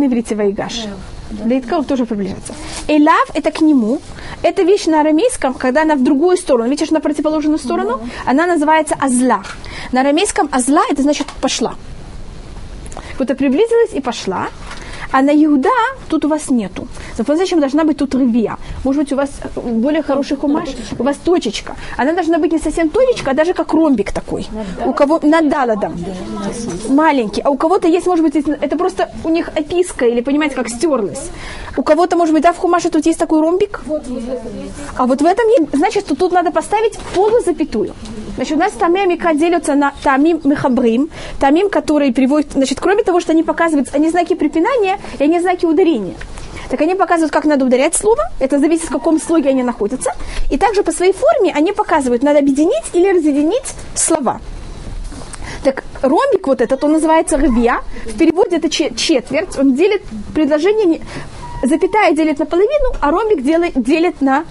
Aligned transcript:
на 0.00 0.06
иврите 0.06 0.34
вайгаш. 0.34 0.86
Лейтков 1.44 1.86
тоже 1.86 2.06
приближается. 2.06 2.54
Элав– 2.88 3.30
это 3.34 3.50
к 3.50 3.60
нему. 3.60 4.00
Эта 4.42 4.62
вещь 4.62 4.86
на 4.86 5.00
арамейском, 5.00 5.54
когда 5.54 5.82
она 5.82 5.94
в 5.94 6.02
другую 6.02 6.36
сторону, 6.36 6.68
видишь, 6.68 6.90
на 6.90 7.00
противоположную 7.00 7.58
сторону, 7.58 8.00
она 8.26 8.46
называется 8.46 8.96
азла. 8.98 9.42
На 9.92 10.00
арамейском 10.00 10.48
азла– 10.50 10.82
это 10.90 11.02
значит 11.02 11.26
пошла. 11.40 11.74
Вот 13.18 13.28
приблизилась 13.36 13.92
и 13.92 14.00
пошла. 14.00 14.48
А 15.12 15.22
на 15.22 15.32
Иуда 15.32 15.70
тут 16.08 16.24
у 16.24 16.28
вас 16.28 16.50
нету. 16.50 16.86
Зачем 17.16 17.60
должна 17.60 17.84
быть 17.84 17.96
тут 17.96 18.14
ревия? 18.14 18.56
Может 18.84 19.02
быть, 19.02 19.12
у 19.12 19.16
вас 19.16 19.30
более 19.56 20.02
хороший 20.02 20.36
хумаш, 20.36 20.68
у 20.98 21.02
вас 21.02 21.16
точечка. 21.16 21.76
Она 21.96 22.12
должна 22.12 22.38
быть 22.38 22.52
не 22.52 22.58
совсем 22.58 22.90
точечка, 22.90 23.30
а 23.30 23.34
даже 23.34 23.54
как 23.54 23.72
ромбик 23.72 24.12
такой. 24.12 24.46
У 24.84 24.92
кого 24.92 25.20
над 25.22 25.48
Даладом. 25.48 25.94
Маленький. 26.88 27.42
А 27.42 27.50
у 27.50 27.56
кого-то 27.56 27.88
есть, 27.88 28.06
может 28.06 28.24
быть, 28.24 28.36
это 28.36 28.76
просто 28.76 29.10
у 29.24 29.28
них 29.28 29.48
описка, 29.48 30.06
или 30.06 30.20
понимаете, 30.20 30.56
как 30.56 30.68
стерлась. 30.68 31.30
У 31.76 31.82
кого-то, 31.82 32.16
может 32.16 32.34
быть, 32.34 32.42
да, 32.42 32.52
в 32.52 32.58
хумаше 32.58 32.90
тут 32.90 33.06
есть 33.06 33.18
такой 33.18 33.40
ромбик. 33.40 33.80
А 34.96 35.06
вот 35.06 35.22
в 35.22 35.24
этом, 35.24 35.46
значит, 35.72 36.06
тут 36.06 36.32
надо 36.32 36.50
поставить 36.50 36.98
полузапятую. 37.14 37.94
Значит, 38.36 38.56
у 38.56 38.60
нас 38.60 38.72
тамимика 38.72 39.34
делятся 39.34 39.74
на 39.74 39.92
тамим 40.02 40.40
мехабрим, 40.44 41.10
тамим, 41.38 41.68
который 41.68 42.12
приводит, 42.12 42.52
значит, 42.52 42.80
кроме 42.80 43.02
того, 43.02 43.20
что 43.20 43.32
они 43.32 43.42
показывают, 43.42 43.88
они 43.92 44.08
знаки 44.08 44.34
препинания, 44.34 44.98
и 45.18 45.24
они 45.24 45.40
знаки 45.40 45.66
ударения. 45.66 46.16
Так 46.70 46.80
они 46.80 46.94
показывают, 46.94 47.32
как 47.32 47.44
надо 47.44 47.64
ударять 47.64 47.94
слово, 47.94 48.22
это 48.38 48.58
зависит, 48.58 48.84
в 48.84 48.92
каком 48.92 49.20
слоге 49.20 49.50
они 49.50 49.62
находятся. 49.62 50.12
И 50.50 50.56
также 50.56 50.82
по 50.82 50.92
своей 50.92 51.12
форме 51.12 51.52
они 51.52 51.72
показывают, 51.72 52.22
надо 52.22 52.38
объединить 52.38 52.84
или 52.92 53.10
разъединить 53.10 53.74
слова. 53.94 54.40
Так 55.64 55.84
ромбик 56.00 56.46
вот 56.46 56.60
этот, 56.60 56.82
он 56.84 56.92
называется 56.92 57.36
рвия, 57.36 57.80
в 58.06 58.16
переводе 58.16 58.56
это 58.56 58.70
четверть, 58.70 59.58
он 59.58 59.74
делит 59.74 60.02
предложение, 60.34 61.00
запятая 61.62 62.12
делит 62.12 62.38
на 62.38 62.46
половину, 62.46 62.94
а 63.00 63.10
ромбик 63.10 63.42
делит, 63.42 63.72
делит 63.74 64.20
на 64.20 64.44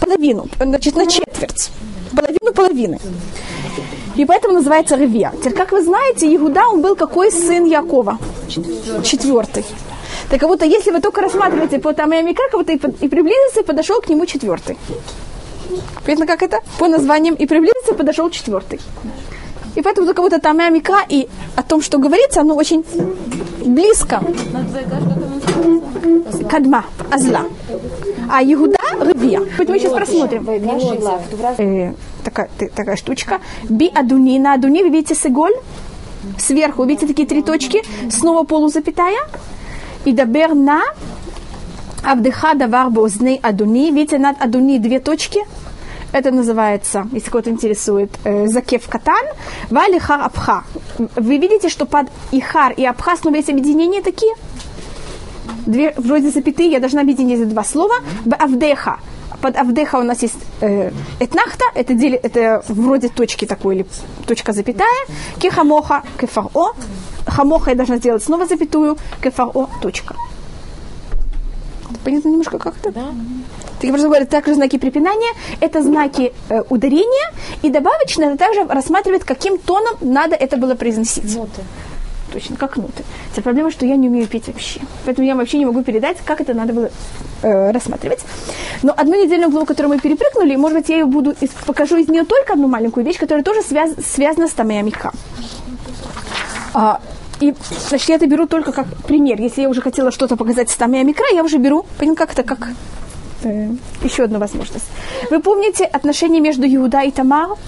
половину, 0.00 0.48
значит, 0.58 0.96
на 0.96 1.06
четверть, 1.06 1.70
половину 2.14 2.52
половины. 2.52 2.98
И 4.16 4.24
поэтому 4.24 4.54
называется 4.54 4.96
Ревия. 4.96 5.32
Теперь, 5.38 5.52
как 5.52 5.72
вы 5.72 5.82
знаете, 5.82 6.34
Иуда, 6.36 6.62
он 6.72 6.80
был 6.80 6.96
какой 6.96 7.30
сын 7.30 7.64
Якова? 7.64 8.18
Четвертый. 9.04 9.64
Так 10.30 10.40
как 10.40 10.48
будто 10.48 10.64
если 10.64 10.90
вы 10.90 11.00
только 11.00 11.20
рассматриваете 11.20 11.78
по 11.78 11.92
Тамаями 11.92 12.32
как 12.32 12.52
вот 12.54 12.70
и, 12.70 12.74
и 12.74 13.08
приблизился, 13.08 13.60
и 13.60 13.64
подошел 13.64 14.00
к 14.00 14.08
нему 14.08 14.26
четвертый. 14.26 14.76
Понятно, 16.04 16.26
как 16.26 16.42
это? 16.42 16.60
По 16.78 16.88
названиям 16.88 17.34
и 17.34 17.46
приблизился, 17.46 17.92
и 17.92 17.96
подошел 17.96 18.30
четвертый. 18.30 18.80
И 19.76 19.82
поэтому 19.82 20.06
только 20.06 20.22
вот 20.22 20.32
это 20.32 20.52
Мика 20.52 21.04
и 21.08 21.28
о 21.54 21.62
том, 21.62 21.82
что 21.82 21.98
говорится, 21.98 22.40
оно 22.40 22.54
очень 22.54 22.84
близко. 23.64 24.22
Кадма, 26.50 26.86
азла. 27.10 27.42
А 28.28 28.42
Иуда– 28.42 28.78
рыбия. 29.00 29.40
Поэтому 29.56 29.72
мы 29.72 29.78
сейчас 29.78 29.92
просмотрим. 29.92 30.48
Э, 31.58 31.94
такая, 32.24 32.48
такая 32.74 32.96
штучка. 32.96 33.40
Би 33.68 33.90
адуни. 33.94 34.38
На 34.38 34.54
адуни 34.54 34.82
вы 34.82 34.88
видите 34.88 35.14
сиголь? 35.14 35.54
Сверху 36.38 36.84
видите 36.84 37.06
такие 37.06 37.28
три 37.28 37.42
точки. 37.42 37.82
Снова 38.10 38.44
полузапятая. 38.44 39.20
И 40.04 40.12
дабер 40.12 40.54
на 40.54 40.82
Авдыха 42.02 42.54
давар 42.54 42.90
бозней 42.90 43.38
адуни. 43.42 43.90
Видите, 43.90 44.18
над 44.18 44.40
адуни 44.40 44.78
две 44.78 45.00
точки. 45.00 45.40
Это 46.16 46.30
называется, 46.30 47.06
если 47.12 47.30
кого-то 47.30 47.50
интересует, 47.50 48.10
э, 48.24 48.46
закев 48.46 48.88
катан, 48.88 49.26
валихар 49.68 50.22
абха. 50.22 50.64
Вы 51.14 51.36
видите, 51.36 51.68
что 51.68 51.84
под 51.84 52.06
ихар 52.32 52.72
и 52.72 52.86
абха 52.86 53.16
снова 53.16 53.36
есть 53.36 53.50
объединения 53.50 54.00
такие? 54.00 54.32
Две, 55.66 55.92
вроде 55.98 56.30
запятые, 56.30 56.70
я 56.70 56.80
должна 56.80 57.02
объединить 57.02 57.40
эти 57.40 57.48
два 57.48 57.64
слова. 57.64 57.96
Авдеха 58.38 58.96
под 59.42 59.56
Авдеха 59.56 59.96
у 59.96 60.04
нас 60.04 60.22
есть 60.22 60.38
э, 60.62 60.90
этнахта, 61.20 61.64
это, 61.74 61.92
дели, 61.92 62.16
это 62.16 62.64
вроде 62.68 63.08
точки 63.08 63.44
такой, 63.44 63.74
или 63.74 63.86
точка 64.26 64.54
запятая. 64.54 65.04
Кехамоха, 65.38 66.02
кефаро. 66.18 66.72
Хамоха 67.26 67.70
я 67.70 67.76
должна 67.76 67.98
сделать 67.98 68.24
снова 68.24 68.46
запятую, 68.46 68.96
кефаро, 69.22 69.68
точка. 69.82 70.16
Понятно 72.04 72.30
немножко 72.30 72.58
как 72.58 72.74
это? 72.82 72.90
Да. 72.90 73.14
Так 73.80 73.90
просто 73.90 74.08
говорят, 74.08 74.28
также 74.28 74.54
знаки 74.54 74.78
препинания, 74.78 75.32
это 75.60 75.82
знаки 75.82 76.32
э, 76.48 76.62
ударения, 76.68 77.32
и 77.62 77.70
добавочно 77.70 78.24
это 78.24 78.38
также 78.38 78.64
рассматривает, 78.64 79.24
каким 79.24 79.58
тоном 79.58 79.96
надо 80.00 80.34
это 80.34 80.56
было 80.56 80.74
произносить. 80.74 81.36
Ноты 81.36 81.62
точно, 82.36 82.56
как 82.56 82.76
ноты. 82.76 83.02
Вся 83.32 83.40
проблема, 83.42 83.70
что 83.70 83.86
я 83.86 83.96
не 83.96 84.08
умею 84.08 84.26
петь 84.26 84.46
вообще. 84.48 84.80
Поэтому 85.04 85.26
я 85.26 85.34
вообще 85.34 85.58
не 85.58 85.64
могу 85.64 85.82
передать, 85.82 86.18
как 86.24 86.40
это 86.40 86.52
надо 86.52 86.72
было 86.74 86.90
э, 87.42 87.70
рассматривать. 87.70 88.20
Но 88.82 88.92
одну 88.94 89.14
недельную 89.22 89.50
главу, 89.50 89.64
которую 89.64 89.94
мы 89.94 90.00
перепрыгнули, 90.00 90.56
может 90.56 90.78
быть, 90.78 90.88
я 90.90 90.96
ее 90.96 91.06
буду, 91.06 91.34
покажу 91.66 91.96
из 91.96 92.08
нее 92.08 92.24
только 92.24 92.52
одну 92.52 92.68
маленькую 92.68 93.06
вещь, 93.06 93.18
которая 93.18 93.42
тоже 93.42 93.62
связ, 93.62 93.92
связана 94.04 94.48
с 94.48 94.52
Тамеямика. 94.52 95.12
А, 96.74 97.00
и, 97.40 97.54
значит, 97.88 98.08
я 98.08 98.16
это 98.16 98.26
беру 98.26 98.46
только 98.46 98.72
как 98.72 98.86
пример. 99.06 99.40
Если 99.40 99.62
я 99.62 99.68
уже 99.70 99.80
хотела 99.80 100.10
что-то 100.10 100.36
показать 100.36 100.68
с 100.68 100.76
Тамеямикра, 100.76 101.26
я 101.32 101.42
уже 101.42 101.56
беру, 101.56 101.86
понимаете, 101.98 102.18
как 102.18 102.32
это, 102.32 102.42
как 102.42 102.68
э, 103.46 103.68
еще 104.02 104.24
одну 104.24 104.38
возможность. 104.38 104.86
Вы 105.30 105.40
помните 105.40 105.84
отношения 105.84 106.40
между 106.40 106.66
Иуда 106.66 107.02
и 107.02 107.10
Тамаром? 107.10 107.58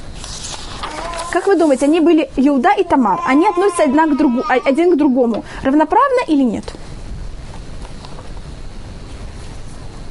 Как 1.32 1.46
вы 1.46 1.56
думаете, 1.56 1.86
они 1.86 2.00
были 2.00 2.28
Иуда 2.36 2.70
и 2.78 2.84
Тамар? 2.84 3.20
Они 3.26 3.46
относятся 3.46 3.84
одна 3.84 4.06
к 4.06 4.16
другу, 4.16 4.42
один 4.48 4.92
к 4.92 4.96
другому. 4.96 5.44
Равноправно 5.62 6.20
или 6.26 6.42
нет? 6.42 6.64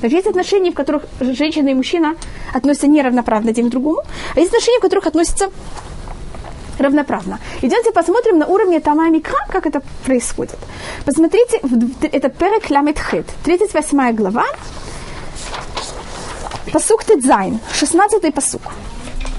Даже 0.01 0.15
есть 0.15 0.27
отношения, 0.27 0.71
в 0.71 0.75
которых 0.75 1.03
женщина 1.19 1.69
и 1.69 1.73
мужчина 1.73 2.15
относятся 2.53 2.87
неравноправно 2.87 3.49
один 3.49 3.67
к 3.67 3.71
другому, 3.71 4.01
а 4.35 4.39
есть 4.39 4.53
отношения, 4.53 4.77
в 4.77 4.81
которых 4.81 5.07
относятся 5.07 5.49
равноправно. 6.77 7.39
Идемте 7.63 7.91
посмотрим 7.91 8.37
на 8.37 8.45
уровне 8.45 8.79
Тама 8.79 9.09
Микра, 9.09 9.39
как 9.49 9.65
это 9.65 9.81
происходит. 10.05 10.57
Посмотрите, 11.05 11.59
это 12.11 12.29
Перек 12.29 12.69
Ламет 12.69 12.99
Хет, 12.99 13.25
38 13.43 14.15
глава, 14.15 14.45
Пасук 16.71 17.03
Тедзайн, 17.03 17.59
16 17.73 18.33
пасук 18.33 18.61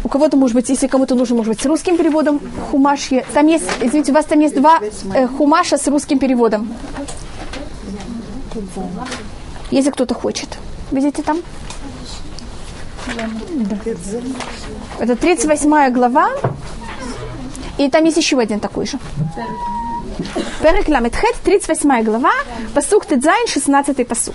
у 0.05 0.09
кого-то, 0.09 0.37
может 0.37 0.55
быть, 0.55 0.69
если 0.71 0.87
кому-то 0.87 1.15
нужен, 1.15 1.37
может 1.37 1.53
быть, 1.53 1.61
с 1.61 1.66
русским 1.66 1.97
переводом 1.97 2.41
хумаш. 2.71 3.11
Там 3.34 3.47
есть, 3.47 3.66
извините, 3.81 4.12
у 4.12 4.15
вас 4.15 4.25
там 4.25 4.41
есть 4.41 4.55
два 4.55 4.81
э, 5.15 5.27
хумаша 5.27 5.77
с 5.77 5.87
русским 5.89 6.19
переводом. 6.19 6.72
Если 9.71 9.91
кто-то 9.91 10.15
хочет. 10.15 10.49
Видите 10.91 11.22
там? 11.22 11.43
Да. 13.06 13.28
Это 14.99 15.16
38 15.16 15.93
глава. 15.93 16.31
И 17.77 17.91
там 17.91 18.05
есть 18.05 18.16
еще 18.16 18.39
один 18.39 18.60
такой 18.60 18.87
же. 18.87 18.99
Перек 20.62 20.89
Ламетхет, 20.89 21.37
38 21.45 22.03
глава, 22.03 22.33
посук 22.75 23.06
Тедзайн, 23.06 23.47
16 23.47 24.09
посук. 24.09 24.34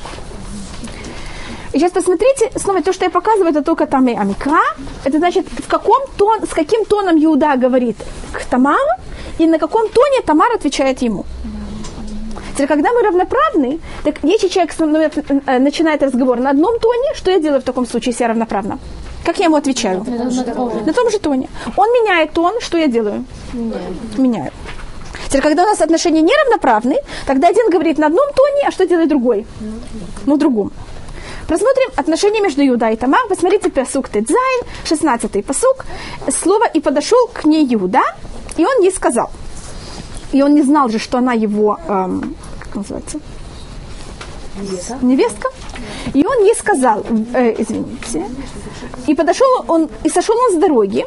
И 1.73 1.79
сейчас 1.79 1.91
посмотрите, 1.91 2.51
снова 2.55 2.81
то, 2.81 2.93
что 2.93 3.05
я 3.05 3.11
показываю, 3.11 3.49
это 3.49 3.63
только 3.63 3.87
там 3.87 4.07
и 4.07 4.13
Амикра. 4.13 4.61
Это 5.03 5.17
значит, 5.17 5.47
в 5.47 5.67
каком 5.67 6.01
тон, 6.17 6.45
с 6.45 6.53
каким 6.53 6.85
тоном 6.85 7.17
Иуда 7.17 7.55
говорит 7.57 7.97
к 8.31 8.45
Тамару, 8.45 8.77
и 9.39 9.47
на 9.47 9.57
каком 9.57 9.89
тоне 9.89 10.21
Тамар 10.25 10.51
отвечает 10.53 11.01
ему. 11.01 11.25
Теперь, 12.53 12.67
когда 12.67 12.93
мы 12.93 13.01
равноправны, 13.01 13.79
так 14.03 14.15
если 14.21 14.47
человек 14.47 14.71
э, 15.47 15.59
начинает 15.59 16.03
разговор 16.03 16.39
на 16.39 16.51
одном 16.51 16.79
тоне, 16.79 17.15
что 17.15 17.31
я 17.31 17.39
делаю 17.39 17.61
в 17.61 17.63
таком 17.63 17.87
случае, 17.87 18.11
если 18.11 18.23
я 18.23 18.29
равноправна? 18.29 18.77
Как 19.25 19.39
я 19.39 19.45
ему 19.45 19.55
отвечаю? 19.55 20.05
На 20.85 20.93
том 20.93 21.09
же 21.09 21.17
тоне. 21.19 21.49
Он 21.77 21.89
меняет 21.89 22.33
тон, 22.33 22.53
что 22.59 22.77
я 22.77 22.87
делаю? 22.87 23.25
Меняю. 24.17 24.51
Теперь, 25.27 25.41
когда 25.41 25.63
у 25.63 25.65
нас 25.65 25.81
отношения 25.81 26.21
неравноправны, 26.21 26.97
тогда 27.25 27.47
один 27.47 27.71
говорит 27.71 27.97
на 27.97 28.05
одном 28.07 28.27
тоне, 28.35 28.67
а 28.67 28.71
что 28.71 28.85
делает 28.85 29.09
другой? 29.09 29.47
Ну, 30.25 30.37
другом. 30.37 30.71
Посмотрим 31.47 31.91
отношения 31.95 32.41
между 32.41 32.65
Иуда 32.67 32.89
и 32.89 32.95
Тамар. 32.95 33.27
Посмотрите 33.27 33.69
посук 33.69 34.09
Тедзайн, 34.09 34.61
16-й 34.85 35.43
посук. 35.43 35.85
Слово 36.29 36.65
«и 36.73 36.79
подошел 36.79 37.27
к 37.33 37.45
ней 37.45 37.67
Иуда, 37.75 38.01
и 38.57 38.65
он 38.65 38.81
ей 38.81 38.91
сказал». 38.91 39.29
И 40.31 40.41
он 40.41 40.55
не 40.55 40.63
знал 40.63 40.89
же, 40.89 40.99
что 40.99 41.19
она 41.19 41.33
его, 41.33 41.77
эм, 41.87 42.35
как 42.59 42.75
называется? 42.75 43.19
Невестка. 44.59 44.97
Невестка. 45.01 45.49
И 46.13 46.25
он 46.25 46.43
ей 46.43 46.55
сказал, 46.55 47.05
э, 47.33 47.55
извините, 47.57 48.25
и 49.07 49.15
подошел 49.15 49.47
он, 49.67 49.89
и 50.03 50.09
сошел 50.09 50.35
он 50.35 50.57
с 50.57 50.59
дороги 50.59 51.05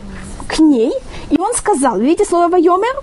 к 0.48 0.58
ней, 0.58 0.92
и 1.30 1.38
он 1.38 1.54
сказал, 1.54 1.98
видите 1.98 2.24
слово 2.24 2.48
«вайомер»? 2.48 3.02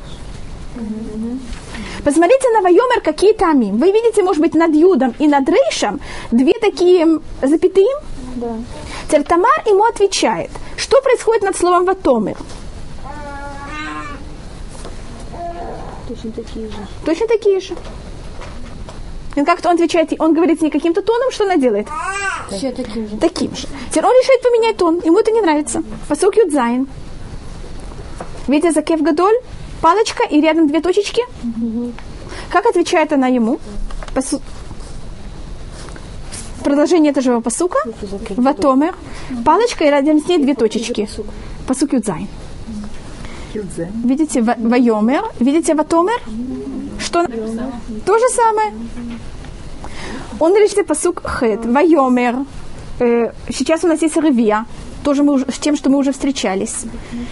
Посмотрите 2.04 2.50
на 2.50 2.62
Вайомер, 2.62 3.02
какие 3.02 3.34
там 3.34 3.62
им. 3.62 3.78
Вы 3.78 3.92
видите, 3.92 4.24
может 4.24 4.42
быть, 4.42 4.56
над 4.56 4.74
Юдом 4.74 5.14
и 5.20 5.28
над 5.28 5.48
Рейшем 5.48 6.00
две 6.32 6.54
такие 6.54 7.20
запятые? 7.42 7.88
Да. 8.36 8.56
Теперь 9.08 9.24
Тамар 9.24 9.64
ему 9.68 9.84
отвечает, 9.84 10.50
что 10.78 11.02
происходит 11.02 11.44
над 11.44 11.56
словом 11.56 11.86
Ватомер? 11.86 12.38
Точно 16.08 16.32
такие 16.32 16.68
же. 16.68 16.78
Точно 17.06 17.28
такие 17.28 17.60
же. 17.60 17.76
И 19.36 19.44
как-то 19.44 19.70
он 19.70 19.76
отвечает, 19.76 20.14
он 20.20 20.34
говорит 20.34 20.62
не 20.62 20.70
каким-то 20.70 21.02
тоном, 21.02 21.32
что 21.32 21.46
она 21.46 21.58
делает? 21.58 21.88
Все 22.52 22.72
таким 22.72 23.08
же. 23.08 23.18
Таким 23.18 23.56
же. 23.56 23.68
Теперь 23.90 24.06
он 24.06 24.12
решает 24.12 24.42
поменять 24.42 24.78
тон, 24.78 25.02
ему 25.04 25.20
это 25.20 25.32
не 25.32 25.42
нравится. 25.42 25.84
Посук 26.08 26.36
Юдзайн. 26.36 26.88
Видите, 28.48 28.72
Закев 28.72 29.02
Гадоль, 29.02 29.36
палочка 29.84 30.24
и 30.24 30.40
рядом 30.42 30.68
две 30.68 30.80
точечки. 30.82 31.22
Как 32.50 32.66
отвечает 32.66 33.12
она 33.14 33.28
ему? 33.28 33.60
Посу... 34.16 34.40
Продолжение 36.64 37.12
этого 37.12 37.24
же 37.24 37.42
посука. 37.42 37.80
Ватомер. 38.38 38.96
Палочка 39.46 39.84
и 39.84 39.90
рядом 39.90 40.20
с 40.22 40.28
ней 40.30 40.38
две 40.38 40.56
точечки. 40.56 41.10
Посук 41.68 41.94
Юдзайн. 41.94 42.28
Видите, 44.06 44.42
ва- 44.42 44.56
Вайомер. 44.58 45.24
Видите, 45.40 45.76
Ватомер? 45.76 46.22
Что? 47.00 47.26
То 48.06 48.18
же 48.18 48.30
самое. 48.30 48.74
Он 50.40 50.56
решит 50.56 50.88
посук 50.88 51.22
Хет. 51.26 51.66
Вайомер. 51.66 52.36
Э, 53.00 53.32
сейчас 53.50 53.84
у 53.84 53.88
нас 53.88 54.02
есть 54.02 54.16
Ревия. 54.16 54.66
Тоже 55.04 55.24
мы 55.24 55.34
уже, 55.34 55.46
с 55.52 55.60
тем, 55.60 55.76
что 55.76 55.90
мы 55.90 55.98
уже 55.98 56.12
встречались. 56.14 56.86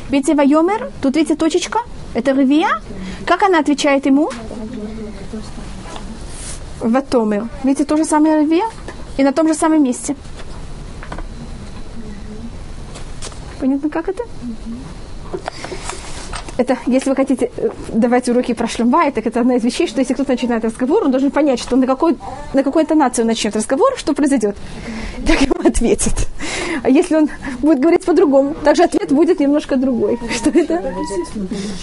Видите, 0.09 0.36
Вайомер, 0.36 0.92
тут 1.01 1.15
видите 1.15 1.36
точечка, 1.36 1.80
это 2.13 2.31
Ревия. 2.31 2.81
Как 3.25 3.43
она 3.43 3.59
отвечает 3.59 4.05
ему? 4.05 4.29
Ватомер. 6.79 7.47
Видите, 7.63 7.85
то 7.85 7.97
же 7.97 8.05
самое 8.05 8.41
Ревия 8.41 8.65
и 9.17 9.23
на 9.23 9.33
том 9.33 9.47
же 9.47 9.53
самом 9.53 9.83
месте. 9.83 10.15
Понятно, 13.59 13.89
как 13.89 14.09
это? 14.09 14.23
Это, 16.61 16.77
если 16.85 17.09
вы 17.09 17.15
хотите 17.15 17.49
э, 17.57 17.69
давать 17.91 18.29
уроки 18.29 18.53
про 18.53 18.67
шлюмбай, 18.67 19.11
так 19.11 19.25
это 19.25 19.39
одна 19.39 19.55
из 19.55 19.63
вещей, 19.63 19.87
что 19.87 19.99
если 19.99 20.13
кто-то 20.13 20.33
начинает 20.33 20.63
разговор, 20.63 21.03
он 21.03 21.09
должен 21.09 21.31
понять, 21.31 21.59
что 21.59 21.75
на, 21.75 21.87
какой, 21.87 22.15
на 22.53 22.61
какую 22.61 22.83
интонацию 22.83 23.25
начнет 23.25 23.55
разговор, 23.55 23.93
что 23.97 24.13
произойдет. 24.13 24.55
Так 25.25 25.41
ему 25.41 25.55
ответит. 25.67 26.13
А 26.83 26.89
если 26.89 27.15
он 27.15 27.29
будет 27.61 27.79
говорить 27.79 28.05
по-другому, 28.05 28.53
также 28.63 28.83
ответ 28.83 29.11
будет 29.11 29.39
немножко 29.39 29.75
другой. 29.75 30.19
Что 30.35 30.51
это? 30.51 30.93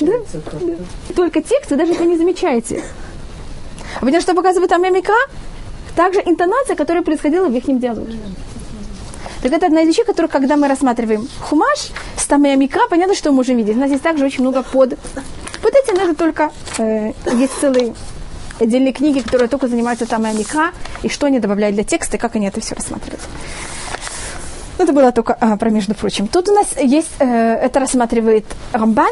Да? 0.00 0.12
Да. 0.60 0.74
Только 1.16 1.42
текст, 1.42 1.70
вы 1.70 1.76
даже 1.76 1.94
это 1.94 2.04
не 2.04 2.16
замечаете. 2.16 2.84
А 3.96 4.00
потому 4.00 4.20
что 4.20 4.34
показывает 4.34 4.70
там 4.70 4.80
мимика, 4.80 5.14
также 5.96 6.20
интонация, 6.20 6.76
которая 6.76 7.02
происходила 7.02 7.48
в 7.48 7.56
их 7.56 7.64
диалоге. 7.80 8.16
Так 9.42 9.52
это 9.52 9.66
одна 9.66 9.82
из 9.82 9.88
вещей, 9.88 10.04
которую, 10.04 10.30
когда 10.30 10.56
мы 10.56 10.68
рассматриваем 10.68 11.28
хумаш, 11.40 11.90
с 12.16 12.26
тамиамика, 12.26 12.80
понятно, 12.90 13.14
что 13.14 13.30
мы 13.30 13.36
можем 13.36 13.56
видеть. 13.56 13.76
У 13.76 13.80
нас 13.80 13.90
есть 13.90 14.02
также 14.02 14.24
очень 14.24 14.40
много 14.40 14.62
под... 14.62 14.98
Под 15.62 15.74
этим 15.74 15.94
надо 15.94 16.14
только... 16.14 16.50
Э, 16.78 17.12
есть 17.32 17.52
целые 17.60 17.94
отдельные 18.60 18.92
книги, 18.92 19.20
которые 19.20 19.48
только 19.48 19.68
занимаются 19.68 20.06
тамиамика, 20.06 20.72
и 21.02 21.08
что 21.08 21.26
они 21.26 21.38
добавляют 21.38 21.74
для 21.74 21.84
текста, 21.84 22.16
и 22.16 22.20
как 22.20 22.34
они 22.36 22.46
это 22.46 22.60
все 22.60 22.74
рассматривают. 22.74 23.22
Ну, 24.78 24.84
это 24.84 24.92
было 24.92 25.10
только 25.10 25.36
а, 25.40 25.56
про 25.56 25.70
между 25.70 25.94
прочим. 25.94 26.28
Тут 26.28 26.48
у 26.48 26.52
нас 26.52 26.68
есть, 26.80 27.10
э, 27.18 27.24
это 27.26 27.80
рассматривает 27.80 28.44
Рамбан, 28.72 29.10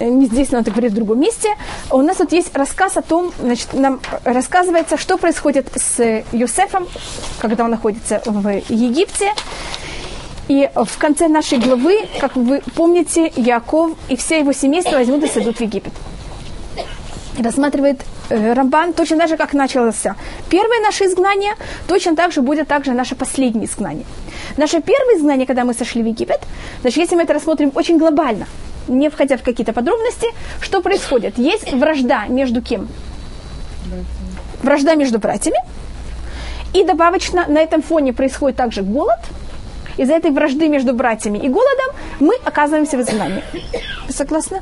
э, 0.00 0.08
не 0.08 0.26
здесь, 0.26 0.50
но 0.50 0.58
это 0.58 0.72
говорит 0.72 0.90
в 0.90 0.94
другом 0.96 1.20
месте. 1.20 1.48
У 1.90 2.02
нас 2.02 2.16
тут 2.16 2.32
есть 2.32 2.56
рассказ 2.56 2.96
о 2.96 3.02
том, 3.02 3.32
значит, 3.40 3.74
нам 3.74 4.00
рассказывается, 4.24 4.96
что 4.96 5.16
происходит 5.16 5.68
с 5.76 6.22
Юсефом, 6.32 6.88
когда 7.38 7.64
он 7.64 7.70
находится 7.70 8.22
в 8.26 8.60
Египте. 8.68 9.32
И 10.48 10.68
в 10.74 10.98
конце 10.98 11.28
нашей 11.28 11.58
главы, 11.58 12.06
как 12.20 12.34
вы 12.34 12.60
помните, 12.74 13.32
Яков 13.36 13.92
и 14.08 14.16
все 14.16 14.40
его 14.40 14.52
семейство 14.52 14.96
возьмут 14.96 15.22
и 15.22 15.28
сойдут 15.28 15.58
в 15.58 15.60
Египет. 15.60 15.92
Рассматривает 17.38 18.00
э, 18.30 18.52
Рамбан 18.52 18.92
точно 18.92 19.18
так 19.18 19.28
же, 19.28 19.36
как 19.36 19.54
начался. 19.54 20.14
Первое 20.50 20.80
наше 20.80 21.04
изгнание 21.04 21.54
точно 21.88 22.14
так 22.14 22.32
же 22.32 22.42
будет 22.42 22.68
также 22.68 22.92
наше 22.92 23.16
последнее 23.16 23.66
изгнание. 23.66 24.06
Наше 24.56 24.80
первое 24.80 25.16
изгнание, 25.16 25.46
когда 25.46 25.64
мы 25.64 25.74
сошли 25.74 26.02
в 26.02 26.06
Египет, 26.06 26.40
значит, 26.82 26.98
если 26.98 27.16
мы 27.16 27.22
это 27.22 27.34
рассмотрим 27.34 27.72
очень 27.74 27.98
глобально, 27.98 28.46
не 28.88 29.10
входя 29.10 29.36
в 29.36 29.42
какие-то 29.42 29.72
подробности, 29.72 30.28
что 30.60 30.80
происходит? 30.80 31.38
Есть 31.38 31.72
вражда 31.72 32.26
между 32.28 32.62
кем? 32.62 32.88
Вражда 34.62 34.94
между 34.94 35.18
братьями. 35.18 35.58
И 36.72 36.84
добавочно 36.84 37.46
на 37.48 37.58
этом 37.58 37.82
фоне 37.82 38.12
происходит 38.12 38.56
также 38.56 38.82
голод. 38.82 39.18
Из-за 39.96 40.14
этой 40.14 40.30
вражды 40.30 40.68
между 40.68 40.92
братьями 40.92 41.38
и 41.38 41.48
голодом 41.48 41.94
мы 42.20 42.34
оказываемся 42.44 42.96
в 42.96 43.00
изгнании. 43.00 43.44
Вы 44.06 44.12
согласны? 44.12 44.60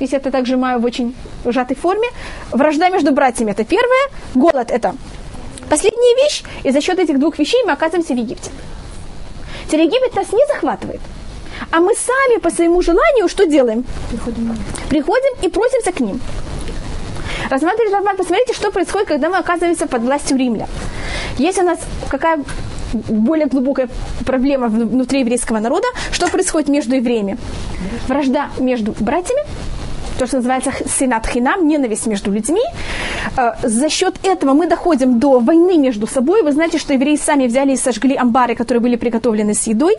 Если 0.00 0.16
это 0.16 0.30
также 0.30 0.56
маю 0.56 0.80
в 0.80 0.84
очень 0.84 1.14
сжатой 1.44 1.76
форме. 1.76 2.08
Вражда 2.50 2.88
между 2.88 3.12
братьями– 3.12 3.50
это 3.52 3.64
первое. 3.64 4.08
Голод– 4.34 4.70
это 4.72 4.94
последняя 5.68 6.24
вещь. 6.24 6.42
И 6.64 6.70
за 6.70 6.80
счет 6.80 6.98
этих 6.98 7.18
двух 7.18 7.38
вещей 7.38 7.62
мы 7.64 7.72
оказываемся 7.72 8.14
в 8.14 8.16
Египте. 8.16 8.50
Теперь 9.66 9.82
Египет 9.82 10.16
нас 10.16 10.32
не 10.32 10.44
захватывает. 10.48 11.00
А 11.70 11.80
мы 11.80 11.94
сами 11.94 12.40
по 12.40 12.50
своему 12.50 12.82
желанию 12.82 13.28
что 13.28 13.46
делаем? 13.46 13.84
Приходим. 14.10 14.56
Приходим 14.88 15.34
и 15.42 15.48
просимся 15.48 15.92
к 15.92 16.00
ним. 16.00 16.20
Рассматривайте, 17.50 17.94
Рамбан, 17.94 18.16
посмотрите, 18.16 18.54
что 18.54 18.70
происходит, 18.70 19.08
когда 19.08 19.28
мы 19.28 19.36
оказываемся 19.38 19.86
под 19.86 20.02
властью 20.02 20.36
римлян. 20.38 20.68
Есть 21.38 21.58
у 21.58 21.62
нас 21.62 21.78
какая 22.08 22.42
более 22.92 23.46
глубокая 23.46 23.88
проблема 24.24 24.68
внутри 24.68 25.20
еврейского 25.20 25.58
народа, 25.58 25.86
что 26.12 26.28
происходит 26.28 26.68
между 26.68 26.96
евреями. 26.96 27.38
Вражда 28.08 28.50
между 28.58 28.94
братьями, 28.98 29.42
то, 30.20 30.26
что 30.26 30.36
называется 30.36 30.70
сенат 30.98 31.26
хинам, 31.26 31.66
ненависть 31.66 32.06
между 32.06 32.30
людьми. 32.30 32.62
Э, 33.36 33.52
За 33.62 33.88
счет 33.88 34.14
этого 34.22 34.52
мы 34.52 34.66
доходим 34.66 35.18
до 35.18 35.40
войны 35.40 35.78
между 35.78 36.06
собой. 36.06 36.42
Вы 36.42 36.52
знаете, 36.52 36.78
что 36.78 36.92
евреи 36.92 37.16
сами 37.16 37.46
взяли 37.46 37.72
и 37.72 37.76
сожгли 37.76 38.16
амбары, 38.16 38.54
которые 38.54 38.80
были 38.82 38.96
приготовлены 38.96 39.54
с 39.54 39.66
едой. 39.66 39.96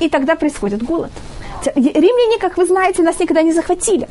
И 0.00 0.08
тогда 0.08 0.34
происходит 0.36 0.82
голод. 0.82 1.10
Римляне, 1.74 2.38
как 2.38 2.58
вы 2.58 2.66
знаете, 2.66 3.02
нас 3.02 3.18
никогда 3.18 3.42
не 3.42 3.52
захватили. 3.52 4.08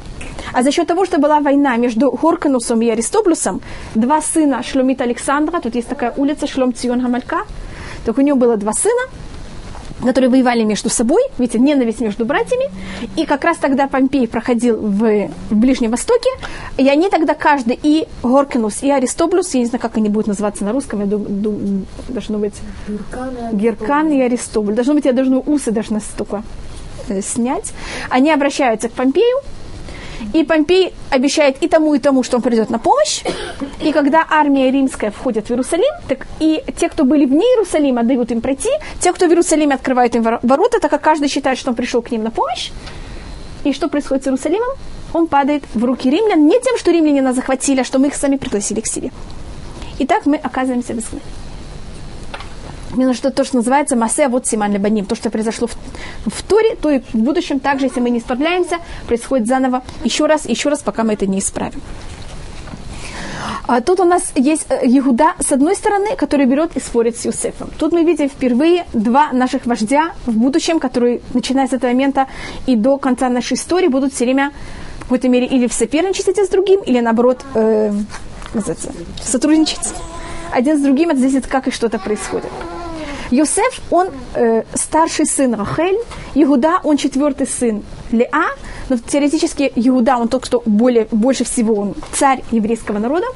А 0.54 0.63
за 0.63 0.72
счет 0.72 0.88
того, 0.88 1.06
что 1.06 1.19
была 1.19 1.40
война 1.40 1.78
между 1.78 2.12
Хорканусом 2.12 2.81
и 2.81 2.90
Аристоблюсом, 2.90 3.62
два 3.95 4.22
сына 4.22 4.63
Шломита 4.63 5.04
Александра, 5.04 5.60
тут 5.60 5.75
есть 5.75 5.88
такая 5.88 6.13
улица 6.18 6.48
Шлом 6.48 6.74
Цион 6.74 7.02
Хамалька, 7.02 7.38
так 8.06 8.18
у 8.18 8.22
него 8.22 8.38
было 8.38 8.57
два 8.57 8.74
сына, 8.74 9.02
которые 10.04 10.30
воевали 10.30 10.63
между 10.63 10.90
собой, 10.90 11.22
видите, 11.38 11.60
ненависть 11.60 12.00
между 12.00 12.25
братьями. 12.25 12.66
И 13.16 13.25
как 13.25 13.44
раз 13.44 13.57
тогда 13.57 13.88
Помпей 13.88 14.28
проходил 14.28 14.78
в, 14.78 15.30
в 15.50 15.56
Ближнем 15.56 15.92
Востоке, 15.92 16.30
и 16.78 16.88
они 16.88 17.10
тогда 17.10 17.34
каждый, 17.34 17.80
и 17.81 18.07
Горкинус, 18.24 18.84
и 18.84 18.92
Аристоблюс, 18.92 19.54
я 19.54 19.62
не 19.62 19.66
знаю, 19.66 19.81
как 19.81 19.98
они 19.98 20.10
будут 20.10 20.28
называться 20.28 20.64
на 20.64 20.71
русском, 20.71 21.02
я 21.02 21.06
думаю, 21.06 21.85
должно 22.07 22.38
быть 22.38 22.56
Геркан 23.54 24.12
и 24.12 24.21
Аристобль. 24.21 24.73
Должно 24.73 24.94
быть, 24.94 25.06
я 25.06 25.14
должна 25.14 25.40
усы 25.40 25.71
даже 25.71 25.94
настолько 25.94 26.44
э, 27.07 27.21
снять. 27.21 27.73
Они 28.09 28.31
обращаются 28.31 28.90
к 28.90 28.94
Помпею, 28.94 29.40
и 30.33 30.44
Помпей 30.44 30.94
обещает 31.09 31.62
и 31.64 31.68
тому, 31.68 31.95
и 31.95 32.00
тому, 32.00 32.24
что 32.24 32.38
он 32.38 32.44
придет 32.44 32.69
на 32.69 32.80
помощь. 32.80 33.24
И 33.81 33.92
когда 33.92 34.26
армия 34.30 34.71
римская 34.71 35.12
входит 35.12 35.48
в 35.48 35.52
Иерусалим, 35.52 35.94
так 36.07 36.28
и 36.40 36.64
те, 36.78 36.90
кто 36.90 37.04
были 37.04 37.26
вне 37.26 37.45
Иерусалима, 37.45 38.04
дают 38.04 38.31
им 38.31 38.42
пройти. 38.42 38.69
Те, 39.00 39.12
кто 39.12 39.26
в 39.26 39.30
Иерусалиме, 39.30 39.76
открывают 39.76 40.16
им 40.16 40.24
ворота, 40.24 40.80
так 40.80 40.92
как 40.92 41.02
каждый 41.02 41.30
считает, 41.30 41.57
что 41.57 41.69
он 41.71 41.76
пришел 41.76 42.02
к 42.02 42.12
ним 42.12 42.24
на 42.24 42.31
помощь. 42.31 42.71
И 43.64 43.74
что 43.74 43.88
происходит 43.88 44.24
с 44.24 44.28
Иерусалимом? 44.28 44.69
Он 45.14 45.28
падает 45.28 45.64
в 45.74 45.83
руки 45.83 46.09
римлян 46.09 46.45
не 46.45 46.59
тем, 46.59 46.78
что 46.78 46.92
римляне 46.92 47.21
нас 47.21 47.36
захватили, 47.36 47.81
а 47.81 47.83
что 47.83 47.98
мы 47.98 48.07
их 48.07 48.16
сами 48.16 48.38
пригласили 48.38 48.81
к 48.81 48.88
себе. 48.88 49.12
И 49.98 50.06
так 50.06 50.26
мы 50.26 50.38
оказываемся 50.38 50.94
в 50.94 51.00
изгнании. 51.00 51.48
Именно 52.94 53.14
что 53.14 53.31
то, 53.31 53.44
что 53.44 53.58
называется 53.58 53.96
массе 53.96 54.28
вот 54.28 54.48
симан 54.48 54.72
лебаним, 54.72 55.06
то, 55.06 55.16
что 55.16 55.30
произошло 55.30 55.68
в, 55.68 55.76
в 56.30 56.44
Торе, 56.44 56.76
то 56.76 56.90
и 56.90 57.00
в 57.00 57.16
будущем 57.16 57.60
также, 57.60 57.86
если 57.86 58.00
мы 58.00 58.10
не 58.10 58.19
справляемся, 58.19 58.78
происходит 59.08 59.48
заново 59.48 59.84
еще 60.04 60.26
раз, 60.26 60.46
еще 60.46 60.69
раз, 60.69 60.80
пока 60.81 61.04
мы 61.04 61.14
это 61.14 61.28
не 61.28 61.40
исправим. 61.40 61.81
А 63.68 63.81
тут 63.81 64.00
у 64.00 64.04
нас 64.04 64.31
есть 64.36 64.66
Иуда, 64.81 65.34
с 65.40 65.52
одной 65.52 65.76
стороны, 65.76 66.16
который 66.16 66.48
берет 66.48 66.76
и 66.76 66.80
спорит 66.80 67.18
с 67.18 67.26
Юсефом. 67.26 67.69
Тут 67.78 67.92
мы 67.92 68.04
видим 68.04 68.28
впервые 68.28 68.88
два 68.94 69.31
наших 69.31 69.68
вождя 69.68 70.14
в 70.26 70.31
будущем, 70.31 70.80
которые, 70.80 71.22
начиная 71.36 71.68
с 71.68 71.74
этого 71.74 71.92
момента 71.92 72.26
и 72.66 72.76
до 72.76 72.98
конца 72.98 73.30
нашей 73.30 73.54
истории, 73.54 73.88
будут 73.88 74.14
все 74.14 74.26
время 74.26 74.52
в 74.98 75.02
какой-то 75.04 75.30
мере 75.30 75.46
или 75.46 75.68
в 75.68 75.74
соперничестве 75.74 76.34
с 76.34 76.50
другим, 76.50 76.81
или 76.81 77.00
наоборот 77.00 77.46
э, 77.54 77.92
сотрудничать 79.22 79.94
один 80.52 80.78
с 80.78 80.81
другим, 80.81 81.12
это 81.12 81.19
зависит, 81.19 81.46
как 81.46 81.68
и 81.68 81.72
что-то 81.72 82.00
происходит. 82.00 82.50
Йосеф, 83.31 83.81
он 83.92 84.09
э, 84.33 84.64
старший 84.74 85.26
сын 85.26 85.54
Рахель, 85.54 86.00
Иуда, 86.36 86.80
он 86.83 86.98
четвертый 86.98 87.48
сын 87.48 87.83
Леа, 88.12 88.56
но 88.90 88.98
теоретически 88.98 89.71
Иуда, 89.76 90.18
он 90.18 90.28
тот, 90.28 90.45
кто 90.45 90.64
более, 90.66 91.07
больше 91.12 91.44
всего, 91.44 91.76
он 91.76 91.95
царь 92.12 92.44
еврейского 92.52 92.98
народа. 92.98 93.28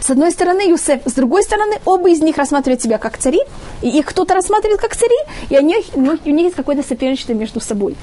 С 0.00 0.10
одной 0.10 0.30
стороны 0.30 0.68
Юсеф, 0.68 1.00
с 1.04 1.12
другой 1.12 1.42
стороны 1.42 1.76
оба 1.84 2.10
из 2.10 2.20
них 2.20 2.36
рассматривают 2.36 2.82
себя 2.82 2.98
как 2.98 3.18
цари, 3.18 3.40
и 3.82 3.88
их 3.88 4.06
кто-то 4.06 4.34
рассматривает 4.34 4.80
как 4.80 4.96
цари, 4.96 5.16
и 5.48 5.56
они, 5.56 5.76
у 5.94 6.30
них 6.30 6.44
есть 6.44 6.56
какое-то 6.56 6.86
соперничество 6.86 7.32
между 7.32 7.60
собой. 7.60 7.96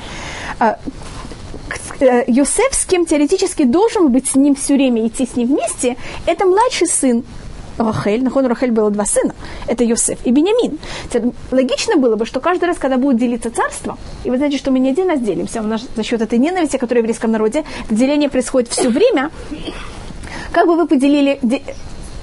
э, 2.00 2.24
Йосеф, 2.28 2.74
с 2.74 2.86
кем 2.86 3.06
теоретически 3.06 3.64
должен 3.64 4.12
быть 4.12 4.28
с 4.28 4.36
ним 4.36 4.56
все 4.56 4.76
время 4.76 5.08
идти 5.08 5.26
с 5.26 5.36
ним 5.36 5.50
вместе, 5.50 5.98
это 6.26 6.46
младший 6.46 6.88
сын 6.88 7.24
Рахель, 7.78 8.24
нахон 8.24 8.46
Рахель 8.46 8.72
было 8.72 8.92
два 8.92 9.06
сына, 9.06 9.34
это 9.68 9.84
Йосеф 9.84 10.20
и 10.26 10.32
Бенямин. 10.32 10.80
Логично 11.52 11.98
было 11.98 12.16
бы, 12.16 12.26
что 12.26 12.40
каждый 12.40 12.66
раз, 12.66 12.78
когда 12.78 12.98
будет 12.98 13.18
делиться 13.18 13.52
царство, 13.52 13.98
и 14.24 14.30
вы 14.30 14.38
знаете, 14.38 14.58
что 14.58 14.72
мы 14.72 14.80
не 14.80 14.92
один 14.92 15.10
раз 15.10 15.20
делимся, 15.20 15.62
у 15.62 15.66
нас 15.66 15.86
за 15.96 16.04
счет 16.04 16.22
этой 16.22 16.40
ненависти, 16.40 16.78
которая 16.78 17.02
в 17.02 17.06
еврейском 17.06 17.32
народе, 17.32 17.64
деление 17.90 18.30
происходит 18.30 18.70
все 18.70 18.90
время, 18.90 19.32
как 20.52 20.68
бы 20.68 20.76
вы 20.76 20.88
поделили 20.88 21.40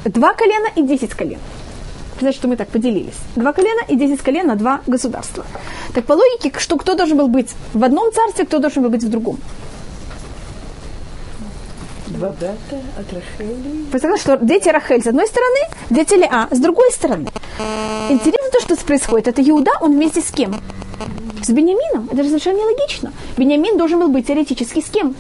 два 0.05 0.35
колена 0.35 0.69
и 0.77 0.83
десять 0.83 1.11
колен? 1.11 1.39
Значит, 2.21 2.39
что 2.39 2.49
мы 2.49 2.57
так 2.57 2.69
поделились. 2.69 3.15
Два 3.35 3.53
колена 3.55 3.81
и 3.89 3.97
десять 3.97 4.21
колен 4.21 4.47
на 4.47 4.55
два 4.55 4.83
государства. 4.87 5.47
Так 5.95 6.05
по 6.05 6.13
логике, 6.13 6.53
что 6.59 6.77
кто 6.77 6.95
должен 6.95 7.17
был 7.17 7.29
быть 7.29 7.55
в 7.73 7.83
одном 7.83 8.13
царстве, 8.13 8.45
кто 8.45 8.59
должен 8.59 8.83
был 8.83 8.91
быть 8.91 9.03
в 9.03 9.09
другом. 9.09 9.39
Представляете, 13.91 14.23
что 14.23 14.37
дети 14.37 14.69
Рахель 14.69 15.03
с 15.03 15.07
одной 15.07 15.27
стороны, 15.27 15.59
дети 15.91 16.15
Леа 16.15 16.49
с 16.51 16.59
другой 16.59 16.91
стороны. 16.93 17.29
Интересно 18.09 18.51
то, 18.53 18.61
что 18.61 18.77
происходит. 18.85 19.29
Это 19.29 19.43
Иуда, 19.43 19.73
он 19.81 19.93
вместе 19.93 20.21
с 20.21 20.31
кем? 20.31 20.61
С 21.43 21.49
Бениамином. 21.49 22.09
Это 22.13 22.23
же 22.23 22.29
совершенно 22.29 22.59
нелогично. 22.59 23.13
Бениамин 23.37 23.79
должен 23.79 24.01
был 24.01 24.09
быть 24.09 24.27
теоретически 24.27 24.81
с 24.81 24.91
кем? 24.91 25.15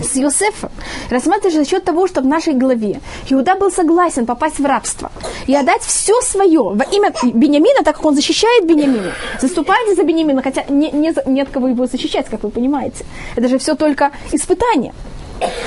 с 0.00 0.16
Йосефом. 0.16 0.70
Рассматриваешь 1.10 1.54
за 1.54 1.64
счет 1.64 1.84
того, 1.84 2.06
что 2.06 2.20
в 2.20 2.26
нашей 2.26 2.54
главе 2.54 3.00
Иуда 3.30 3.56
был 3.56 3.70
согласен 3.70 4.26
попасть 4.26 4.58
в 4.58 4.66
рабство 4.66 5.10
и 5.46 5.54
отдать 5.54 5.82
все 5.82 6.20
свое 6.20 6.60
во 6.60 6.84
имя 6.84 7.12
Бениамина, 7.22 7.82
так 7.84 7.96
как 7.96 8.04
он 8.04 8.14
защищает 8.14 8.66
Бениамина, 8.66 9.12
заступается 9.40 9.94
за 9.94 10.02
Бениамина, 10.02 10.42
хотя 10.42 10.64
не, 10.68 10.90
не, 10.90 11.14
нет 11.26 11.48
кого 11.50 11.68
его 11.68 11.86
защищать, 11.86 12.26
как 12.26 12.42
вы 12.42 12.50
понимаете. 12.50 13.04
Это 13.36 13.48
же 13.48 13.58
все 13.58 13.74
только 13.74 14.10
испытание. 14.32 14.92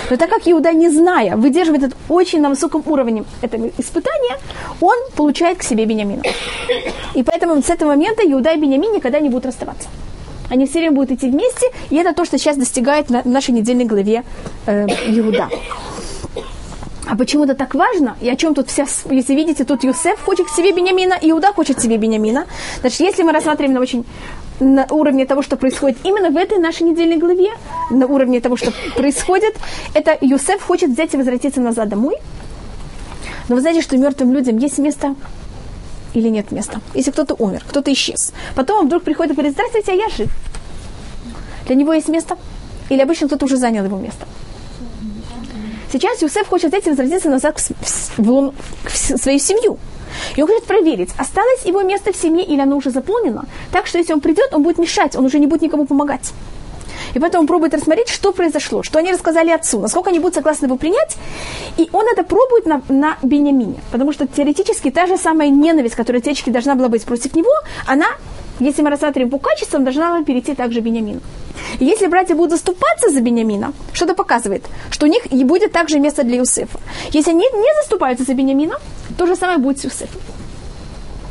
Но 0.09 0.17
так 0.17 0.29
как 0.29 0.41
Иуда, 0.45 0.71
не 0.71 0.89
зная, 0.89 1.35
выдерживает 1.35 1.83
это 1.83 1.95
очень 2.09 2.41
на 2.41 2.49
высоком 2.49 2.83
уровне 2.85 3.23
это 3.41 3.57
испытание, 3.77 4.37
он 4.81 4.95
получает 5.15 5.57
к 5.57 5.63
себе 5.63 5.85
Бениамина. 5.85 6.23
И 7.15 7.23
поэтому 7.23 7.61
с 7.61 7.69
этого 7.69 7.89
момента 7.89 8.23
Иуда 8.23 8.53
и 8.53 8.57
Бениамин 8.57 8.93
никогда 8.93 9.19
не 9.19 9.29
будут 9.29 9.45
расставаться. 9.47 9.89
Они 10.49 10.65
все 10.65 10.79
время 10.79 10.95
будут 10.95 11.11
идти 11.11 11.29
вместе, 11.29 11.67
и 11.89 11.95
это 11.95 12.13
то, 12.13 12.25
что 12.25 12.37
сейчас 12.37 12.57
достигает 12.57 13.09
в 13.09 13.27
нашей 13.27 13.51
недельной 13.51 13.85
главе 13.85 14.23
э, 14.67 14.85
Иуда. 15.07 15.49
А 17.05 17.15
почему 17.17 17.43
это 17.43 17.53
так 17.53 17.75
важно? 17.75 18.15
И 18.21 18.29
о 18.29 18.35
чем 18.35 18.55
тут 18.55 18.69
вся... 18.69 18.85
Если 19.09 19.35
видите, 19.35 19.65
тут 19.65 19.83
Юсеф 19.83 20.19
хочет 20.21 20.47
к 20.47 20.49
себе 20.49 20.71
Бениамина, 20.71 21.17
Иуда 21.21 21.53
хочет 21.53 21.77
к 21.77 21.81
себе 21.81 21.97
Бениамина. 21.97 22.45
Значит, 22.81 22.99
если 23.01 23.23
мы 23.23 23.33
рассматриваем 23.33 23.73
на 23.73 23.81
очень 23.81 24.05
на 24.60 24.86
уровне 24.89 25.25
того, 25.25 25.41
что 25.41 25.57
происходит 25.57 25.98
именно 26.03 26.29
в 26.29 26.38
этой 26.38 26.57
нашей 26.57 26.83
недельной 26.83 27.17
главе, 27.17 27.50
на 27.89 28.07
уровне 28.07 28.39
того, 28.39 28.55
что 28.55 28.72
происходит, 28.95 29.55
это 29.93 30.17
Юсеф 30.22 30.62
хочет 30.62 30.91
взять 30.91 31.13
и 31.13 31.17
возвратиться 31.17 31.62
назад 31.62 31.89
домой. 31.89 32.15
Но 33.50 33.55
вы 33.55 33.62
знаете, 33.62 33.81
что 33.81 33.98
мертвым 33.98 34.33
людям 34.33 34.57
есть 34.57 34.77
место 34.77 35.15
или 36.13 36.29
нет 36.29 36.51
места. 36.51 36.79
Если 36.93 37.12
кто-то 37.12 37.36
умер, 37.38 37.63
кто-то 37.67 37.91
исчез. 37.91 38.33
Потом 38.55 38.79
он 38.79 38.86
вдруг 38.88 39.03
приходит 39.03 39.33
и 39.33 39.36
говорит, 39.36 39.53
здравствуйте, 39.53 39.91
а 39.91 39.95
я 39.95 40.10
жив. 40.10 40.31
Для 41.65 41.75
него 41.75 41.93
есть 41.93 42.07
место? 42.07 42.38
Или 42.89 43.01
обычно 43.01 43.27
кто-то 43.27 43.45
уже 43.45 43.57
занял 43.57 43.83
его 43.83 43.98
место? 43.98 44.25
Сейчас 45.91 46.22
Юсеф 46.22 46.48
хочет 46.48 46.74
этим 46.74 46.91
возвратиться 46.91 47.29
назад 47.29 47.60
в, 47.60 48.17
в, 48.17 48.53
в 48.86 49.17
свою 49.17 49.39
семью. 49.39 49.77
И 50.36 50.41
он 50.41 50.48
хочет 50.48 50.65
проверить, 50.65 51.10
осталось 51.17 51.65
его 51.65 51.82
место 51.82 52.12
в 52.12 52.15
семье 52.15 52.43
или 52.43 52.62
оно 52.62 52.77
уже 52.77 52.89
заполнено, 52.89 53.46
так 53.72 53.88
что 53.88 53.98
если 53.98 54.13
он 54.13 54.22
придет, 54.22 54.53
он 54.53 54.63
будет 54.63 54.77
мешать, 54.77 55.15
он 55.15 55.25
уже 55.25 55.39
не 55.39 55.48
будет 55.48 55.62
никому 55.62 55.86
помогать. 55.86 56.34
И 57.13 57.20
поэтому 57.20 57.41
он 57.41 57.48
пробует 57.48 57.74
рассмотреть, 57.74 58.10
что 58.10 58.32
произошло, 58.32 58.84
что 58.84 59.00
они 59.00 59.12
рассказали 59.12 59.51
отцу, 59.51 59.79
насколько 59.79 60.10
они 60.10 60.20
будут 60.20 60.36
согласны 60.36 60.65
его 60.65 60.77
принять. 60.77 61.17
И 61.77 61.89
он 61.91 62.05
это 62.08 62.24
пробует 62.24 62.65
на, 62.65 62.82
на 62.89 63.17
Бениамине, 63.22 63.75
потому 63.91 64.13
что 64.13 64.27
теоретически 64.27 64.89
та 64.89 65.05
же 65.05 65.17
самая 65.17 65.50
ненависть, 65.50 65.96
которая 65.96 66.22
теоретически 66.22 66.50
должна 66.50 66.75
была 66.75 66.89
быть 66.89 67.03
против 67.03 67.36
него, 67.36 67.51
она, 67.86 68.08
если 68.60 68.81
мы 68.81 68.89
рассматриваем 68.89 69.29
по 69.29 69.39
качествам, 69.39 69.83
должна 69.83 70.10
была 70.13 70.24
перейти 70.24 70.55
также 70.55 70.79
Бениамину. 70.81 71.22
И 71.79 71.86
если 71.86 72.07
братья 72.07 72.36
будут 72.36 72.51
заступаться 72.51 73.10
за 73.10 73.22
Бениамина, 73.22 73.74
что 73.93 74.05
это 74.05 74.13
показывает, 74.13 74.63
что 74.89 75.05
у 75.05 75.10
них 75.10 75.31
и 75.31 75.43
будет 75.43 75.72
также 75.72 76.00
место 76.00 76.24
для 76.24 76.38
Юсефа. 76.38 76.79
Если 77.12 77.31
они 77.31 77.43
не 77.43 77.81
заступаются 77.81 78.25
за 78.25 78.33
Бениамина, 78.33 78.75
то 79.17 79.25
же 79.25 79.36
самое 79.36 79.57
будет 79.57 79.79
с 79.79 79.83
Юсефом. 79.86 80.22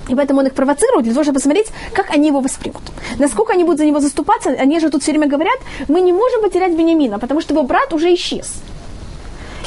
И 0.09 0.15
поэтому 0.15 0.41
он 0.41 0.47
их 0.47 0.55
провоцирует 0.55 1.05
для 1.05 1.13
того, 1.13 1.23
чтобы 1.25 1.37
посмотреть, 1.37 1.69
как 1.93 2.11
они 2.11 2.29
его 2.29 2.41
воспримут. 2.41 2.83
Насколько 3.19 3.53
они 3.53 3.65
будут 3.65 3.79
за 3.79 3.87
него 3.87 4.01
заступаться, 4.01 4.51
они 4.51 4.81
же 4.81 4.91
тут 4.91 5.03
все 5.03 5.13
время 5.13 5.29
говорят, 5.29 5.59
мы 5.89 6.01
не 6.01 6.13
можем 6.13 6.43
потерять 6.43 6.73
Бениамина, 6.73 7.19
потому 7.19 7.41
что 7.41 7.55
его 7.55 7.63
брат 7.63 7.93
уже 7.93 8.13
исчез. 8.15 8.53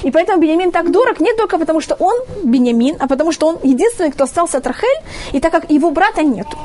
И 0.03 0.11
поэтому 0.11 0.41
Бениамин 0.41 0.71
так 0.71 0.91
дорог 0.91 1.19
не 1.19 1.33
только 1.33 1.57
потому, 1.57 1.81
что 1.81 1.95
он 1.95 2.15
Бениамин, 2.43 2.97
а 2.99 3.07
потому 3.07 3.31
что 3.31 3.47
он 3.47 3.57
единственный, 3.63 4.11
кто 4.11 4.25
остался 4.25 4.57
от 4.57 4.67
Рахель, 4.67 5.01
и 5.31 5.39
так 5.39 5.51
как 5.51 5.71
его 5.71 5.89
брата 5.91 6.21
нету. 6.21 6.57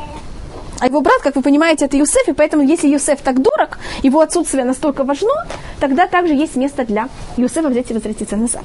А 0.81 0.87
его 0.87 1.03
брат, 1.03 1.21
как 1.23 1.37
вы 1.37 1.43
понимаете, 1.43 1.85
это 1.85 1.97
Юсеф, 1.99 2.27
и 2.27 2.33
поэтому 2.33 2.63
если 2.63 2.89
Юсеф 2.89 3.21
так 3.21 3.43
дорог, 3.43 3.79
его 4.03 4.21
отсутствие 4.21 4.65
настолько 4.65 5.05
важно, 5.05 5.47
тогда 5.79 6.07
также 6.07 6.33
есть 6.33 6.57
место 6.57 6.87
для 6.87 7.09
Юсефа 7.37 7.69
взять 7.69 7.91
и 7.91 7.95
возвратиться 7.95 8.37
назад. 8.37 8.63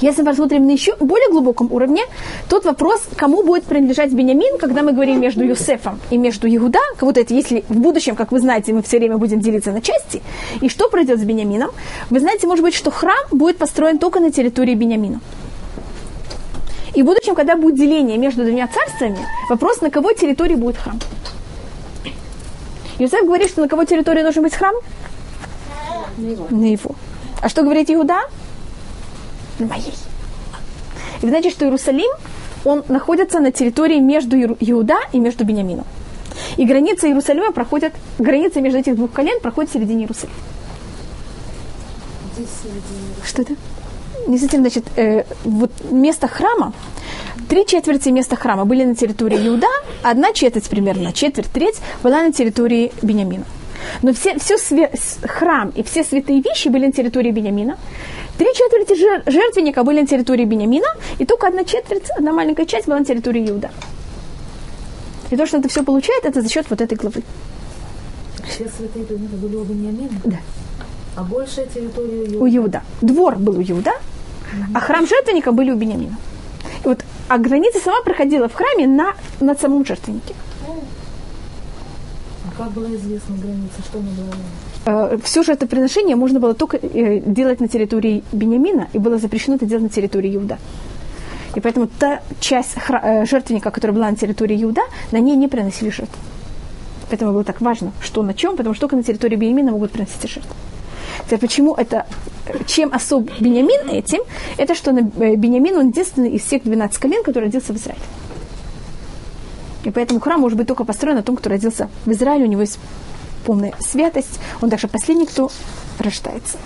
Если 0.00 0.22
мы 0.22 0.30
посмотрим 0.30 0.66
на 0.66 0.70
еще 0.70 0.96
более 0.96 1.28
глубоком 1.28 1.70
уровне, 1.70 2.02
тот 2.48 2.64
вопрос, 2.64 3.02
кому 3.16 3.42
будет 3.42 3.64
принадлежать 3.64 4.12
Бениамин, 4.12 4.58
когда 4.58 4.82
мы 4.82 4.92
говорим 4.92 5.20
между 5.20 5.44
Юсефом 5.44 6.00
и 6.10 6.16
между 6.16 6.48
Иуда, 6.48 6.80
как 6.94 7.02
вот 7.02 7.18
это, 7.18 7.34
если 7.34 7.64
в 7.68 7.78
будущем, 7.78 8.16
как 8.16 8.32
вы 8.32 8.40
знаете, 8.40 8.72
мы 8.72 8.82
все 8.82 8.98
время 8.98 9.18
будем 9.18 9.40
делиться 9.40 9.72
на 9.72 9.82
части, 9.82 10.22
и 10.60 10.68
что 10.70 10.88
пройдет 10.88 11.20
с 11.20 11.22
Бениамином, 11.22 11.70
вы 12.10 12.18
знаете, 12.18 12.46
может 12.46 12.64
быть, 12.64 12.74
что 12.74 12.90
храм 12.90 13.24
будет 13.30 13.58
построен 13.58 13.98
только 13.98 14.20
на 14.20 14.32
территории 14.32 14.74
Бениамина. 14.74 15.20
И 16.94 17.02
в 17.02 17.06
будущем, 17.06 17.34
когда 17.34 17.56
будет 17.56 17.76
деление 17.76 18.18
между 18.18 18.44
двумя 18.44 18.68
царствами, 18.68 19.18
вопрос, 19.48 19.80
на 19.80 19.90
кого 19.90 20.12
территории 20.12 20.54
будет 20.54 20.76
храм. 20.76 20.98
Юсеф 22.98 23.24
говорит, 23.24 23.48
что 23.48 23.62
на 23.62 23.68
кого 23.68 23.84
территории 23.84 24.22
должен 24.22 24.42
быть 24.42 24.54
храм? 24.54 24.74
На 26.18 26.26
его. 26.26 26.46
На 26.50 26.64
его. 26.64 26.90
А 27.40 27.48
что 27.48 27.62
говорит 27.62 27.90
Иуда? 27.90 28.20
на 29.58 29.66
моей. 29.66 29.94
И 31.22 31.28
знаете, 31.28 31.50
что 31.50 31.64
Иерусалим, 31.64 32.10
он 32.64 32.84
находится 32.88 33.40
на 33.40 33.52
территории 33.52 34.00
между 34.00 34.36
Иуда 34.36 34.96
и 35.12 35.18
между 35.18 35.44
Бениамином. 35.44 35.86
И 36.56 36.64
граница 36.64 37.06
Иерусалима 37.06 37.52
проходит, 37.52 37.94
граница 38.18 38.60
между 38.60 38.78
этих 38.78 38.96
двух 38.96 39.12
колен 39.12 39.40
проходит 39.40 39.70
в 39.70 39.74
середине 39.74 40.02
Иерусалима. 40.02 40.36
Что 43.24 43.42
это? 43.42 43.54
Действительно, 44.28 44.62
значит, 44.62 44.84
э, 44.96 45.24
вот 45.44 45.70
место 45.90 46.28
храма, 46.28 46.72
три 47.48 47.66
четверти 47.66 48.10
места 48.10 48.36
храма 48.36 48.64
были 48.64 48.84
на 48.84 48.94
территории 48.94 49.48
Иуда, 49.48 49.66
одна 50.02 50.32
четверть 50.32 50.68
примерно, 50.68 51.12
четверть, 51.12 51.50
треть 51.50 51.80
была 52.02 52.22
на 52.22 52.32
территории 52.32 52.92
Бениамина. 53.02 53.44
Но 54.02 54.12
все, 54.12 54.38
все 54.38 54.54
све- 54.56 54.94
храм 55.26 55.70
и 55.70 55.82
все 55.82 56.04
святые 56.04 56.40
вещи 56.40 56.68
были 56.68 56.86
на 56.86 56.92
территории 56.92 57.32
Бениамина. 57.32 57.78
Три 58.38 58.46
четверти 58.54 58.94
жертвенника 59.30 59.82
были 59.82 60.00
на 60.00 60.06
территории 60.06 60.44
Бениамина, 60.44 60.86
и 61.18 61.26
только 61.26 61.48
одна 61.48 61.64
четверть, 61.64 62.08
одна 62.16 62.32
маленькая 62.32 62.64
часть 62.66 62.86
была 62.86 62.98
на 63.00 63.04
территории 63.04 63.48
Иуда. 63.50 63.70
И 65.30 65.36
то, 65.36 65.46
что 65.46 65.58
это 65.58 65.68
все 65.68 65.82
получает, 65.82 66.24
это 66.24 66.42
за 66.42 66.48
счет 66.48 66.66
вот 66.70 66.80
этой 66.80 66.96
главы. 66.96 67.22
Все 68.48 68.68
святые 68.68 69.04
предметы 69.04 69.36
были 69.36 69.56
у 69.56 69.64
Бениамина? 69.64 70.20
Да. 70.24 70.38
А 71.16 71.24
большая 71.24 71.66
территория 71.66 72.24
Иуда? 72.26 72.38
У 72.38 72.46
Иуда. 72.48 72.82
Двор 73.00 73.36
был 73.36 73.58
у 73.58 73.62
Иуда. 73.62 73.92
А 74.74 74.80
храм 74.80 75.06
жертвенника 75.06 75.52
были 75.52 75.70
у 75.70 75.76
Бениамина. 75.76 76.16
И 76.84 76.88
вот, 76.88 77.04
а 77.28 77.38
граница 77.38 77.78
сама 77.80 78.02
проходила 78.02 78.48
в 78.48 78.54
храме 78.54 78.86
на, 78.86 79.14
над 79.40 79.60
самом 79.60 79.84
жертвеннике. 79.86 80.34
А 82.46 82.62
как 82.62 82.72
была 82.72 82.88
известна 82.94 83.36
граница? 83.36 83.82
Что 83.84 83.98
она 83.98 84.10
была? 84.10 84.32
Э, 84.84 85.18
все 85.22 85.42
же 85.42 85.52
это 85.52 85.66
приношение 85.66 86.16
можно 86.16 86.40
было 86.40 86.54
только 86.54 86.76
э, 86.76 87.20
делать 87.20 87.60
на 87.60 87.68
территории 87.68 88.24
Бениамина, 88.32 88.88
и 88.92 88.98
было 88.98 89.18
запрещено 89.18 89.56
это 89.56 89.66
делать 89.66 89.84
на 89.84 89.88
территории 89.88 90.36
Иуда. 90.36 90.58
И 91.54 91.60
поэтому 91.60 91.86
та 91.86 92.20
часть 92.40 92.76
э, 92.88 93.26
жертвенника, 93.26 93.70
которая 93.70 93.94
была 93.94 94.10
на 94.10 94.16
территории 94.16 94.62
Иуда, 94.62 94.82
на 95.12 95.18
ней 95.18 95.36
не 95.36 95.48
приносили 95.48 95.90
жертву. 95.90 96.18
Поэтому 97.10 97.32
было 97.32 97.44
так 97.44 97.60
важно, 97.60 97.92
что 98.00 98.22
на 98.22 98.34
чем, 98.34 98.56
потому 98.56 98.74
что 98.74 98.82
только 98.82 98.96
на 98.96 99.02
территории 99.02 99.36
Бениамина 99.36 99.72
могут 99.72 99.92
приносить 99.92 100.22
жертву. 100.28 100.54
Теперь 101.26 101.38
почему 101.40 101.74
это, 101.74 102.06
чем 102.66 102.92
особ 102.92 103.30
Бениамин 103.40 103.88
этим, 103.88 104.20
это 104.56 104.74
что 104.74 104.92
Бениамин, 104.92 105.76
он 105.76 105.88
единственный 105.88 106.30
из 106.30 106.42
всех 106.42 106.62
12 106.64 106.98
колен, 106.98 107.22
который 107.22 107.44
родился 107.44 107.72
в 107.72 107.76
Израиле. 107.76 108.02
И 109.84 109.90
поэтому 109.90 110.20
храм 110.20 110.40
может 110.40 110.58
быть 110.58 110.68
только 110.68 110.84
построен 110.84 111.16
на 111.16 111.22
том, 111.22 111.36
кто 111.36 111.50
родился 111.50 111.88
в 112.04 112.12
Израиле, 112.12 112.44
у 112.44 112.48
него 112.48 112.60
есть 112.60 112.78
полная 113.44 113.74
святость, 113.80 114.38
он 114.60 114.70
также 114.70 114.88
последний, 114.88 115.26
кто 115.26 115.50
рождается. 115.98 116.58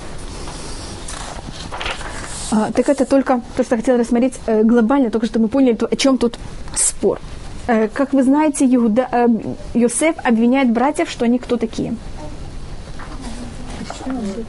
А, 2.53 2.71
так 2.73 2.89
это 2.89 3.05
только 3.05 3.41
то, 3.57 3.65
что 3.65 3.75
я 3.75 3.81
хотела 3.81 3.99
рассмотреть 3.99 4.35
э, 4.47 4.63
глобально, 4.63 5.11
только 5.11 5.27
чтобы 5.27 5.45
мы 5.45 5.49
поняли, 5.49 5.75
то, 5.75 5.87
о 5.87 5.97
чем 5.97 6.17
тут 6.17 6.39
спор. 6.75 7.21
Э, 7.67 7.89
как 7.89 8.13
вы 8.13 8.23
знаете, 8.23 8.65
Иуда, 8.67 9.09
э, 9.11 9.27
Йосеф 9.75 10.17
обвиняет 10.23 10.71
братьев, 10.71 11.11
что 11.11 11.25
они 11.25 11.39
кто 11.39 11.57
такие? 11.57 11.97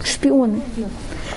Шпионы. 0.03 0.61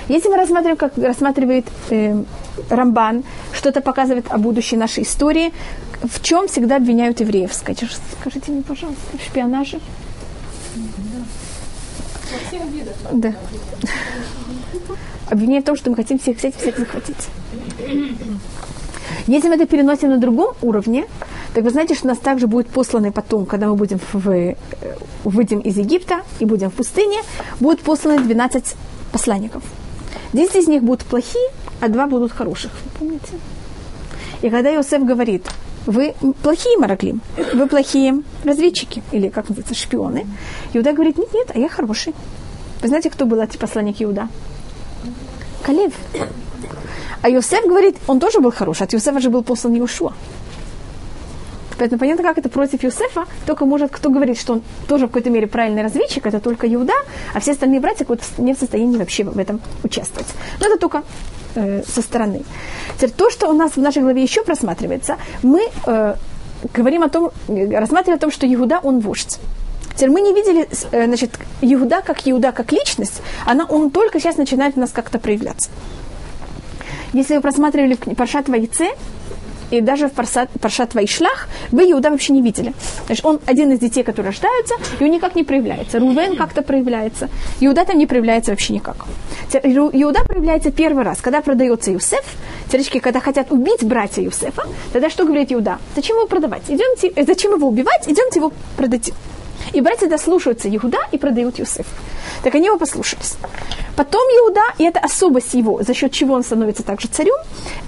Если 0.07 0.29
мы 0.29 0.37
рассматриваем, 0.37 0.77
как 0.77 0.97
рассматривает 0.97 1.65
э, 1.89 2.23
Рамбан, 2.69 3.23
что-то 3.53 3.81
показывает 3.81 4.25
о 4.29 4.37
будущей 4.37 4.77
нашей 4.77 5.03
истории, 5.03 5.53
в 6.01 6.21
чем 6.21 6.47
всегда 6.47 6.77
обвиняют 6.77 7.19
евреев? 7.19 7.53
Скажите, 7.53 7.87
скажите 8.19 8.51
мне, 8.51 8.61
пожалуйста, 8.61 9.17
в 9.17 9.21
шпионаже? 9.23 9.79
Да. 13.11 13.33
Обвиняют 15.29 15.65
в 15.65 15.67
том, 15.67 15.75
что 15.75 15.89
мы 15.89 15.95
хотим 15.95 16.19
всех 16.19 16.37
взять, 16.37 16.55
всех 16.55 16.77
захватить. 16.77 17.27
Если 19.27 19.47
мы 19.47 19.55
это 19.55 19.65
переносим 19.65 20.09
на 20.09 20.17
другом 20.17 20.55
уровне, 20.61 21.05
так 21.53 21.63
вы 21.63 21.69
знаете, 21.69 21.95
что 21.95 22.07
нас 22.07 22.17
также 22.17 22.47
будет 22.47 22.67
посланы 22.67 23.11
потом, 23.11 23.45
когда 23.45 23.67
мы 23.67 23.75
будем 23.75 23.99
в, 24.13 24.55
выйдем 25.23 25.59
из 25.59 25.77
Египта 25.77 26.21
и 26.39 26.45
будем 26.45 26.69
в 26.69 26.73
пустыне, 26.73 27.19
будут 27.59 27.81
посланы 27.81 28.19
12 28.19 28.75
посланников. 29.11 29.63
10 30.33 30.55
из 30.55 30.67
них 30.67 30.83
будут 30.83 31.05
плохие, 31.05 31.49
а 31.81 31.87
два 31.89 32.07
будут 32.07 32.31
хороших. 32.31 32.71
Помните? 32.97 33.33
И 34.41 34.49
когда 34.49 34.73
Иосиф 34.73 35.03
говорит, 35.03 35.45
вы 35.85 36.13
плохие 36.41 36.77
Мараклим, 36.77 37.21
вы 37.53 37.67
плохие 37.67 38.23
разведчики, 38.43 39.03
или 39.11 39.29
как 39.29 39.49
называется, 39.49 39.75
шпионы. 39.75 40.25
Иуда 40.73 40.93
говорит, 40.93 41.17
нет, 41.17 41.33
нет, 41.33 41.51
а 41.53 41.59
я 41.59 41.69
хороший. 41.69 42.13
Вы 42.81 42.87
знаете, 42.87 43.09
кто 43.09 43.25
был 43.25 43.41
эти 43.41 43.57
посланник 43.57 44.01
Иуда? 44.01 44.29
Калев. 45.63 45.93
А 47.21 47.29
Йосеф 47.29 47.65
говорит, 47.65 47.97
он 48.07 48.19
тоже 48.19 48.39
был 48.39 48.51
хороший, 48.51 48.83
от 48.83 48.93
Йосефа 48.93 49.19
же 49.19 49.29
был 49.29 49.43
послан 49.43 49.73
Иешуа. 49.73 50.13
Поэтому 51.81 51.99
понятно, 51.99 52.23
как 52.23 52.37
это 52.37 52.47
против 52.47 52.83
Юсефа, 52.83 53.25
только 53.47 53.65
может 53.65 53.91
кто 53.91 54.11
говорит, 54.11 54.39
что 54.39 54.53
он 54.53 54.61
тоже 54.87 55.05
в 55.05 55.07
какой-то 55.07 55.31
мере 55.31 55.47
правильный 55.47 55.81
разведчик, 55.81 56.27
это 56.27 56.39
только 56.39 56.71
Иуда, 56.71 56.93
а 57.33 57.39
все 57.39 57.53
остальные 57.53 57.79
братья 57.79 58.05
не 58.37 58.53
в 58.53 58.59
состоянии 58.59 58.97
вообще 58.97 59.23
в 59.23 59.39
этом 59.39 59.59
участвовать. 59.83 60.27
Но 60.59 60.67
это 60.67 60.77
только 60.77 61.03
э, 61.55 61.81
со 61.83 62.03
стороны. 62.03 62.43
Теперь 62.97 63.09
то, 63.09 63.31
что 63.31 63.49
у 63.49 63.53
нас 63.53 63.71
в 63.71 63.77
нашей 63.77 64.03
главе 64.03 64.21
еще 64.21 64.43
просматривается, 64.43 65.17
мы 65.41 65.61
э, 65.87 66.15
говорим 66.71 67.01
о 67.01 67.09
том, 67.09 67.31
рассматриваем 67.47 68.17
о 68.17 68.19
том, 68.19 68.29
что 68.31 68.45
Иуда, 68.45 68.79
он 68.83 68.99
вождь. 68.99 69.39
Теперь 69.95 70.11
мы 70.11 70.21
не 70.21 70.35
видели, 70.35 70.67
э, 70.91 71.05
значит, 71.07 71.31
Иуда 71.61 72.03
как 72.05 72.27
Иуда, 72.27 72.51
как 72.51 72.71
личность, 72.71 73.23
она, 73.47 73.65
он 73.65 73.89
только 73.89 74.19
сейчас 74.19 74.37
начинает 74.37 74.77
у 74.77 74.81
нас 74.81 74.91
как-то 74.91 75.17
проявляться. 75.17 75.71
Если 77.13 77.35
вы 77.35 77.41
просматривали 77.41 77.95
Паршат 78.15 78.49
Вайце, 78.49 78.89
и 79.71 79.81
даже 79.81 80.07
в 80.07 80.11
Паршат, 80.11 80.49
Паршат 80.61 80.93
Вайшлах 80.93 81.47
вы 81.71 81.91
Иуда 81.91 82.09
вообще 82.09 82.33
не 82.33 82.41
видели. 82.41 82.73
Значит, 83.05 83.25
он 83.25 83.39
один 83.45 83.71
из 83.71 83.79
детей, 83.79 84.03
которые 84.03 84.31
рождаются, 84.31 84.75
и 84.99 85.03
он 85.03 85.11
никак 85.11 85.35
не 85.35 85.43
проявляется. 85.43 85.99
Рувен 85.99 86.35
как-то 86.35 86.61
проявляется. 86.61 87.29
Иуда 87.61 87.85
там 87.85 87.97
не 87.97 88.05
проявляется 88.05 88.51
вообще 88.51 88.73
никак. 88.73 89.05
Иуда 89.53 90.23
проявляется 90.25 90.71
первый 90.71 91.03
раз, 91.03 91.21
когда 91.21 91.41
продается 91.41 91.91
Юсеф. 91.91 92.23
Теоретически, 92.69 92.99
когда 92.99 93.19
хотят 93.19 93.51
убить 93.51 93.83
братья 93.83 94.21
Юсефа, 94.21 94.63
тогда 94.93 95.09
что 95.09 95.25
говорит 95.25 95.51
Иуда? 95.51 95.79
Зачем 95.95 96.17
его 96.17 96.27
продавать? 96.27 96.63
Идемте, 96.67 97.11
э, 97.15 97.25
зачем 97.25 97.53
его 97.53 97.67
убивать? 97.67 98.03
Идемте 98.07 98.39
его 98.39 98.53
продать. 98.77 99.11
И 99.73 99.81
братья 99.81 100.07
дослушаются 100.07 100.69
Иуда 100.69 100.99
и 101.11 101.17
продают 101.17 101.59
Юсеф. 101.59 101.85
Так 102.43 102.55
они 102.55 102.67
его 102.67 102.77
послушались. 102.77 103.35
Потом 103.95 104.21
Иуда, 104.21 104.61
и 104.77 104.83
это 104.83 104.99
особость 104.99 105.53
его, 105.53 105.83
за 105.83 105.93
счет 105.93 106.11
чего 106.11 106.33
он 106.33 106.43
становится 106.43 106.83
также 106.83 107.07
царем, 107.07 107.35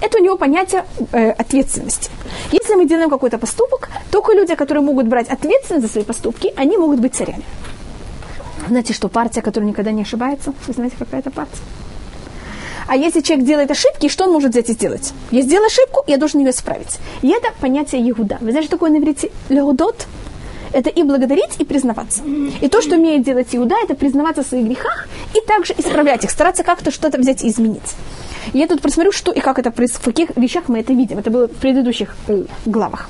это 0.00 0.18
у 0.18 0.22
него 0.22 0.36
понятие 0.36 0.84
э, 1.12 1.30
ответственности. 1.30 2.10
Если 2.52 2.74
мы 2.74 2.86
делаем 2.86 3.10
какой-то 3.10 3.38
поступок, 3.38 3.88
только 4.10 4.32
люди, 4.32 4.54
которые 4.54 4.82
могут 4.82 5.06
брать 5.06 5.28
ответственность 5.28 5.86
за 5.86 5.92
свои 5.92 6.04
поступки, 6.04 6.52
они 6.56 6.76
могут 6.76 7.00
быть 7.00 7.14
царями. 7.14 7.44
Знаете, 8.68 8.92
что 8.92 9.08
партия, 9.08 9.42
которая 9.42 9.68
никогда 9.68 9.92
не 9.92 10.02
ошибается, 10.02 10.54
вы 10.66 10.72
знаете, 10.72 10.96
какая 10.98 11.20
это 11.20 11.30
партия? 11.30 11.60
А 12.86 12.96
если 12.96 13.20
человек 13.20 13.46
делает 13.46 13.70
ошибки, 13.70 14.08
что 14.08 14.24
он 14.24 14.32
может 14.32 14.50
взять 14.50 14.68
и 14.68 14.72
сделать? 14.72 15.12
Я 15.30 15.42
сделал 15.42 15.66
ошибку, 15.66 16.04
я 16.06 16.18
должен 16.18 16.40
ее 16.40 16.50
исправить. 16.50 16.98
И 17.22 17.28
это 17.28 17.48
понятие 17.60 18.08
Иуда. 18.10 18.38
Вы 18.40 18.50
знаете, 18.50 18.68
что 18.68 18.76
такое 18.76 18.90
на 18.90 18.98
иврите 18.98 19.30
леудот? 19.48 20.06
Это 20.74 20.90
и 20.90 21.02
благодарить, 21.02 21.56
и 21.58 21.64
признаваться. 21.64 22.22
И 22.60 22.68
то, 22.68 22.82
что 22.82 22.96
умеет 22.96 23.22
делать 23.22 23.48
Иуда, 23.52 23.76
это 23.82 23.94
признаваться 23.94 24.42
в 24.42 24.46
своих 24.46 24.66
грехах 24.66 25.08
и 25.34 25.40
также 25.46 25.74
исправлять 25.78 26.24
их, 26.24 26.30
стараться 26.30 26.62
как-то 26.64 26.90
что-то 26.90 27.18
взять 27.18 27.42
и 27.44 27.48
изменить. 27.48 27.94
Я 28.52 28.66
тут 28.66 28.82
просмотрю, 28.82 29.12
что 29.12 29.32
и 29.32 29.40
как 29.40 29.58
это 29.58 29.70
происходит, 29.70 30.02
в 30.02 30.04
каких 30.04 30.36
вещах 30.36 30.64
мы 30.68 30.80
это 30.80 30.92
видим. 30.92 31.18
Это 31.18 31.30
было 31.30 31.48
в 31.48 31.52
предыдущих 31.52 32.14
э, 32.28 32.44
главах. 32.66 33.08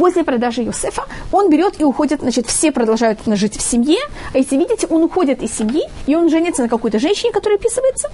После 0.00 0.24
продажи 0.24 0.62
Юсефа 0.62 1.02
он 1.30 1.50
берет 1.50 1.78
и 1.78 1.84
уходит, 1.84 2.20
значит, 2.20 2.46
все 2.46 2.72
продолжают 2.72 3.18
жить 3.26 3.58
в 3.58 3.60
семье, 3.60 3.98
а 4.32 4.38
если 4.38 4.56
видите, 4.56 4.86
он 4.86 5.02
уходит 5.02 5.42
из 5.42 5.52
семьи, 5.52 5.82
и 6.06 6.16
он 6.16 6.30
женится 6.30 6.62
на 6.62 6.70
какой-то 6.70 6.98
женщине, 6.98 7.32
которая 7.32 7.58
описывается, 7.58 8.08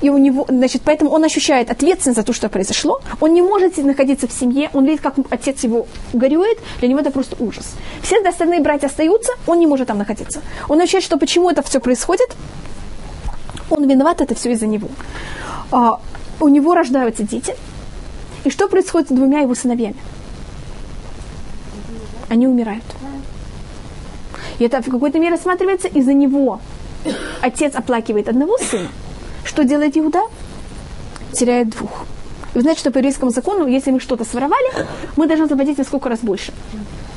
и 0.00 0.10
у 0.10 0.18
него, 0.18 0.46
значит, 0.48 0.82
поэтому 0.84 1.10
он 1.10 1.24
ощущает 1.24 1.72
ответственность 1.72 2.20
за 2.20 2.24
то, 2.24 2.32
что 2.32 2.48
произошло, 2.48 3.00
он 3.20 3.34
не 3.34 3.42
может 3.42 3.76
находиться 3.78 4.28
в 4.28 4.32
семье, 4.32 4.70
он 4.74 4.84
видит, 4.84 5.00
как 5.00 5.14
отец 5.28 5.64
его 5.64 5.88
горюет, 6.12 6.58
для 6.78 6.86
него 6.86 7.00
это 7.00 7.10
просто 7.10 7.34
ужас. 7.42 7.74
Все 8.00 8.22
остальные 8.22 8.60
братья 8.60 8.86
остаются, 8.86 9.32
он 9.48 9.58
не 9.58 9.66
может 9.66 9.88
там 9.88 9.98
находиться. 9.98 10.40
Он 10.68 10.80
ощущает, 10.80 11.02
что 11.02 11.18
почему 11.18 11.50
это 11.50 11.62
все 11.62 11.80
происходит, 11.80 12.28
он 13.70 13.88
виноват, 13.88 14.20
это 14.20 14.36
все 14.36 14.52
из-за 14.52 14.68
него. 14.68 14.86
А, 15.72 15.98
у 16.38 16.46
него 16.46 16.76
рождаются 16.76 17.24
дети, 17.24 17.56
и 18.44 18.50
что 18.50 18.68
происходит 18.68 19.08
с 19.08 19.12
двумя 19.12 19.40
его 19.40 19.56
сыновьями? 19.56 19.96
Они 22.34 22.46
умирают. 22.46 22.84
И 24.58 24.64
это 24.64 24.82
в 24.82 24.90
какой-то 24.90 25.18
мере 25.18 25.32
рассматривается 25.32 25.88
из-за 25.88 26.12
него. 26.12 26.60
Отец 27.40 27.74
оплакивает 27.74 28.28
одного 28.28 28.58
сына. 28.58 28.88
Что 29.44 29.64
делает 29.64 29.96
Иуда? 29.96 30.22
Теряет 31.32 31.70
двух. 31.70 31.90
Вы 32.54 32.60
знаете, 32.60 32.80
что 32.80 32.90
по 32.90 32.98
еврейскому 32.98 33.30
закону, 33.30 33.66
если 33.66 33.90
мы 33.90 34.00
что-то 34.00 34.24
своровали, 34.24 34.86
мы 35.16 35.26
должны 35.26 35.46
заплатить 35.46 35.78
в 35.78 35.84
сколько 35.84 36.08
раз 36.08 36.20
больше? 36.20 36.52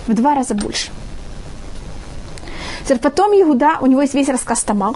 В 0.07 0.13
два 0.13 0.35
раза 0.35 0.55
больше. 0.55 0.89
Теперь 2.83 2.99
потом 2.99 3.31
Иуда, 3.33 3.77
у 3.81 3.85
него 3.87 4.01
есть 4.01 4.13
весь 4.13 4.29
рассказ 4.29 4.63
Тамар. 4.63 4.95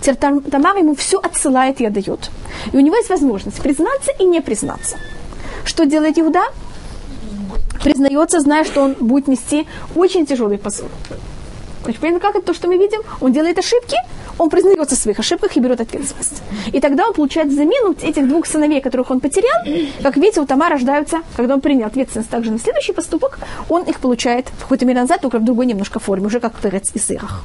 Теперь 0.00 0.16
Тамар 0.16 0.76
ему 0.76 0.94
все 0.94 1.18
отсылает 1.18 1.80
и 1.80 1.86
отдает. 1.86 2.30
И 2.72 2.76
у 2.76 2.80
него 2.80 2.96
есть 2.96 3.10
возможность 3.10 3.60
признаться 3.60 4.12
и 4.18 4.24
не 4.24 4.40
признаться. 4.40 4.96
Что 5.64 5.84
делает 5.84 6.18
Иуда? 6.18 6.42
Признается, 7.82 8.40
зная, 8.40 8.64
что 8.64 8.82
он 8.82 8.94
будет 8.94 9.28
нести 9.28 9.66
очень 9.94 10.26
тяжелый 10.26 10.58
позор. 10.58 10.88
Значит, 11.84 12.00
понятно, 12.00 12.20
как 12.20 12.36
это 12.36 12.46
то, 12.46 12.54
что 12.54 12.66
мы 12.66 12.78
видим? 12.78 13.00
Он 13.20 13.32
делает 13.32 13.58
ошибки, 13.58 13.96
он 14.38 14.50
признается 14.50 14.96
в 14.96 14.98
своих 14.98 15.18
ошибках 15.18 15.56
и 15.56 15.60
берет 15.60 15.80
ответственность. 15.80 16.42
И 16.72 16.80
тогда 16.80 17.06
он 17.06 17.14
получает 17.14 17.52
замену 17.52 17.94
этих 18.02 18.28
двух 18.28 18.46
сыновей, 18.46 18.80
которых 18.80 19.10
он 19.10 19.20
потерял. 19.20 19.88
Как 20.02 20.16
видите, 20.16 20.40
у 20.40 20.46
Тома 20.46 20.68
рождаются, 20.68 21.18
когда 21.36 21.54
он 21.54 21.60
принял 21.60 21.86
ответственность 21.86 22.28
также 22.28 22.50
на 22.50 22.58
следующий 22.58 22.92
поступок, 22.92 23.38
он 23.68 23.82
их 23.82 24.00
получает 24.00 24.48
в 24.48 24.62
какой-то 24.62 24.84
мере 24.84 25.00
назад, 25.00 25.20
только 25.20 25.38
в 25.38 25.44
другой 25.44 25.66
немножко 25.66 26.00
форме, 26.00 26.26
уже 26.26 26.40
как 26.40 26.56
в 26.56 26.60
Терец 26.60 26.90
и 26.94 26.98
Сырах. 26.98 27.44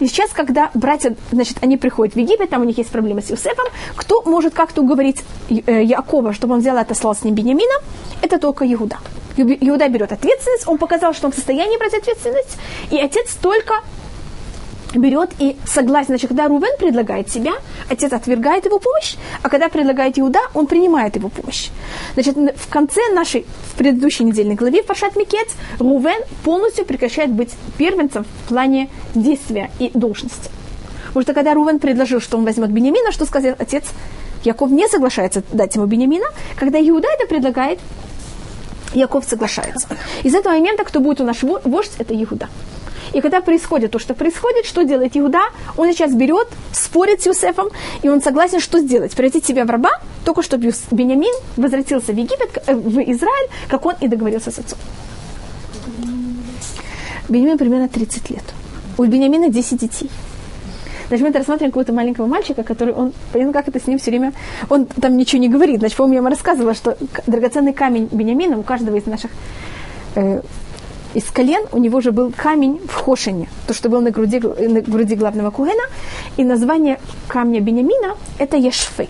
И 0.00 0.06
сейчас, 0.06 0.30
когда 0.30 0.70
братья, 0.74 1.14
значит, 1.32 1.58
они 1.60 1.76
приходят 1.76 2.14
в 2.14 2.18
Египет, 2.18 2.50
там 2.50 2.62
у 2.62 2.64
них 2.64 2.78
есть 2.78 2.90
проблемы 2.90 3.20
с 3.20 3.30
Юсефом, 3.30 3.66
кто 3.96 4.22
может 4.22 4.54
как-то 4.54 4.82
уговорить 4.82 5.24
э, 5.50 5.82
Якова, 5.82 6.32
чтобы 6.32 6.54
он 6.54 6.60
взял 6.60 6.76
и 6.76 6.80
отослал 6.80 7.16
с 7.16 7.24
ним 7.24 7.34
Бениамина? 7.34 7.74
Это 8.22 8.38
только 8.38 8.64
Иуда. 8.72 8.98
Иуда 9.42 9.88
берет 9.88 10.12
ответственность, 10.12 10.66
он 10.66 10.78
показал, 10.78 11.14
что 11.14 11.26
он 11.26 11.32
в 11.32 11.36
состоянии 11.36 11.78
брать 11.78 11.94
ответственность, 11.94 12.58
и 12.90 12.98
отец 12.98 13.34
только 13.40 13.74
берет 14.94 15.30
и 15.38 15.56
согласен. 15.66 16.08
Значит, 16.08 16.28
когда 16.28 16.48
Рувен 16.48 16.76
предлагает 16.78 17.30
себя, 17.30 17.52
отец 17.88 18.12
отвергает 18.12 18.64
его 18.64 18.78
помощь, 18.78 19.16
а 19.42 19.48
когда 19.48 19.68
предлагает 19.68 20.18
Иуда, 20.18 20.40
он 20.54 20.66
принимает 20.66 21.16
его 21.16 21.28
помощь. 21.28 21.68
Значит, 22.14 22.36
в 22.36 22.68
конце 22.68 23.00
нашей, 23.12 23.46
в 23.72 23.76
предыдущей 23.76 24.24
недельной 24.24 24.54
главе, 24.54 24.82
в 24.82 24.86
Пашат 24.86 25.16
Микец, 25.16 25.48
Рувен 25.78 26.22
полностью 26.44 26.84
прекращает 26.84 27.30
быть 27.30 27.50
первенцем 27.76 28.24
в 28.24 28.48
плане 28.48 28.88
действия 29.14 29.70
и 29.78 29.90
должности. 29.92 30.50
Потому 31.08 31.22
что 31.22 31.34
когда 31.34 31.54
Рувен 31.54 31.78
предложил, 31.78 32.20
что 32.20 32.38
он 32.38 32.44
возьмет 32.44 32.70
Бениамина, 32.70 33.12
что 33.12 33.24
сказал 33.24 33.54
отец? 33.58 33.84
Яков 34.44 34.70
не 34.70 34.88
соглашается 34.88 35.42
дать 35.52 35.74
ему 35.74 35.86
Бениамина. 35.86 36.26
Когда 36.56 36.78
Иуда 36.80 37.08
это 37.08 37.26
предлагает, 37.26 37.80
Яков 38.94 39.24
соглашается. 39.24 39.88
Из 40.22 40.34
этого 40.34 40.54
момента, 40.54 40.84
кто 40.84 41.00
будет 41.00 41.20
у 41.20 41.24
нас 41.24 41.38
вождь, 41.42 41.92
это 41.98 42.14
Иуда. 42.14 42.48
И 43.12 43.20
когда 43.20 43.40
происходит 43.40 43.92
то, 43.92 43.98
что 43.98 44.14
происходит, 44.14 44.66
что 44.66 44.82
делает 44.82 45.16
Иуда? 45.16 45.40
Он 45.76 45.90
сейчас 45.92 46.12
берет, 46.12 46.48
спорит 46.72 47.22
с 47.22 47.26
Юсефом, 47.26 47.68
и 48.02 48.08
он 48.08 48.20
согласен, 48.20 48.60
что 48.60 48.80
сделать? 48.80 49.14
Превратить 49.14 49.46
себя 49.46 49.64
в 49.64 49.70
раба, 49.70 49.90
только 50.24 50.42
чтобы 50.42 50.72
Бениамин 50.90 51.34
возвратился 51.56 52.12
в 52.12 52.16
Египет, 52.16 52.62
э, 52.66 52.74
в 52.74 52.98
Израиль, 52.98 53.48
как 53.68 53.86
он 53.86 53.94
и 54.00 54.08
договорился 54.08 54.50
с 54.50 54.58
отцом. 54.58 54.78
Бениамин 57.28 57.58
примерно 57.58 57.88
30 57.88 58.30
лет. 58.30 58.44
У 58.96 59.04
Бениамина 59.04 59.48
10 59.48 59.78
детей. 59.78 60.10
Значит, 61.08 61.22
мы 61.22 61.30
это 61.30 61.38
рассматриваем 61.38 61.70
какого-то 61.70 61.92
маленького 61.92 62.26
мальчика, 62.26 62.62
который, 62.62 62.94
он, 62.94 63.12
понятно, 63.32 63.52
как 63.52 63.68
это 63.68 63.80
с 63.80 63.86
ним 63.86 63.98
все 63.98 64.10
время, 64.10 64.32
он 64.68 64.86
там 64.86 65.16
ничего 65.16 65.40
не 65.40 65.48
говорит. 65.48 65.80
Значит, 65.80 65.96
помню, 65.96 66.16
я 66.16 66.22
вам 66.22 66.30
рассказывала, 66.30 66.74
что 66.74 66.96
драгоценный 67.26 67.72
камень 67.72 68.08
Бениамина 68.12 68.58
у 68.58 68.62
каждого 68.62 68.96
из 68.96 69.06
наших 69.06 69.30
э, 70.14 70.42
из 71.14 71.24
колен 71.24 71.64
у 71.72 71.78
него 71.78 72.00
же 72.00 72.12
был 72.12 72.32
камень 72.36 72.80
в 72.86 72.94
Хошине, 72.94 73.48
то, 73.66 73.74
что 73.74 73.88
был 73.88 74.00
на 74.00 74.10
груди, 74.10 74.38
на 74.38 74.80
груди 74.82 75.14
главного 75.14 75.50
Кугена, 75.50 75.84
и 76.36 76.44
название 76.44 77.00
камня 77.26 77.60
Бениамина– 77.60 78.16
это 78.38 78.56
Ешфы. 78.56 79.08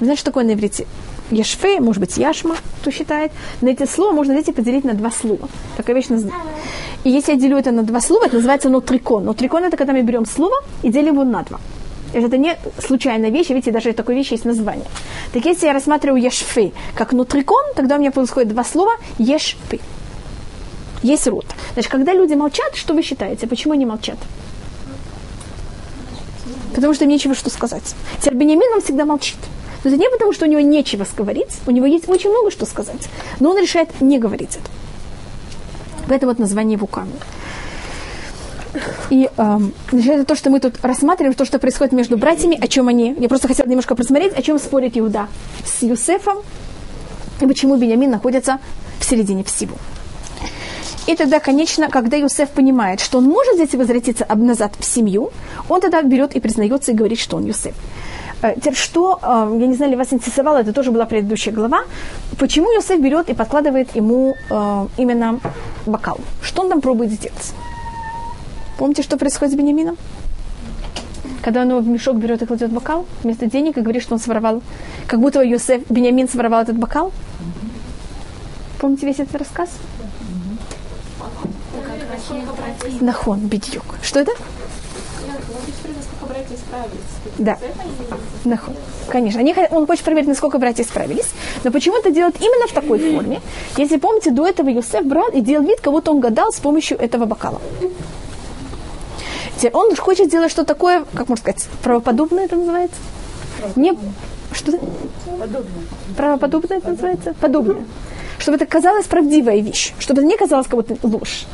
Знаешь, 0.00 0.18
что 0.18 0.26
такое 0.26 0.44
на 0.44 0.52
иврите? 0.52 0.86
Ешфе, 1.30 1.80
может 1.80 2.00
быть, 2.00 2.16
яшма, 2.18 2.56
кто 2.80 2.90
считает. 2.90 3.32
На 3.62 3.68
эти 3.68 3.86
слова 3.86 4.12
можно, 4.12 4.34
знаете, 4.34 4.52
поделить 4.52 4.84
на 4.84 4.92
два 4.92 5.10
слова. 5.10 5.48
Такая 5.76 5.96
вещь 5.96 6.08
наз... 6.08 6.24
И 7.04 7.10
если 7.10 7.32
я 7.32 7.38
делю 7.38 7.58
это 7.58 7.70
на 7.70 7.82
два 7.82 8.00
слова, 8.00 8.24
это 8.26 8.36
называется 8.36 8.70
нотрикон. 8.70 9.24
Нотрикон– 9.24 9.64
это 9.64 9.76
когда 9.76 9.92
мы 9.92 10.02
берем 10.02 10.26
слово 10.26 10.56
и 10.82 10.88
делим 10.90 11.14
его 11.14 11.24
на 11.24 11.42
два. 11.42 11.60
Это 12.14 12.38
не 12.38 12.56
случайная 12.78 13.30
вещь, 13.30 13.50
видите, 13.50 13.72
даже 13.72 13.92
такой 13.92 14.14
вещи 14.14 14.34
есть 14.34 14.44
название. 14.44 14.86
Так 15.32 15.44
если 15.44 15.66
я 15.66 15.72
рассматриваю 15.72 16.22
ешфы 16.22 16.72
как 16.94 17.12
нутрикон, 17.12 17.64
тогда 17.74 17.96
у 17.96 17.98
меня 17.98 18.10
происходит 18.10 18.48
два 18.48 18.64
слова 18.64 18.92
ешпы. 19.18 19.80
Есть 21.02 21.26
рот. 21.26 21.44
Значит, 21.74 21.90
когда 21.90 22.14
люди 22.14 22.34
молчат, 22.34 22.74
что 22.74 22.94
вы 22.94 23.02
считаете? 23.02 23.46
Почему 23.46 23.74
они 23.74 23.84
молчат? 23.84 24.16
Потому 26.74 26.94
что 26.94 27.04
им 27.04 27.10
нечего 27.10 27.34
что 27.34 27.50
сказать. 27.50 27.94
Теперь 28.20 28.38
Бенемин 28.38 28.72
он 28.74 28.80
всегда 28.80 29.04
молчит. 29.04 29.36
Но 29.82 29.90
это 29.90 30.00
не 30.00 30.08
потому, 30.08 30.32
что 30.32 30.46
у 30.46 30.48
него 30.48 30.60
нечего 30.60 31.04
говорить, 31.16 31.50
у 31.66 31.70
него 31.70 31.84
есть 31.84 32.08
очень 32.08 32.30
много 32.30 32.50
что 32.50 32.64
сказать. 32.64 33.08
Но 33.40 33.50
он 33.50 33.58
решает 33.58 34.00
не 34.00 34.18
говорить 34.18 34.56
это. 34.56 34.70
Поэтому 36.08 36.32
вот 36.32 36.38
название 36.38 36.78
камня. 36.78 37.14
И 39.10 39.30
эм, 39.36 39.72
это 39.92 40.24
то, 40.24 40.34
что 40.34 40.50
мы 40.50 40.60
тут 40.60 40.74
рассматриваем, 40.82 41.34
то, 41.34 41.44
что 41.44 41.58
происходит 41.58 41.92
между 41.92 42.16
братьями, 42.16 42.58
о 42.60 42.66
чем 42.66 42.88
они. 42.88 43.14
Я 43.18 43.28
просто 43.28 43.48
хотела 43.48 43.68
немножко 43.68 43.94
просмотреть, 43.94 44.32
о 44.34 44.42
чем 44.42 44.58
спорит 44.58 44.96
Иуда 44.96 45.28
с 45.64 45.82
Юсефом, 45.82 46.38
и 47.40 47.46
почему 47.46 47.76
Бениамин 47.76 48.10
находится 48.10 48.58
в 48.98 49.04
середине 49.04 49.44
всего. 49.44 49.76
И 51.06 51.14
тогда, 51.14 51.38
конечно, 51.38 51.88
когда 51.88 52.16
Юсеф 52.16 52.50
понимает, 52.50 53.00
что 53.00 53.18
он 53.18 53.24
может 53.24 53.54
здесь 53.56 53.74
возвратиться 53.74 54.26
назад 54.34 54.74
в 54.78 54.84
семью, 54.84 55.30
он 55.68 55.80
тогда 55.80 56.02
берет 56.02 56.34
и 56.34 56.40
признается 56.40 56.92
и 56.92 56.94
говорит, 56.94 57.18
что 57.18 57.36
он 57.36 57.44
Юсеф. 57.44 57.74
Э, 58.44 58.54
теперь, 58.56 58.74
что, 58.74 59.18
э, 59.22 59.56
я 59.58 59.66
не 59.66 59.74
знаю, 59.74 59.92
ли 59.92 59.96
вас 59.96 60.12
интересовало, 60.12 60.58
это 60.58 60.72
тоже 60.74 60.90
была 60.90 61.06
предыдущая 61.06 61.54
глава, 61.54 61.84
почему 62.38 62.70
Юсеф 62.72 63.00
берет 63.00 63.30
и 63.30 63.34
подкладывает 63.34 63.96
ему 63.96 64.34
э, 64.50 64.86
именно 64.98 65.40
бокал? 65.86 66.18
Что 66.42 66.62
он 66.62 66.68
там 66.68 66.80
пробует 66.82 67.10
сделать? 67.10 67.54
Помните, 68.78 69.02
что 69.02 69.16
происходит 69.16 69.54
с 69.54 69.56
Бениамином? 69.56 69.96
Когда 71.42 71.62
он 71.62 71.70
его 71.70 71.80
в 71.80 71.88
мешок 71.88 72.16
берет 72.16 72.42
и 72.42 72.46
кладет 72.46 72.70
бокал 72.70 73.06
вместо 73.22 73.46
денег 73.46 73.78
и 73.78 73.80
говорит, 73.80 74.02
что 74.02 74.14
он 74.14 74.20
своровал, 74.20 74.62
как 75.06 75.20
будто 75.20 75.42
Юсеф, 75.42 75.82
Бениамин 75.88 76.28
своровал 76.28 76.62
этот 76.62 76.76
бокал. 76.76 77.12
Помните 78.78 79.06
весь 79.06 79.20
этот 79.20 79.36
рассказ? 79.36 79.70
Нахон, 83.00 83.38
бедюк. 83.46 83.84
Что 84.02 84.20
это? 84.20 84.32
Да. 87.38 87.58
Нахон. 88.44 88.74
Конечно. 89.08 89.40
Они, 89.40 89.54
он 89.70 89.86
хочет 89.86 90.04
проверить, 90.04 90.28
насколько 90.28 90.58
братья 90.58 90.84
справились. 90.84 91.26
Но 91.62 91.70
почему 91.70 91.98
это 91.98 92.10
делает 92.10 92.36
именно 92.40 92.66
в 92.66 92.72
такой 92.72 92.98
форме? 92.98 93.40
Если 93.76 93.96
помните, 93.96 94.30
до 94.30 94.46
этого 94.46 94.68
Юсеф 94.68 95.04
брал 95.04 95.28
и 95.28 95.40
делал 95.40 95.66
вид, 95.66 95.80
как 95.80 95.92
будто 95.92 96.10
он 96.10 96.20
гадал 96.20 96.52
с 96.52 96.60
помощью 96.60 96.98
этого 96.98 97.24
бокала. 97.24 97.60
Теперь 99.56 99.72
он 99.72 99.94
хочет 99.96 100.26
сделать 100.28 100.50
что 100.50 100.64
такое, 100.64 101.04
как 101.14 101.28
можно 101.28 101.36
сказать, 101.36 101.68
правоподобное 101.82 102.44
это 102.44 102.56
называется? 102.56 102.96
Не, 103.76 103.96
что 104.54 104.72
Подобное. 105.38 105.84
Правоподобное 106.16 106.78
это 106.78 106.90
называется? 106.90 107.34
Подобное. 107.40 107.84
Чтобы 108.38 108.56
это 108.56 108.66
казалось 108.66 109.06
правдивая 109.06 109.60
вещь, 109.60 109.92
чтобы 109.98 110.20
это 110.20 110.28
не 110.28 110.36
казалось 110.36 110.66
как 110.66 110.76
будто 110.76 110.96
ложь. 111.06 111.46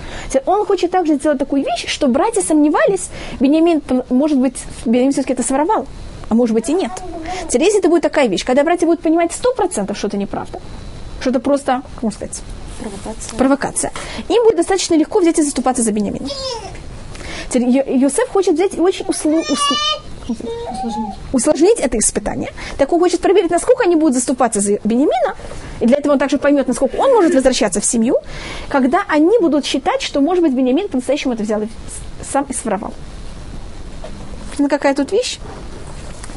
Он 0.47 0.65
хочет 0.67 0.91
также 0.91 1.15
сделать 1.17 1.39
такую 1.39 1.65
вещь, 1.65 1.87
что 1.87 2.09
братья 2.09 2.41
сомневались, 2.43 3.11
Бениамин, 3.39 3.83
может 4.09 4.39
быть, 4.39 4.57
Бениамин 4.85 5.13
все-таки 5.13 5.35
это 5.35 5.43
своровал, 5.43 5.87
а 6.29 6.35
может 6.35 6.55
быть 6.55 6.69
и 6.69 6.73
нет. 6.73 6.93
Теперь 7.49 7.65
если 7.65 7.81
это 7.81 7.89
будет 7.89 8.03
такая 8.03 8.29
вещь, 8.29 8.45
когда 8.45 8.65
братья 8.65 8.87
будут 8.87 9.01
понимать 9.01 9.33
сто 9.33 9.53
процентов, 9.55 9.99
что 9.99 10.09
это 10.09 10.17
неправда, 10.17 10.61
что 11.21 11.31
это 11.31 11.41
просто, 11.41 11.83
как 11.95 12.03
можно 12.03 12.17
сказать, 12.17 12.43
провокация. 12.81 13.39
провокация, 13.39 13.93
им 14.29 14.43
будет 14.45 14.57
достаточно 14.57 14.95
легко 14.95 15.21
взять 15.21 15.39
и 15.39 15.43
заступаться 15.43 15.83
за 15.83 15.93
Бениамина. 15.93 16.29
Йосеф 17.53 18.29
хочет 18.31 18.55
взять 18.55 18.75
и 18.75 18.81
очень 18.81 19.05
услу, 19.07 19.39
услу, 19.41 19.77
усложнить. 20.29 21.15
усложнить 21.33 21.81
это 21.81 21.99
испытание. 21.99 22.53
Так 22.79 22.93
он 22.93 23.01
хочет 23.01 23.21
проверить, 23.21 23.51
насколько 23.51 23.85
они 23.85 23.97
будут 23.97 24.15
заступаться 24.15 24.61
за 24.61 24.79
Бенемина, 24.85 25.37
и 25.81 25.87
для 25.87 25.97
этого 25.99 26.15
он 26.15 26.19
также 26.19 26.39
поймет, 26.39 26.69
насколько 26.69 26.97
он 26.97 27.13
может 27.13 27.35
возвращаться 27.35 27.81
в 27.81 27.85
семью, 27.85 28.17
когда 28.69 29.03
они 29.09 29.39
будут 29.41 29.65
считать, 29.65 30.03
что, 30.03 30.21
может 30.21 30.43
быть, 30.43 30.53
Бенемин 30.53 30.89
по-настоящему 30.89 31.35
это 31.35 31.43
взял 31.43 31.63
и 31.63 31.69
сам 32.23 32.45
и 32.49 32.53
своровал. 32.53 32.93
Какая 34.69 34.95
тут 34.95 35.13
вещь? 35.13 35.39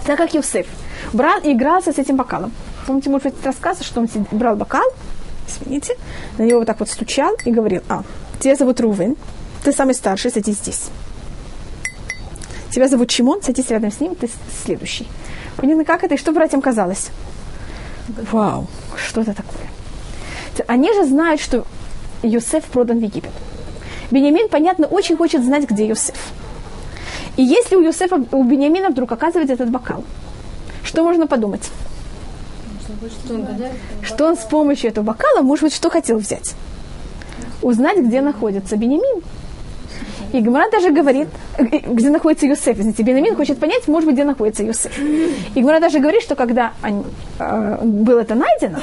Так 0.05 0.17
как 0.17 0.33
Йосеф 0.33 0.67
брал 1.11 1.39
и 1.41 1.51
игрался 1.51 1.91
с 1.91 1.97
этим 1.97 2.15
бокалом. 2.15 2.51
Помните, 2.85 3.09
может 3.09 3.33
быть, 3.33 3.45
рассказ, 3.45 3.81
что 3.81 4.01
он 4.01 4.09
брал 4.31 4.55
бокал, 4.55 4.85
извините, 5.47 5.97
на 6.37 6.43
него 6.43 6.59
вот 6.59 6.67
так 6.67 6.79
вот 6.79 6.89
стучал 6.89 7.35
и 7.45 7.51
говорил, 7.51 7.81
а, 7.89 8.03
тебя 8.39 8.55
зовут 8.55 8.79
Рувен, 8.81 9.15
ты 9.63 9.71
самый 9.71 9.95
старший, 9.95 10.31
садись 10.31 10.57
здесь. 10.57 10.89
Тебя 12.73 12.87
зовут 12.87 13.09
Чимон, 13.09 13.43
садись 13.43 13.69
рядом 13.69 13.91
с 13.91 13.99
ним, 13.99 14.15
ты 14.15 14.27
следующий. 14.63 15.05
Понятно, 15.57 15.85
как 15.85 16.03
это 16.03 16.15
и 16.15 16.17
что 16.17 16.31
братьям 16.31 16.59
казалось? 16.59 17.09
Вау, 18.31 18.65
что 18.95 19.21
это 19.21 19.35
такое? 19.35 20.65
Они 20.65 20.91
же 20.91 21.05
знают, 21.05 21.39
что 21.39 21.67
Юсеф 22.23 22.63
продан 22.65 22.97
в 22.97 23.03
Египет. 23.03 23.29
Бениамин, 24.09 24.49
понятно, 24.49 24.87
очень 24.87 25.15
хочет 25.15 25.43
знать, 25.43 25.69
где 25.69 25.87
Юсеф. 25.87 26.17
И 27.37 27.43
если 27.43 27.75
у 27.75 27.81
Юсефа, 27.81 28.15
у 28.31 28.43
Бениамина 28.43 28.89
вдруг 28.89 29.11
оказывается 29.11 29.53
этот 29.53 29.69
бокал, 29.69 30.03
что 30.83 31.03
можно 31.03 31.27
подумать? 31.27 31.69
Что 33.23 33.35
он, 33.35 33.47
что 34.01 34.25
он 34.25 34.35
с 34.35 34.45
помощью 34.45 34.89
этого 34.89 35.05
бокала, 35.05 35.43
может 35.43 35.65
быть, 35.65 35.75
что 35.75 35.91
хотел 35.91 36.17
взять? 36.17 36.55
Узнать, 37.61 37.99
где 37.99 38.21
находится 38.21 38.77
Бениамин. 38.77 39.21
И 40.33 40.41
Гмара 40.41 40.69
даже 40.71 40.89
говорит, 40.89 41.27
где 41.59 42.09
находится 42.09 42.47
Юсеф. 42.47 42.79
Извините, 42.79 43.03
Бенамин 43.03 43.35
хочет 43.35 43.59
понять, 43.59 43.87
может 43.87 44.05
быть, 44.05 44.15
где 44.15 44.23
находится 44.23 44.63
Юсеф. 44.63 44.91
И 45.55 45.61
Гмара 45.61 45.79
даже 45.79 45.99
говорит, 45.99 46.23
что 46.23 46.35
когда 46.35 46.73
они, 46.81 47.03
э, 47.37 47.77
было 47.83 48.21
это 48.21 48.33
найдено, 48.33 48.79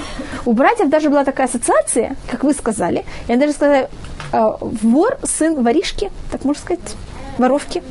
у 0.46 0.52
братьев 0.52 0.88
даже 0.88 1.10
была 1.10 1.24
такая 1.24 1.48
ассоциация, 1.48 2.16
как 2.30 2.44
вы 2.44 2.52
сказали. 2.54 3.04
Я 3.26 3.36
даже 3.36 3.52
сказала, 3.52 3.88
э, 4.32 4.52
вор, 4.60 5.18
сын 5.24 5.60
воришки, 5.60 6.12
так 6.30 6.44
можно 6.44 6.62
сказать, 6.62 6.94
воровки. 7.36 7.82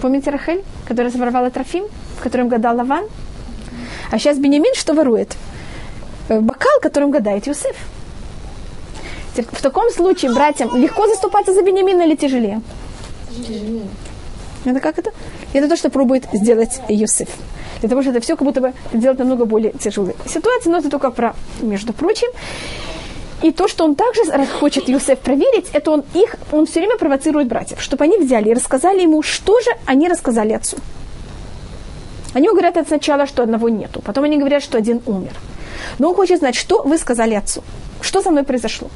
Помните 0.00 0.30
Рахель, 0.30 0.64
которая 0.88 1.12
своровала 1.12 1.50
Трофим, 1.50 1.84
в 2.18 2.22
котором 2.22 2.48
гадал 2.48 2.76
Лаван? 2.76 3.04
А 4.10 4.18
сейчас 4.18 4.38
Бенямин 4.38 4.74
что 4.74 4.94
ворует? 4.94 5.36
Э, 6.30 6.40
бокал, 6.40 6.80
которым 6.80 7.10
гадает 7.10 7.46
Юсеф. 7.46 7.76
В 9.42 9.62
таком 9.62 9.90
случае 9.90 10.32
братьям 10.32 10.76
легко 10.76 11.06
заступаться 11.06 11.52
за 11.52 11.62
Бениамина 11.62 12.02
или 12.02 12.14
тяжелее? 12.16 12.60
Тяжелее. 13.30 13.86
Это 14.64 14.80
как 14.80 14.98
это? 14.98 15.12
Это 15.52 15.68
то, 15.68 15.76
что 15.76 15.90
пробует 15.90 16.24
сделать 16.32 16.80
Юсеф. 16.88 17.28
Для 17.80 17.88
того, 17.88 18.02
чтобы 18.02 18.16
это 18.16 18.24
все 18.24 18.36
как 18.36 18.46
будто 18.46 18.60
бы 18.60 18.72
делать 18.92 19.18
намного 19.18 19.44
более 19.44 19.72
тяжелой 19.72 20.16
ситуации, 20.26 20.70
но 20.70 20.78
это 20.78 20.90
только 20.90 21.10
про, 21.10 21.34
между 21.60 21.92
прочим. 21.92 22.28
И 23.42 23.52
то, 23.52 23.68
что 23.68 23.84
он 23.84 23.94
также 23.94 24.22
хочет 24.58 24.88
Юсеф 24.88 25.18
проверить, 25.18 25.66
это 25.72 25.90
он 25.90 26.04
их, 26.14 26.36
он 26.52 26.66
все 26.66 26.80
время 26.80 26.96
провоцирует 26.96 27.48
братьев, 27.48 27.80
чтобы 27.82 28.04
они 28.04 28.18
взяли 28.18 28.48
и 28.48 28.54
рассказали 28.54 29.02
ему, 29.02 29.22
что 29.22 29.60
же 29.60 29.70
они 29.84 30.08
рассказали 30.08 30.52
отцу. 30.52 30.78
Они 32.34 32.48
говорят 32.48 32.76
сначала, 32.88 33.26
что 33.26 33.42
одного 33.42 33.68
нету, 33.68 34.02
потом 34.04 34.24
они 34.24 34.38
говорят, 34.38 34.62
что 34.62 34.78
один 34.78 35.00
умер. 35.06 35.32
Но 35.98 36.08
он 36.08 36.14
хочет 36.14 36.38
знать, 36.38 36.54
что 36.54 36.82
вы 36.82 36.98
сказали 36.98 37.34
отцу, 37.34 37.62
что 38.00 38.22
со 38.22 38.30
мной 38.30 38.44
произошло. 38.44 38.88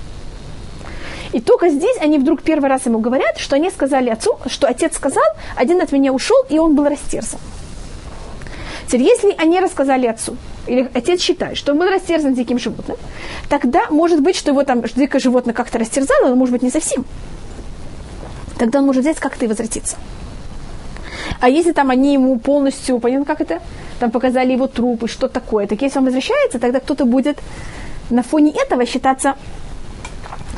И 1.33 1.41
только 1.41 1.69
здесь 1.69 1.97
они 2.01 2.19
вдруг 2.19 2.43
первый 2.43 2.69
раз 2.69 2.87
ему 2.87 2.99
говорят, 2.99 3.39
что 3.39 3.57
они 3.57 3.71
сказали 3.71 4.11
отцу, 4.11 4.39
что 4.47 4.67
отец 4.67 4.97
сказал, 4.97 5.23
один 5.57 5.81
от 5.81 5.93
меня 5.93 6.13
ушел, 6.13 6.37
и 6.49 6.59
он 6.59 6.75
был 6.75 6.89
растерзан. 6.89 7.39
Теперь, 8.87 9.03
если 9.03 9.35
они 9.39 9.61
рассказали 9.61 10.07
отцу, 10.07 10.37
или 10.67 10.91
отец 10.93 11.21
считает, 11.21 11.57
что 11.57 11.73
он 11.73 11.79
был 11.79 11.89
растерзан 11.89 12.35
диким 12.35 12.59
животным, 12.59 12.97
тогда 13.49 13.89
может 13.91 14.21
быть, 14.21 14.35
что 14.35 14.51
его 14.51 14.65
там 14.65 14.83
дикое 14.83 15.21
животное 15.21 15.55
как-то 15.55 15.79
растерзало, 15.79 16.29
но 16.29 16.35
может 16.35 16.53
быть 16.53 16.63
не 16.63 16.71
совсем. 16.71 17.05
Тогда 18.59 18.81
он 18.81 18.87
может 18.87 19.03
взять 19.03 19.19
как-то 19.19 19.45
и 19.45 19.49
возвратиться. 19.49 19.97
А 21.41 21.49
если 21.49 21.73
там 21.73 21.91
они 21.91 22.13
ему 22.15 22.39
полностью, 22.39 22.99
понятно, 22.99 23.25
как 23.25 23.41
это, 23.41 23.61
там 24.01 24.11
показали 24.11 24.53
его 24.53 24.67
труп 24.67 25.05
и 25.05 25.07
что 25.07 25.29
такое, 25.29 25.67
так 25.67 25.81
если 25.81 25.99
он 25.99 26.05
возвращается, 26.07 26.59
тогда 26.59 26.81
кто-то 26.81 27.05
будет 27.05 27.39
на 28.11 28.23
фоне 28.23 28.53
этого 28.53 28.85
считаться 28.85 29.37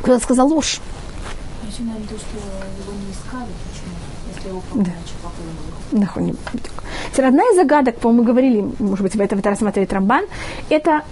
кто 0.02 0.18
сказал 0.18 0.48
ложь. 0.48 0.80
Да. 4.74 4.90
Нахуй 5.92 6.34
Теперь 7.12 7.26
одна 7.26 7.42
из 7.44 7.56
загадок, 7.56 7.98
по-моему, 7.98 8.22
мы 8.22 8.26
говорили, 8.26 8.72
может 8.78 9.02
быть, 9.02 9.14
в 9.14 9.20
этом 9.20 9.40
рассматривает 9.40 9.90
Трамбан, 9.90 10.24
это 10.68 11.02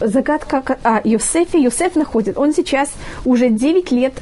загадка 0.00 0.78
о 0.82 1.00
Йосефе. 1.04 1.62
Йосеф 1.62 1.94
находит, 1.94 2.38
он 2.38 2.52
сейчас 2.52 2.90
уже 3.24 3.50
9 3.50 3.90
лет 3.92 4.14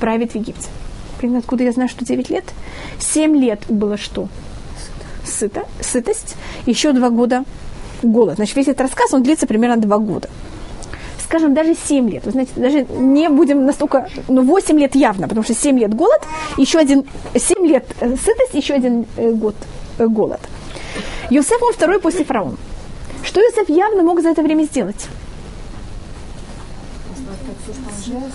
правит 0.00 0.32
в 0.32 0.34
Египте. 0.34 0.68
Примерно 1.18 1.38
откуда 1.40 1.64
я 1.64 1.72
знаю, 1.72 1.88
что 1.88 2.04
9 2.04 2.30
лет? 2.30 2.44
7 2.98 3.36
лет 3.36 3.60
было 3.68 3.96
что? 3.96 4.28
Сыто, 5.24 5.66
сытость. 5.80 6.36
Еще 6.66 6.92
2 6.92 7.10
года 7.10 7.44
голод. 8.02 8.36
Значит, 8.36 8.56
весь 8.56 8.68
этот 8.68 8.82
рассказ, 8.82 9.12
он 9.12 9.22
длится 9.22 9.46
примерно 9.46 9.76
2 9.76 9.98
года 9.98 10.28
скажем, 11.36 11.54
даже 11.54 11.74
7 11.74 12.08
лет. 12.08 12.24
Вы 12.24 12.30
знаете, 12.30 12.52
даже 12.56 12.82
не 12.82 13.28
будем 13.28 13.66
настолько, 13.66 14.08
ну, 14.28 14.42
8 14.42 14.78
лет 14.78 14.94
явно, 14.94 15.28
потому 15.28 15.44
что 15.44 15.54
7 15.54 15.78
лет 15.78 15.94
голод, 15.94 16.22
еще 16.56 16.78
один, 16.78 17.04
7 17.34 17.66
лет 17.66 17.84
э, 18.00 18.16
сытость, 18.16 18.54
еще 18.54 18.74
один 18.74 19.06
э, 19.16 19.32
год 19.32 19.54
э, 19.98 20.06
голод. 20.06 20.40
Юсеф, 21.30 21.62
он 21.62 21.72
второй 21.72 22.00
после 22.00 22.24
фараона. 22.24 22.56
Что 23.22 23.40
Юсеф 23.40 23.68
явно 23.68 24.02
мог 24.02 24.22
за 24.22 24.30
это 24.30 24.42
время 24.42 24.64
сделать? 24.64 25.08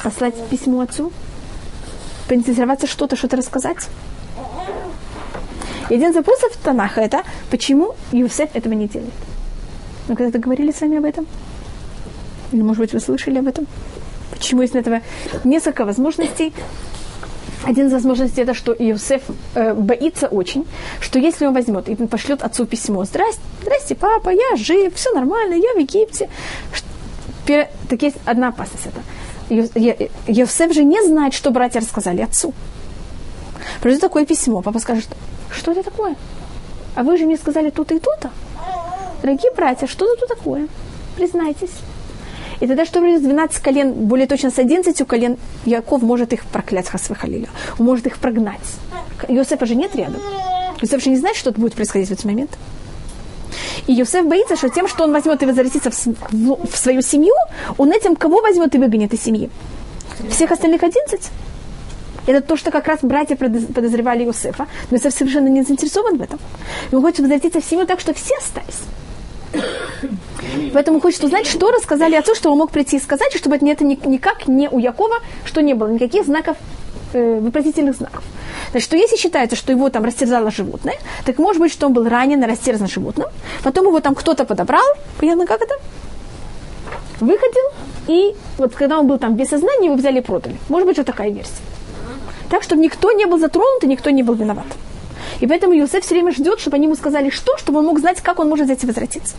Послать 0.04 0.36
письмо 0.50 0.82
отцу? 0.82 1.12
Поинтересоваться 2.28 2.88
что-то, 2.88 3.16
что-то 3.16 3.38
рассказать? 3.38 3.88
И 5.90 5.96
один 5.96 6.12
из 6.12 6.16
вопросов 6.16 6.56
Танаха 6.64 7.02
это, 7.02 7.24
почему 7.50 7.96
Юсеф 8.12 8.56
этого 8.56 8.74
не 8.74 8.88
делает. 8.88 9.14
Мы 10.08 10.16
когда-то 10.16 10.38
говорили 10.38 10.72
с 10.72 10.82
вами 10.82 10.98
об 10.98 11.06
этом? 11.06 11.26
Или, 12.52 12.62
может 12.62 12.82
быть, 12.82 12.94
вы 12.94 13.00
слышали 13.00 13.40
об 13.40 13.48
этом? 13.48 13.68
Почему 14.32 14.62
есть 14.62 14.74
на 14.74 14.80
этого 14.80 15.02
несколько 15.44 15.86
возможностей? 15.86 16.54
Один 17.64 17.88
из 17.88 17.94
возможностей 17.94 18.42
это, 18.42 18.54
что 18.56 18.74
Иосиф 18.74 19.22
э, 19.54 19.74
боится 19.74 20.28
очень, 20.28 20.66
что 21.00 21.20
если 21.20 21.46
он 21.46 21.54
возьмет 21.54 21.90
и 21.90 21.96
пошлет 21.96 22.42
отцу 22.42 22.66
письмо, 22.66 23.06
здрасте, 23.06 23.42
здрасте, 23.62 23.94
папа, 23.94 24.30
я 24.30 24.56
жив, 24.56 24.96
все 24.96 25.12
нормально, 25.14 25.54
я 25.54 25.74
в 25.76 25.78
Египте. 25.78 26.28
Так 27.46 28.02
есть 28.02 28.18
одна 28.26 28.48
опасность 28.48 28.88
это. 28.88 29.02
Иосиф 30.28 30.74
же 30.74 30.84
не 30.84 31.04
знает, 31.06 31.34
что 31.34 31.52
братья 31.52 31.82
рассказали 31.82 32.22
отцу. 32.22 32.54
Придет 33.82 34.02
такое 34.02 34.26
письмо, 34.26 34.62
папа 34.62 34.80
скажет, 34.80 35.10
что 35.52 35.72
это 35.72 35.84
такое? 35.84 36.16
А 36.96 37.04
вы 37.04 37.18
же 37.18 37.26
мне 37.26 37.38
сказали 37.38 37.70
тут 37.70 37.92
и 37.92 38.00
тут-то. 38.00 38.32
Дорогие 39.22 39.52
братья, 39.56 39.86
что 39.86 40.12
это 40.12 40.26
такое? 40.26 40.68
Признайтесь. 41.16 41.72
И 42.62 42.68
тогда 42.68 42.86
что 42.86 43.02
будет 43.02 43.24
12 43.24 43.62
колен, 43.62 43.92
более 43.94 44.28
точно 44.28 44.52
с 44.52 44.60
11 44.60 45.06
колен, 45.08 45.38
Яков 45.66 46.04
может 46.04 46.32
их 46.32 46.46
проклять, 46.46 46.88
Хасвахалиля. 46.88 47.50
Он 47.80 47.86
может 47.88 48.06
их 48.06 48.20
прогнать. 48.20 48.60
Иосифа 49.28 49.66
же 49.66 49.76
нет 49.76 49.96
рядом. 49.96 50.22
Иосиф 50.80 51.04
же 51.04 51.10
не 51.10 51.18
знает, 51.18 51.36
что 51.36 51.52
будет 51.52 51.74
происходить 51.74 52.10
в 52.10 52.12
этот 52.12 52.26
момент. 52.26 52.52
И 53.88 54.00
Иосиф 54.00 54.28
боится, 54.28 54.56
что 54.56 54.70
тем, 54.70 54.88
что 54.88 55.04
он 55.04 55.12
возьмет 55.12 55.42
и 55.42 55.46
возвратится 55.48 55.90
в, 55.90 55.96
в, 55.96 56.68
в 56.72 56.78
свою 56.78 57.02
семью, 57.02 57.34
он 57.78 57.92
этим 57.92 58.16
кого 58.16 58.42
возьмет 58.42 58.74
и 58.76 58.78
выгонит 58.78 59.12
из 59.14 59.22
семьи? 59.24 59.50
Всех 60.30 60.52
остальных 60.52 60.84
11? 60.84 61.20
Это 62.28 62.42
то, 62.42 62.56
что 62.56 62.70
как 62.70 62.88
раз 62.88 63.00
братья 63.02 63.36
подозревали 63.36 64.24
Иосифа. 64.24 64.68
Но 64.92 64.98
Иосиф 64.98 65.14
совершенно 65.14 65.48
не 65.48 65.64
заинтересован 65.64 66.18
в 66.18 66.22
этом. 66.22 66.40
И 66.92 66.96
он 66.96 67.02
хочет 67.02 67.22
возвратиться 67.22 67.60
в 67.60 67.66
семью 67.66 67.88
так, 67.88 68.00
что 68.00 68.14
все 68.14 68.36
остались. 68.38 68.82
Поэтому 70.74 71.00
хочет 71.00 71.24
узнать, 71.24 71.46
что 71.46 71.72
рассказали 71.72 72.16
отцу, 72.16 72.36
что 72.36 72.52
он 72.52 72.58
мог 72.58 72.72
прийти 72.72 72.98
и 72.98 73.00
сказать, 73.00 73.34
чтобы 73.34 73.58
это 73.58 73.84
никак 73.84 74.48
не 74.48 74.68
у 74.70 74.80
Якова, 74.80 75.18
что 75.46 75.62
не 75.62 75.74
было 75.74 75.90
никаких 75.90 76.26
знаков, 76.26 76.58
э, 77.14 77.40
вопросительных 77.40 77.96
знаков. 77.96 78.24
Значит, 78.72 78.88
что 78.88 78.98
если 78.98 79.18
считается, 79.18 79.56
что 79.56 79.72
его 79.72 79.90
там 79.90 80.04
растерзало 80.04 80.52
животное, 80.52 80.96
так 81.26 81.38
может 81.38 81.62
быть, 81.62 81.72
что 81.72 81.88
он 81.88 81.94
был 81.94 82.08
ранен 82.08 82.44
растерзан 82.44 82.88
животным, 82.88 83.28
потом 83.64 83.88
его 83.88 84.00
там 84.00 84.16
кто-то 84.16 84.46
подобрал, 84.46 84.86
понятно, 85.20 85.46
как 85.46 85.62
это? 85.62 85.76
Выходил, 87.20 87.66
и 88.08 88.36
вот 88.58 88.74
когда 88.74 89.00
он 89.00 89.08
был 89.08 89.20
там 89.20 89.36
без 89.36 89.50
сознания, 89.50 89.88
его 89.88 89.96
взяли 89.96 90.20
и 90.20 90.22
продали. 90.22 90.56
Может 90.70 90.88
быть, 90.88 90.96
что 90.96 91.04
такая 91.04 91.30
версия. 91.30 91.62
Так, 92.50 92.64
чтобы 92.64 92.82
никто 92.82 93.12
не 93.12 93.26
был 93.26 93.38
затронут 93.40 93.84
и 93.84 93.88
никто 93.88 94.10
не 94.10 94.24
был 94.24 94.34
виноват. 94.34 94.66
И 95.42 95.48
поэтому 95.48 95.74
Юсеф 95.74 96.06
все 96.06 96.14
время 96.16 96.32
ждет, 96.32 96.60
чтобы 96.60 96.78
они 96.78 96.86
ему 96.86 96.96
сказали 96.96 97.30
что, 97.30 97.58
чтобы 97.58 97.80
он 97.80 97.86
мог 97.86 98.00
знать, 98.00 98.22
как 98.22 98.40
он 98.40 98.48
может 98.48 98.68
здесь 98.68 98.84
возвратиться. 98.84 99.36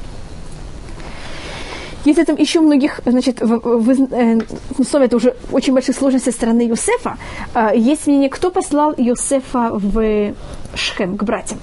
Есть 2.05 2.19
это 2.19 2.33
еще 2.33 2.61
многих, 2.61 3.01
значит, 3.07 3.41
в, 3.41 3.61
в, 3.61 4.13
э, 4.13 4.41
слово 4.89 5.05
это 5.05 5.17
уже 5.17 5.37
очень 5.53 5.73
больших 5.73 5.95
сложностей 5.95 6.33
со 6.33 6.37
стороны 6.37 6.63
Юсефа. 6.63 7.17
Э, 7.55 7.71
есть 7.77 8.09
мнение, 8.09 8.29
кто 8.29 8.51
послал 8.51 8.93
Юсефа 8.97 9.71
в 9.73 10.35
Шхем, 10.75 11.17
к 11.17 11.23
братьям? 11.23 11.61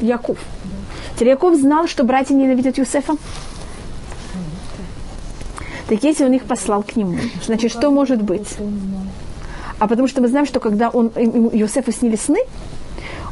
Яков. 0.00 0.38
Теперь 1.14 1.30
Яков 1.30 1.56
знал, 1.56 1.88
что 1.88 2.04
братья 2.04 2.34
ненавидят 2.34 2.78
Юсефа. 2.78 3.16
Так 5.88 6.04
если 6.04 6.24
он 6.24 6.32
их 6.32 6.44
послал 6.44 6.84
к 6.84 6.94
нему, 6.94 7.18
значит, 7.44 7.72
что 7.72 7.90
может 7.90 8.22
быть? 8.22 8.56
А 9.78 9.88
потому 9.88 10.08
что 10.08 10.22
мы 10.22 10.28
знаем, 10.28 10.46
что 10.46 10.60
когда 10.60 10.88
он, 10.88 11.08
Иосифу 11.08 11.92
снили 11.92 12.16
сны, 12.16 12.38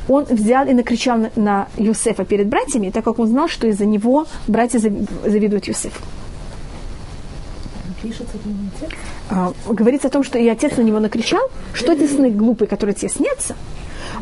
он 0.09 0.25
взял 0.25 0.67
и 0.67 0.73
накричал 0.73 1.19
на, 1.19 1.31
на 1.37 1.69
Юсефа 1.77 2.25
перед 2.25 2.49
братьями, 2.49 2.91
так 2.91 3.05
как 3.05 3.19
он 3.19 3.29
знал, 3.29 3.49
что 3.49 3.67
из-за 3.67 3.87
него 3.87 4.27
братья 4.47 4.79
завидуют 4.79 5.67
Юсефу. 5.67 6.03
А, 9.31 9.53
говорится 9.67 10.09
о 10.09 10.11
том, 10.11 10.23
что 10.23 10.39
и 10.39 10.47
отец 10.47 10.77
на 10.77 10.83
него 10.83 11.01
накричал, 11.01 11.49
что 11.73 11.93
эти 11.93 12.07
сны 12.07 12.31
глупые, 12.31 12.69
которые 12.69 12.95
тебе 12.95 13.09
снятся, 13.09 13.57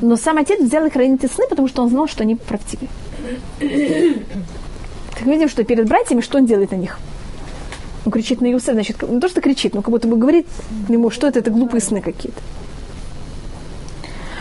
но 0.00 0.16
сам 0.16 0.38
отец 0.38 0.60
взял 0.60 0.86
и 0.86 0.90
хранил 0.90 1.16
эти 1.16 1.26
сны, 1.26 1.46
потому 1.48 1.66
что 1.66 1.82
он 1.82 1.90
знал, 1.90 2.06
что 2.06 2.22
они 2.22 2.36
правдивы. 2.36 2.86
Так 3.58 5.24
мы 5.24 5.32
видим, 5.34 5.48
что 5.48 5.64
перед 5.64 5.88
братьями, 5.88 6.20
что 6.20 6.38
он 6.38 6.46
делает 6.46 6.70
на 6.70 6.76
них? 6.76 6.98
Он 8.04 8.12
кричит 8.12 8.40
на 8.40 8.46
Иосифа, 8.46 8.72
значит, 8.72 9.02
не 9.02 9.20
то, 9.20 9.28
что 9.28 9.40
кричит, 9.40 9.74
но 9.74 9.82
как 9.82 9.90
будто 9.90 10.08
бы 10.08 10.16
говорит 10.16 10.46
ему, 10.88 11.10
что 11.10 11.28
это, 11.28 11.38
это 11.38 11.50
глупые 11.50 11.80
сны 11.80 12.00
какие-то. 12.00 12.40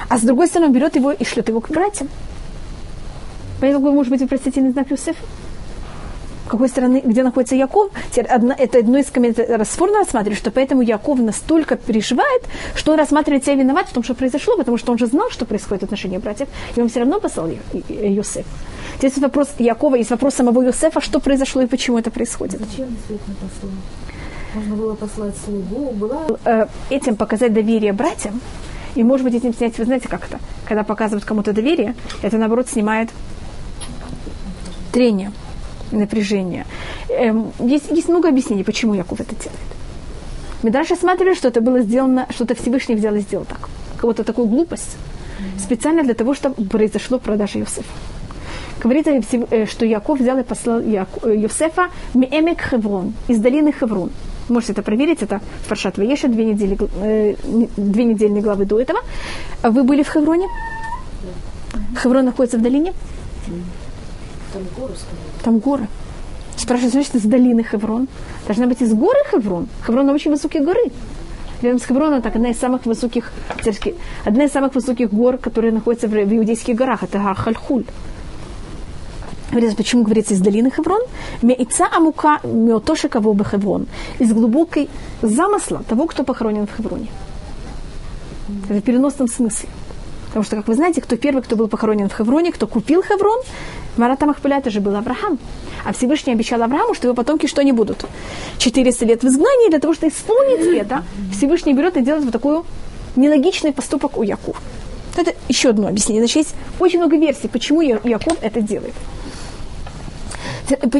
А 0.09 0.17
с 0.17 0.21
другой 0.21 0.47
стороны, 0.47 0.67
он 0.67 0.73
берет 0.73 0.95
его 0.95 1.11
и 1.11 1.23
шлет 1.23 1.47
его 1.47 1.61
к 1.61 1.69
братьям. 1.69 2.09
Поэтому 3.59 3.83
какой 3.83 3.95
может 3.95 4.11
быть 4.11 4.21
вопросительный 4.21 4.71
знак 4.71 4.89
Юсефа? 4.89 5.23
какой 6.51 6.67
стороны, 6.67 7.01
где 7.05 7.23
находится 7.23 7.55
Яков, 7.55 7.91
одно, 8.29 8.53
это 8.57 8.79
одно 8.79 8.97
из 8.97 9.05
комментариев 9.05 9.65
спорно 9.65 9.99
рассматривает, 9.99 10.37
что 10.37 10.51
поэтому 10.51 10.81
Яков 10.81 11.17
настолько 11.19 11.77
переживает, 11.77 12.43
что 12.75 12.91
он 12.91 12.99
рассматривает 12.99 13.45
себя 13.45 13.55
виноват 13.55 13.87
в 13.87 13.93
том, 13.93 14.03
что 14.03 14.15
произошло, 14.15 14.57
потому 14.57 14.77
что 14.77 14.91
он 14.91 14.97
же 14.97 15.05
знал, 15.05 15.29
что 15.29 15.45
происходит 15.45 15.83
в 15.83 15.85
отношении 15.85 16.17
братьев, 16.17 16.49
и 16.75 16.81
он 16.81 16.89
все 16.89 16.99
равно 16.99 17.21
послал 17.21 17.49
Юсеф. 17.87 18.45
Здесь 19.01 19.17
вопрос 19.17 19.49
Якова, 19.57 19.95
есть 19.95 20.11
вопрос 20.11 20.35
самого 20.35 20.61
Юсефа, 20.61 21.01
что 21.01 21.19
произошло 21.19 21.63
и 21.63 21.65
почему 21.65 21.97
это 21.97 22.11
происходит. 22.11 22.59
Зачем 22.59 22.87
действительно 22.89 23.35
послал? 23.41 23.71
Можно 24.53 24.75
было 24.75 24.93
послать 24.93 25.33
слугу, 25.43 25.89
была... 25.93 26.27
Э, 26.45 26.67
этим 26.91 27.15
показать 27.15 27.51
доверие 27.51 27.93
братьям, 27.93 28.39
и, 28.93 29.03
может 29.03 29.25
быть, 29.25 29.33
этим 29.33 29.55
снять, 29.55 29.75
вы 29.79 29.85
знаете, 29.85 30.07
как 30.07 30.27
это? 30.27 30.39
Когда 30.67 30.83
показывают 30.83 31.25
кому-то 31.25 31.51
доверие, 31.51 31.95
это, 32.21 32.37
наоборот, 32.37 32.69
снимает 32.69 33.09
трение, 34.91 35.31
напряжение. 35.91 36.67
Эм, 37.09 37.53
есть, 37.57 37.89
есть 37.89 38.07
много 38.07 38.29
объяснений, 38.29 38.63
почему 38.63 38.93
Яков 38.93 39.19
это 39.19 39.33
делает. 39.33 39.71
Мы 40.61 40.69
дальше 40.69 40.95
смотрели, 40.95 41.33
что 41.33 41.47
это 41.47 41.59
было 41.59 41.81
сделано, 41.81 42.27
что-то 42.29 42.53
Всевышний 42.53 42.93
взял 42.93 43.15
и 43.15 43.21
сделал 43.21 43.45
так. 43.45 43.67
Кого-то 43.97 44.23
такую 44.23 44.45
глупость. 44.45 44.95
Специально 45.57 46.03
для 46.03 46.13
того, 46.13 46.35
чтобы 46.35 46.63
произошло 46.65 47.17
продажа 47.17 47.57
Иосифа. 47.57 47.89
Говорится, 48.79 49.11
э, 49.11 49.65
что 49.65 49.85
Яков 49.85 50.19
взял 50.19 50.37
и 50.39 50.43
послал 50.43 50.79
Иосифа 50.81 51.89
Меэмек 52.13 52.61
Хеврон, 52.61 53.13
из 53.27 53.39
долины 53.39 53.71
Хеврон. 53.71 54.11
Можете 54.49 54.73
это 54.73 54.81
проверить, 54.81 55.21
это 55.21 55.39
в 55.63 55.69
Паршат 55.69 55.97
Ваеша, 55.97 56.27
две, 56.27 56.45
недели, 56.45 56.77
э, 57.01 57.35
две 57.77 58.03
недельные 58.03 58.41
главы 58.41 58.65
до 58.65 58.79
этого. 58.79 58.99
Вы 59.63 59.83
были 59.83 60.03
в 60.03 60.09
Хевроне? 60.09 60.47
Хеврон 62.01 62.25
находится 62.25 62.57
в 62.57 62.61
долине? 62.61 62.93
Там 64.53 64.63
горы, 64.77 64.93
Там 65.43 65.59
горы. 65.59 65.87
Спрашивают, 66.57 66.93
значит, 66.93 67.15
из 67.15 67.23
долины 67.23 67.63
Хеврон. 67.63 68.07
Должна 68.45 68.67
быть 68.67 68.81
из 68.81 68.93
горы 68.93 69.19
Хеврон. 69.31 69.67
Хеврон 69.85 70.09
очень 70.09 70.31
высокие 70.31 70.63
горы. 70.63 70.91
Рядом 71.61 71.79
с 71.79 71.85
Хевроном 71.85 72.21
так 72.21 72.35
одна 72.35 72.49
из 72.49 72.59
самых 72.59 72.85
высоких, 72.85 73.31
одна 74.25 74.45
из 74.45 74.51
самых 74.51 74.73
высоких 74.73 75.13
гор, 75.13 75.37
которые 75.37 75.71
находятся 75.71 76.07
в, 76.07 76.11
в 76.11 76.33
иудейских 76.33 76.75
горах, 76.75 77.03
это 77.03 77.19
Хальхуль. 77.35 77.85
Говорится, 79.51 79.75
почему 79.75 80.03
говорится 80.03 80.33
из 80.33 80.39
долины 80.39 80.71
Хеврон? 80.71 81.01
Меица 81.41 81.85
амука 81.91 82.39
меотоши 82.43 83.09
кого 83.09 83.33
бы 83.33 83.43
Хеврон. 83.43 83.87
Из 84.19 84.31
глубокой 84.31 84.89
замысла 85.21 85.83
того, 85.87 86.07
кто 86.07 86.23
похоронен 86.23 86.67
в 86.67 86.75
Хевроне. 86.77 87.07
Это 88.69 88.79
в 88.79 88.81
переносном 88.81 89.27
смысле. 89.27 89.67
Потому 90.27 90.45
что, 90.45 90.55
как 90.55 90.69
вы 90.69 90.75
знаете, 90.75 91.01
кто 91.01 91.17
первый, 91.17 91.43
кто 91.43 91.57
был 91.57 91.67
похоронен 91.67 92.07
в 92.07 92.15
Хевроне, 92.15 92.53
кто 92.53 92.65
купил 92.65 93.03
Хеврон, 93.03 93.41
Марата 93.97 94.25
Махпуля, 94.25 94.59
это 94.59 94.69
же 94.69 94.79
был 94.79 94.95
Авраам. 94.95 95.37
А 95.85 95.91
Всевышний 95.91 96.31
обещал 96.31 96.63
Аврааму, 96.63 96.93
что 96.93 97.07
его 97.07 97.15
потомки 97.15 97.47
что 97.47 97.61
не 97.61 97.73
будут. 97.73 98.05
400 98.57 99.05
лет 99.05 99.23
в 99.23 99.27
изгнании, 99.27 99.69
для 99.69 99.79
того, 99.79 99.93
чтобы 99.93 100.13
исполнить 100.13 100.65
это, 100.77 101.03
Всевышний 101.33 101.73
берет 101.73 101.97
и 101.97 102.01
делает 102.01 102.23
вот 102.23 102.31
такую 102.31 102.65
нелогичный 103.17 103.73
поступок 103.73 104.17
у 104.17 104.23
Якова. 104.23 104.57
Это 105.17 105.33
еще 105.49 105.71
одно 105.71 105.89
объяснение. 105.89 106.21
Значит, 106.21 106.37
есть 106.37 106.55
очень 106.79 106.99
много 106.99 107.17
версий, 107.17 107.49
почему 107.49 107.81
Яков 107.81 108.37
это 108.41 108.61
делает. 108.61 108.93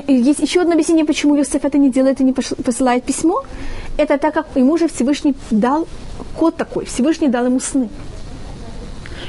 Есть 0.07 0.39
еще 0.39 0.61
одно 0.61 0.73
объяснение, 0.73 1.05
почему 1.05 1.37
Иосиф 1.37 1.65
это 1.65 1.77
не 1.77 1.89
делает 1.89 2.21
и 2.21 2.23
не 2.23 2.33
посылает 2.33 3.03
письмо. 3.03 3.43
Это 3.97 4.17
так, 4.17 4.33
как 4.33 4.47
ему 4.55 4.77
же 4.77 4.87
Всевышний 4.87 5.35
дал 5.51 5.87
код 6.37 6.55
такой. 6.55 6.85
Всевышний 6.85 7.27
дал 7.27 7.45
ему 7.45 7.59
сны. 7.59 7.89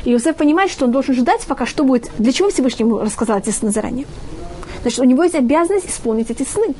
И 0.04 0.12
Иосиф 0.12 0.36
понимает, 0.36 0.70
что 0.70 0.84
он 0.86 0.92
должен 0.92 1.14
ждать, 1.14 1.44
пока 1.46 1.66
что 1.66 1.84
будет... 1.84 2.10
Для 2.18 2.32
чего 2.32 2.50
Всевышний 2.50 2.84
ему 2.84 2.98
рассказал 2.98 3.38
эти 3.38 3.50
сны 3.50 3.70
заранее? 3.70 4.06
Значит, 4.82 4.98
у 4.98 5.04
него 5.04 5.22
есть 5.22 5.36
обязанность 5.36 5.88
исполнить 5.88 6.30
эти 6.30 6.42
сны. 6.42 6.74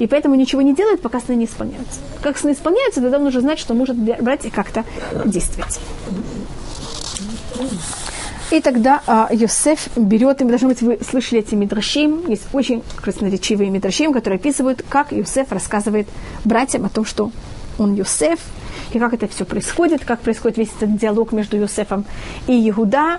И 0.00 0.08
поэтому 0.08 0.34
ничего 0.34 0.60
не 0.62 0.74
делает, 0.74 1.00
пока 1.00 1.20
сны 1.20 1.34
не 1.34 1.44
исполняются. 1.44 2.00
Как 2.20 2.36
сны 2.36 2.50
исполняются, 2.50 3.00
тогда 3.00 3.18
он 3.18 3.26
уже 3.26 3.40
знает, 3.40 3.60
что 3.60 3.74
может 3.74 3.96
брать 3.96 4.44
и 4.44 4.50
как-то 4.50 4.84
действовать. 5.24 5.78
И 8.54 8.60
тогда 8.60 9.02
а, 9.08 9.28
Йосеф 9.32 9.88
берет, 9.96 10.40
и, 10.40 10.44
должно 10.44 10.68
быть, 10.68 10.80
вы 10.80 11.00
слышали 11.10 11.40
эти 11.40 11.56
мидрашим, 11.56 12.28
есть 12.28 12.44
очень 12.52 12.84
красноречивые 13.02 13.68
мидрашим, 13.68 14.12
которые 14.12 14.38
описывают, 14.38 14.84
как 14.88 15.10
Йосеф 15.10 15.50
рассказывает 15.50 16.06
братьям 16.44 16.84
о 16.84 16.88
том, 16.88 17.04
что 17.04 17.32
он 17.78 17.94
Йосеф, 17.96 18.38
и 18.92 19.00
как 19.00 19.12
это 19.12 19.26
все 19.26 19.44
происходит, 19.44 20.04
как 20.04 20.20
происходит 20.20 20.58
весь 20.58 20.68
этот 20.80 20.96
диалог 20.96 21.32
между 21.32 21.56
Йосефом 21.56 22.04
и 22.46 22.70
Иуда. 22.70 23.18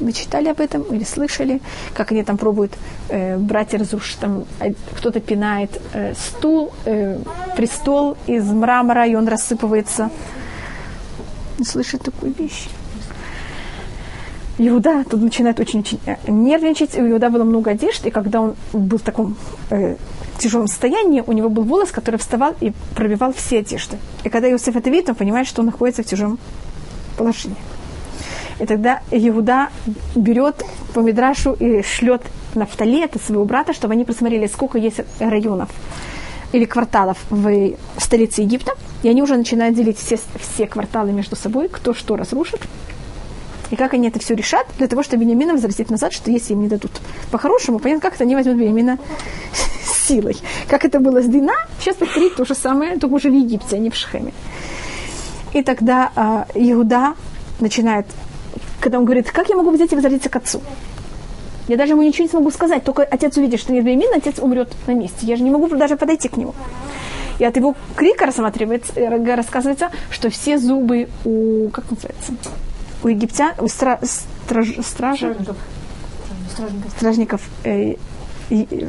Вы 0.00 0.12
читали 0.12 0.48
об 0.48 0.60
этом 0.60 0.82
или 0.82 1.04
слышали, 1.04 1.62
как 1.94 2.12
они 2.12 2.22
там 2.22 2.36
пробуют 2.36 2.72
э, 3.08 3.38
братья 3.38 3.78
разрушить, 3.78 4.18
там 4.18 4.44
э, 4.60 4.74
кто-то 4.98 5.20
пинает 5.20 5.80
э, 5.94 6.12
стул, 6.12 6.74
э, 6.84 7.18
престол 7.56 8.18
из 8.26 8.44
мрамора, 8.44 9.06
и 9.06 9.14
он 9.14 9.28
рассыпывается. 9.28 10.10
Слышали 11.64 12.02
такую 12.02 12.34
вещь? 12.34 12.68
Иуда 14.58 15.04
тут 15.04 15.20
начинает 15.20 15.58
очень-очень 15.58 15.98
э, 16.06 16.16
нервничать. 16.28 16.96
У 16.96 17.08
Иуда 17.08 17.28
было 17.28 17.44
много 17.44 17.72
одежд, 17.72 18.06
и 18.06 18.10
когда 18.10 18.40
он 18.40 18.54
был 18.72 18.98
в 18.98 19.02
таком 19.02 19.36
э, 19.70 19.96
тяжелом 20.38 20.68
состоянии, 20.68 21.24
у 21.26 21.32
него 21.32 21.48
был 21.48 21.64
волос, 21.64 21.90
который 21.90 22.16
вставал 22.16 22.54
и 22.60 22.72
пробивал 22.94 23.32
все 23.32 23.58
одежды. 23.58 23.98
И 24.22 24.28
когда 24.28 24.48
Иосиф 24.50 24.76
это 24.76 24.90
видит, 24.90 25.08
он 25.08 25.16
понимает, 25.16 25.48
что 25.48 25.62
он 25.62 25.66
находится 25.66 26.02
в 26.02 26.06
тяжелом 26.06 26.38
положении. 27.16 27.56
И 28.60 28.66
тогда 28.66 29.00
Иуда 29.10 29.70
берет 30.14 30.62
по 30.94 31.00
Мидрашу 31.00 31.52
и 31.54 31.82
шлет 31.82 32.22
Нафтали, 32.54 33.02
это 33.02 33.18
своего 33.18 33.44
брата, 33.44 33.72
чтобы 33.72 33.94
они 33.94 34.04
посмотрели, 34.04 34.46
сколько 34.46 34.78
есть 34.78 35.00
районов 35.18 35.68
или 36.52 36.66
кварталов 36.66 37.18
в 37.30 37.74
столице 37.98 38.42
Египта. 38.42 38.74
И 39.02 39.08
они 39.08 39.22
уже 39.22 39.36
начинают 39.36 39.74
делить 39.74 39.98
все, 39.98 40.18
все 40.40 40.68
кварталы 40.68 41.10
между 41.10 41.34
собой, 41.34 41.68
кто 41.68 41.94
что 41.94 42.16
разрушит. 42.16 42.60
И 43.74 43.76
как 43.76 43.92
они 43.92 44.06
это 44.06 44.20
все 44.20 44.36
решат, 44.36 44.68
для 44.78 44.86
того, 44.86 45.02
чтобы 45.02 45.24
Бениамина 45.24 45.52
возвратить 45.52 45.90
назад, 45.90 46.12
что 46.12 46.30
если 46.30 46.52
им 46.52 46.62
не 46.62 46.68
дадут 46.68 46.92
по-хорошему, 47.32 47.80
понятно, 47.80 48.02
как 48.02 48.14
это 48.14 48.22
они 48.22 48.36
возьмут 48.36 48.56
Бениамина 48.56 49.00
силой. 50.06 50.36
Как 50.68 50.84
это 50.84 51.00
было 51.00 51.20
с 51.20 51.26
Дина, 51.26 51.54
сейчас 51.80 51.96
повторить 51.96 52.36
то 52.36 52.44
же 52.44 52.54
самое, 52.54 53.00
только 53.00 53.14
уже 53.14 53.30
в 53.30 53.34
Египте, 53.34 53.74
а 53.74 53.78
не 53.80 53.90
в 53.90 53.96
Шхеме. 53.96 54.32
И 55.54 55.64
тогда 55.64 56.46
э, 56.54 56.60
Иуда 56.70 57.14
начинает, 57.58 58.06
когда 58.78 59.00
он 59.00 59.06
говорит, 59.06 59.32
как 59.32 59.48
я 59.48 59.56
могу 59.56 59.72
взять 59.72 59.90
и 59.90 59.96
возвратиться 59.96 60.28
к 60.28 60.36
отцу? 60.36 60.62
Я 61.66 61.76
даже 61.76 61.94
ему 61.94 62.02
ничего 62.02 62.26
не 62.26 62.30
смогу 62.30 62.52
сказать, 62.52 62.84
только 62.84 63.02
отец 63.02 63.36
увидит, 63.36 63.58
что 63.58 63.72
нет 63.72 63.84
Бениамина, 63.84 64.18
отец 64.18 64.38
умрет 64.38 64.72
на 64.86 64.92
месте. 64.92 65.26
Я 65.26 65.34
же 65.34 65.42
не 65.42 65.50
могу 65.50 65.66
даже 65.66 65.96
подойти 65.96 66.28
к 66.28 66.36
нему. 66.36 66.54
И 67.40 67.44
от 67.44 67.56
его 67.56 67.74
крика 67.96 68.24
рассматривается, 68.24 68.92
рассказывается, 69.34 69.90
что 70.12 70.30
все 70.30 70.58
зубы 70.58 71.08
у, 71.24 71.70
как 71.70 71.90
называется, 71.90 72.34
у 73.04 73.08
египтян, 73.08 73.52
у 73.58 73.68
стра, 73.68 74.00
страж, 74.02 74.68
стражников, 74.82 75.56
стражников, 76.50 76.92
стражников 76.96 77.42
э, 77.64 77.96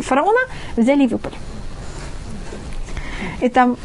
фараона 0.01 0.39
взяли 0.77 1.03
и 1.03 1.07
выпали. 1.07 1.35
И 3.41 3.49
там 3.49 3.77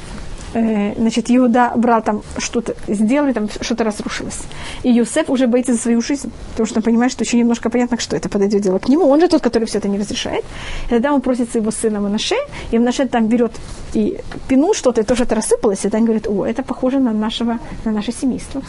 э, 0.55 0.95
значит, 0.97 1.31
Иуда 1.31 1.73
брал 1.77 2.03
там 2.03 2.23
что-то, 2.39 2.75
сделали, 2.89 3.33
там 3.33 3.49
что-то 3.61 3.85
разрушилось. 3.85 4.41
И 4.83 4.91
Юсеф 4.91 5.31
уже 5.31 5.47
боится 5.47 5.75
за 5.75 5.79
свою 5.81 6.01
жизнь, 6.01 6.31
потому 6.51 6.67
что 6.67 6.79
он 6.79 6.83
понимает, 6.83 7.13
что 7.13 7.25
еще 7.25 7.37
немножко 7.37 7.71
понятно, 7.71 7.99
что 7.99 8.17
это 8.17 8.29
подойдет 8.29 8.63
дело 8.63 8.79
к 8.79 8.89
нему. 8.89 9.09
Он 9.09 9.21
же 9.21 9.29
тот, 9.29 9.43
который 9.43 9.65
все 9.65 9.79
это 9.79 9.89
не 9.89 9.99
разрешает. 9.99 10.45
И 10.87 10.91
тогда 10.91 11.13
он 11.13 11.21
просит 11.21 11.51
своего 11.51 11.71
сына 11.71 12.01
Манаше, 12.01 12.37
и 12.73 12.79
Манаше 12.79 13.07
там 13.07 13.29
берет 13.29 13.53
и 13.95 14.19
пинул 14.49 14.75
что-то, 14.75 15.01
и 15.01 15.05
тоже 15.05 15.25
это 15.25 15.35
рассыпалось, 15.35 15.85
и 15.85 15.91
он 15.93 16.05
говорит, 16.05 16.27
о, 16.29 16.45
это 16.45 16.63
похоже 16.63 16.99
на, 16.99 17.13
нашего, 17.13 17.59
на 17.85 17.93
наше 17.93 18.13
семейство. 18.13 18.63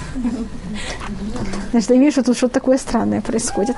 Значит, 1.71 1.89
я 1.89 1.97
вижу, 1.97 2.11
что 2.11 2.23
тут 2.23 2.37
что-то 2.37 2.53
такое 2.53 2.77
странное 2.77 3.21
происходит. 3.21 3.75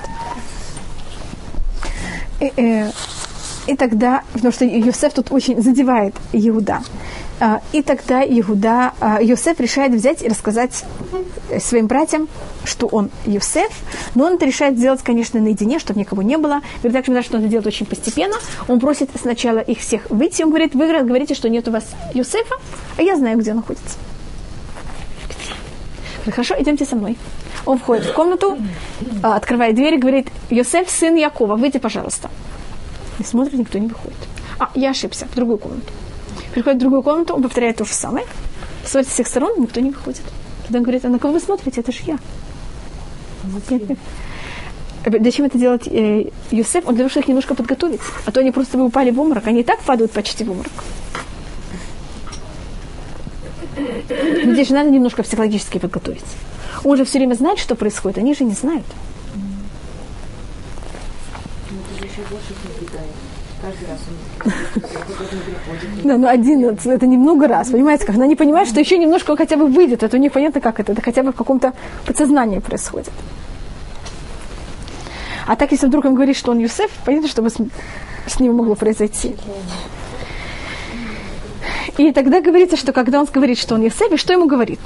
И, 2.40 2.52
э, 2.56 2.90
и 3.66 3.76
тогда, 3.76 4.22
потому 4.32 4.52
что 4.52 4.64
Юсеф 4.64 5.12
тут 5.12 5.32
очень 5.32 5.62
задевает 5.62 6.14
Иуда. 6.32 6.80
А, 7.46 7.60
и 7.74 7.82
тогда 7.82 8.24
Иуда, 8.24 8.94
а, 9.00 9.20
Йосеф 9.20 9.60
решает 9.60 9.92
взять 9.92 10.22
и 10.22 10.28
рассказать 10.28 10.82
своим 11.60 11.88
братьям, 11.88 12.26
что 12.64 12.86
он 12.86 13.10
Йосеф, 13.26 13.70
но 14.14 14.24
он 14.24 14.36
это 14.36 14.46
решает 14.46 14.78
сделать, 14.78 15.02
конечно, 15.02 15.38
наедине, 15.38 15.78
чтобы 15.78 16.00
никого 16.00 16.22
не 16.22 16.38
было. 16.38 16.62
Говорит, 16.82 17.04
также 17.04 17.22
что 17.22 17.36
он 17.36 17.42
это 17.42 17.50
делает 17.50 17.66
очень 17.66 17.84
постепенно. 17.84 18.36
Он 18.66 18.80
просит 18.80 19.10
сначала 19.20 19.58
их 19.58 19.80
всех 19.80 20.08
выйти. 20.08 20.42
Он 20.42 20.48
говорит, 20.48 20.74
вы 20.74 20.86
говорите, 21.02 21.34
что 21.34 21.50
нет 21.50 21.68
у 21.68 21.70
вас 21.70 21.84
Йосефа, 22.14 22.54
а 22.96 23.02
я 23.02 23.14
знаю, 23.14 23.36
где 23.36 23.50
он 23.50 23.58
находится. 23.58 23.98
Хорошо, 26.24 26.54
идемте 26.58 26.86
со 26.86 26.96
мной. 26.96 27.18
Он 27.66 27.76
входит 27.78 28.06
в 28.06 28.14
комнату, 28.14 28.56
а, 29.22 29.36
открывает 29.36 29.74
дверь 29.74 29.96
и 29.96 29.98
говорит, 29.98 30.28
Йосеф, 30.48 30.88
сын 30.88 31.14
Якова, 31.14 31.56
выйди, 31.56 31.78
пожалуйста. 31.78 32.30
И 33.18 33.22
смотрит, 33.22 33.58
никто 33.58 33.76
не 33.76 33.88
выходит. 33.88 34.16
А, 34.58 34.70
я 34.74 34.92
ошибся, 34.92 35.26
в 35.26 35.34
другую 35.34 35.58
комнату. 35.58 35.92
Приходит 36.54 36.76
в 36.76 36.80
другую 36.82 37.02
комнату, 37.02 37.34
он 37.34 37.42
повторяет 37.42 37.78
то 37.78 37.84
же 37.84 37.92
самое. 37.92 38.24
Смотрит 38.84 39.10
с 39.10 39.14
всех 39.14 39.26
сторон, 39.26 39.60
никто 39.60 39.80
не 39.80 39.90
выходит. 39.90 40.22
Когда 40.62 40.78
он 40.78 40.84
говорит, 40.84 41.04
а 41.04 41.08
на 41.08 41.18
кого 41.18 41.34
вы 41.34 41.40
смотрите? 41.40 41.80
Это 41.80 41.90
же 41.90 41.98
я. 42.06 42.18
Зачем 45.20 45.46
это 45.46 45.58
делать 45.58 45.88
э, 45.88 46.30
Юсеф? 46.52 46.86
Он 46.86 46.94
для 46.94 47.02
того, 47.02 47.08
чтобы 47.10 47.24
их 47.24 47.28
немножко 47.28 47.56
подготовить. 47.56 48.00
А 48.24 48.30
то 48.30 48.38
они 48.38 48.52
просто 48.52 48.78
бы 48.78 48.84
упали 48.84 49.10
в 49.10 49.18
обморок. 49.18 49.48
Они 49.48 49.62
и 49.62 49.64
так 49.64 49.80
падают 49.80 50.12
почти 50.12 50.44
в 50.44 50.52
обморок. 50.52 50.72
Здесь 54.44 54.68
же 54.68 54.74
надо 54.74 54.90
немножко 54.90 55.24
психологически 55.24 55.78
подготовиться. 55.78 56.36
Он 56.84 56.96
же 56.96 57.04
все 57.04 57.18
время 57.18 57.34
знает, 57.34 57.58
что 57.58 57.74
происходит. 57.74 58.18
Они 58.18 58.32
же 58.32 58.44
не 58.44 58.54
знают. 58.54 58.86
Да, 66.04 66.18
ну 66.18 66.28
один, 66.28 66.64
это 66.64 67.06
немного 67.06 67.48
раз, 67.48 67.70
понимаете, 67.70 68.04
как 68.04 68.16
они 68.16 68.36
понимают, 68.36 68.68
что 68.68 68.80
еще 68.80 68.98
немножко 68.98 69.36
хотя 69.36 69.56
бы 69.56 69.66
выйдет, 69.66 70.02
это 70.02 70.16
у 70.16 70.20
них 70.20 70.32
понятно, 70.32 70.60
как 70.60 70.80
это, 70.80 70.92
это 70.92 71.02
хотя 71.02 71.22
бы 71.22 71.32
в 71.32 71.36
каком-то 71.36 71.72
подсознании 72.06 72.58
происходит. 72.58 73.12
А 75.46 75.56
так, 75.56 75.72
если 75.72 75.86
вдруг 75.86 76.04
он 76.04 76.14
говорит, 76.14 76.36
что 76.36 76.52
он 76.52 76.58
Юсеф, 76.58 76.90
понятно, 77.04 77.28
что 77.28 77.48
с, 77.48 77.56
с 78.26 78.40
ним 78.40 78.54
могло 78.54 78.74
произойти. 78.74 79.36
И 81.98 82.12
тогда 82.12 82.40
говорится, 82.40 82.76
что 82.76 82.92
когда 82.92 83.20
он 83.20 83.26
говорит, 83.32 83.58
что 83.58 83.74
он 83.74 83.82
Юсеф, 83.82 84.12
и 84.12 84.16
что 84.16 84.32
ему 84.32 84.46
говорит? 84.46 84.80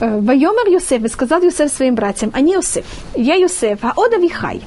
«Э, 0.00 0.20
Вайомер 0.20 0.72
Юсеф, 0.72 1.02
и 1.04 1.08
сказал 1.08 1.42
Юсеф 1.42 1.72
своим 1.72 1.94
братьям, 1.94 2.30
они 2.34 2.54
Юсеф, 2.54 2.84
я 3.14 3.34
Юсеф, 3.34 3.78
а 3.82 3.92
Ода 3.96 4.16
Вихай, 4.16 4.62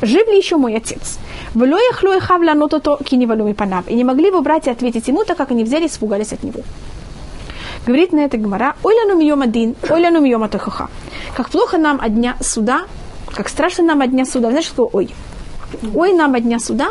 жив 0.00 0.26
ли 0.28 0.36
еще 0.36 0.56
мой 0.56 0.76
отец? 0.76 1.18
Вло 1.54 1.78
яхло 1.78 2.16
ихав 2.16 2.42
ланот 2.42 2.82
то 2.82 2.98
киневалу 3.04 3.52
панав. 3.54 3.84
И 3.88 3.94
не 3.94 4.04
могли 4.04 4.30
бы 4.30 4.40
братья 4.40 4.72
ответить 4.72 5.08
ему, 5.08 5.24
так 5.24 5.36
как 5.36 5.50
они 5.50 5.64
взяли 5.64 5.84
и 5.84 5.86
испугались 5.86 6.32
от 6.32 6.42
него. 6.42 6.60
Говорит 7.86 8.12
на 8.12 8.20
это 8.20 8.38
Гмара, 8.38 8.74
ой 8.82 8.94
лану 8.94 9.18
мием 9.18 9.42
один, 9.42 9.74
ой 9.90 10.20
мием 10.20 10.42
атахаха. 10.42 10.88
Как 11.36 11.50
плохо 11.50 11.78
нам 11.78 12.00
от 12.00 12.14
дня 12.14 12.36
суда, 12.40 12.82
как 13.34 13.48
страшно 13.48 13.84
нам 13.84 14.00
от 14.00 14.10
дня 14.10 14.24
суда. 14.24 14.50
Знаешь, 14.50 14.66
что 14.66 14.88
ой? 14.92 15.10
Ой 15.94 16.12
нам 16.12 16.34
от 16.34 16.42
дня 16.42 16.58
суда, 16.58 16.88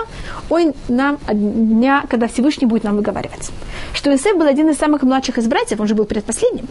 ой 0.50 0.74
нам 0.88 1.18
от 1.28 1.38
дня, 1.38 2.04
когда 2.10 2.28
Всевышний 2.28 2.68
будет 2.68 2.84
нам 2.84 2.96
выговаривать. 2.98 3.50
Что 3.94 4.12
Иосиф 4.12 4.38
был 4.38 4.48
один 4.48 4.70
из 4.70 4.78
самых 4.78 5.04
младших 5.04 5.38
из 5.38 5.48
братьев, 5.48 5.80
он 5.80 5.88
же 5.88 5.96
был 5.96 6.06
предпоследним. 6.06 6.68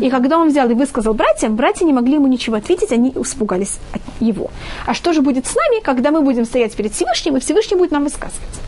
И 0.00 0.10
когда 0.10 0.38
он 0.38 0.48
взял 0.48 0.68
и 0.70 0.74
высказал 0.74 1.14
братьям, 1.14 1.56
братья 1.56 1.84
не 1.84 1.92
могли 1.92 2.14
ему 2.14 2.26
ничего 2.26 2.56
ответить, 2.56 2.92
они 2.92 3.12
испугались 3.14 3.78
от 3.92 4.02
его. 4.20 4.50
А 4.86 4.94
что 4.94 5.12
же 5.12 5.20
будет 5.20 5.46
с 5.46 5.54
нами, 5.54 5.80
когда 5.82 6.10
мы 6.10 6.22
будем 6.22 6.44
стоять 6.44 6.74
перед 6.74 6.92
Всевышним, 6.92 7.36
и 7.36 7.40
Всевышний 7.40 7.76
будет 7.76 7.90
нам 7.90 8.04
высказывать? 8.04 8.60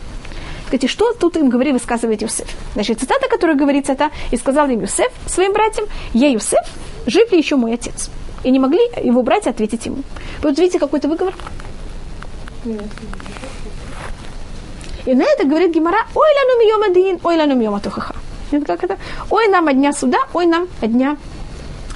Кстати, 0.65 0.87
что 0.87 1.13
тут 1.13 1.37
им 1.37 1.49
говорит, 1.49 1.75
высказывает 1.75 2.23
Юсеф? 2.23 2.49
Значит, 2.75 2.99
цитата, 2.99 3.29
которая 3.29 3.57
говорится, 3.57 3.93
это 3.93 4.11
«И 4.33 4.37
сказал 4.37 4.69
им 4.69 4.81
Юсеф 4.81 5.13
своим 5.27 5.53
братьям, 5.53 5.87
я 6.13 6.29
Юсеф, 6.29 6.67
жив 7.07 7.31
ли 7.31 7.39
еще 7.39 7.55
мой 7.55 7.75
отец?» 7.75 8.11
И 8.43 8.51
не 8.51 8.59
могли 8.59 8.81
его 9.03 9.23
братья 9.23 9.51
ответить 9.51 9.87
ему. 9.87 9.99
Вот 10.43 10.59
видите 10.59 10.79
какой-то 10.79 11.09
выговор? 11.09 11.35
И 15.07 15.15
на 15.15 15.23
это 15.23 15.45
говорит 15.47 15.73
Гимара, 15.73 15.99
ой 16.15 16.27
лану 16.37 16.61
мием 16.61 16.83
один, 16.91 17.21
ой 17.23 17.37
лану 17.37 17.55
мием 17.55 17.75
атухаха. 17.75 18.15
Это 18.51 18.65
как 18.65 18.85
это? 18.85 18.99
Ой 19.31 19.49
нам 19.49 19.69
от 19.69 19.75
дня 19.75 19.93
суда, 19.93 20.19
ой 20.35 20.47
нам 20.47 20.69
от 20.81 20.93
дня 20.93 21.17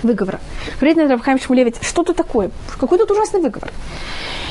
выговора. 0.02 0.40
Говорит 0.76 0.96
на 0.96 1.08
Равхайм 1.08 1.40
Шмулевич, 1.40 1.74
что 1.82 2.02
тут 2.02 2.16
такое? 2.16 2.50
Какой 2.78 2.98
тут 2.98 3.10
ужасный 3.10 3.40
выговор? 3.40 3.70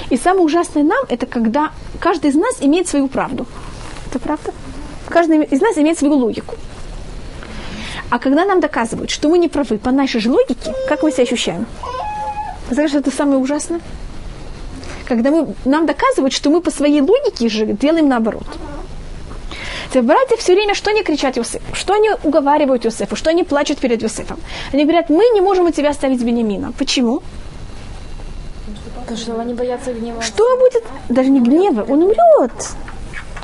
И 0.09 0.17
самое 0.17 0.43
ужасное 0.43 0.83
нам, 0.83 1.05
это 1.07 1.25
когда 1.25 1.71
каждый 1.99 2.31
из 2.31 2.35
нас 2.35 2.57
имеет 2.59 2.87
свою 2.87 3.07
правду. 3.07 3.45
Это 4.09 4.19
правда? 4.19 4.53
Каждый 5.07 5.43
из 5.43 5.61
нас 5.61 5.77
имеет 5.77 5.97
свою 5.97 6.15
логику. 6.15 6.55
А 8.09 8.19
когда 8.19 8.43
нам 8.43 8.59
доказывают, 8.59 9.11
что 9.11 9.29
мы 9.29 9.37
не 9.37 9.47
правы 9.47 9.77
по 9.77 9.91
нашей 9.91 10.19
же 10.19 10.31
логике, 10.31 10.73
как 10.87 11.03
мы 11.03 11.11
себя 11.11 11.23
ощущаем? 11.23 11.65
Знаешь, 12.71 12.93
это 12.93 13.11
самое 13.11 13.37
ужасное? 13.37 13.81
Когда 15.09 15.31
мы, 15.31 15.55
нам 15.65 15.87
доказывают, 15.87 16.33
что 16.33 16.51
мы 16.51 16.61
по 16.61 16.69
своей 16.69 17.01
логике 17.01 17.49
же 17.49 17.65
делаем 17.65 18.07
наоборот. 18.07 18.45
Братья 19.91 20.37
все 20.37 20.53
время 20.53 20.75
что 20.75 20.91
они 20.91 21.01
кричат 21.01 21.35
Иосифу? 21.35 21.63
Что 21.73 21.95
они 21.95 22.11
уговаривают 22.23 22.85
Иосифу? 22.85 23.15
Что 23.15 23.31
они 23.31 23.43
плачут 23.43 23.79
перед 23.79 24.03
Иосифом? 24.03 24.39
Они 24.71 24.83
говорят, 24.83 25.09
мы 25.09 25.23
не 25.33 25.41
можем 25.41 25.65
у 25.65 25.71
тебя 25.71 25.89
оставить 25.89 26.21
Бенемина. 26.21 26.73
Почему? 26.77 27.23
Потому 28.99 29.17
что 29.17 29.41
они 29.41 29.55
боятся 29.55 29.91
гнева. 29.93 30.21
Что 30.21 30.43
будет? 30.57 30.83
Даже 31.09 31.31
не 31.31 31.39
гнева, 31.41 31.83
он 31.89 32.03
умрет. 32.03 32.51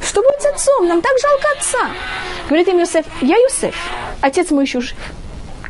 Что 0.03 0.21
будет 0.21 0.41
с 0.43 0.45
отцом? 0.45 0.87
Нам 0.87 1.01
так 1.01 1.13
жалко 1.19 1.47
отца. 1.57 1.89
Говорит 2.47 2.67
им 2.67 2.79
Иосиф, 2.79 3.05
я 3.23 3.37
Иосиф, 3.37 3.75
отец 4.21 4.51
мой 4.51 4.65
еще 4.65 4.81
жив. 4.81 4.97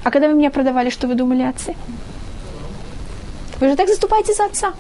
А 0.04 0.12
когда 0.12 0.28
вы 0.28 0.34
меня 0.34 0.52
продавали, 0.52 0.89
что 0.89 1.08
вы 1.08 1.16
думали 1.16 1.43
о 1.43 1.50
отце? 1.52 1.74
Вы 3.62 3.70
же 3.70 3.78
так 3.78 3.88
заступаете 3.88 4.34
за 4.34 4.46
отца. 4.46 4.74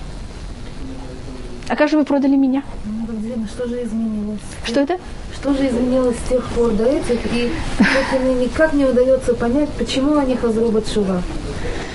А 1.67 1.75
как 1.75 1.89
же 1.89 1.97
вы 1.97 2.05
продали 2.05 2.35
меня? 2.35 2.63
Ну, 2.85 3.07
так 3.07 3.15
видно, 3.15 3.47
что 3.47 3.67
же 3.67 3.83
изменилось? 3.83 4.39
Что 4.65 4.81
это? 4.81 4.99
Что 5.33 5.53
же 5.53 5.67
изменилось 5.67 6.15
с 6.17 6.29
тех 6.29 6.45
пор 6.49 6.71
до 6.73 6.85
этих? 6.85 7.25
И 7.33 7.51
вот 7.79 8.39
никак 8.39 8.73
не 8.73 8.85
удается 8.85 9.33
понять, 9.33 9.69
почему 9.71 10.17
они 10.17 10.35
хазрубат 10.35 10.87
шува. 10.87 11.21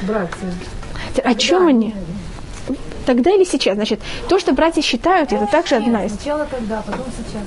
Братья. 0.03 0.53
О 1.23 1.35
чем 1.35 1.67
они? 1.67 1.95
Тогда 3.07 3.31
или 3.31 3.45
сейчас? 3.45 3.75
Значит, 3.75 4.01
то, 4.29 4.39
что 4.39 4.53
братья 4.53 4.83
считают, 4.83 5.33
это 5.33 5.47
также 5.47 5.77
одна 5.77 6.05
из... 6.05 6.13
Сначала 6.13 6.47
тогда, 6.51 6.83
потом 6.83 7.07
сейчас. 7.17 7.43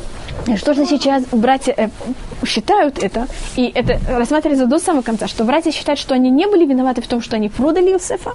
Что 0.58 0.74
же 0.74 0.86
сейчас 0.86 1.24
братья 1.32 1.74
э, 1.78 1.90
считают 2.46 3.02
это, 3.02 3.28
и 3.56 3.72
это 3.74 4.00
рассматривается 4.10 4.66
до 4.66 4.80
самого 4.80 5.02
конца, 5.02 5.28
что 5.28 5.46
братья 5.46 5.72
считают, 5.72 6.00
что 6.00 6.14
они 6.14 6.30
не 6.30 6.48
были 6.48 6.66
виноваты 6.66 7.02
в 7.02 7.08
том, 7.08 7.22
что 7.22 7.38
они 7.38 7.50
продали 7.50 7.92
Иосифа, 7.92 8.34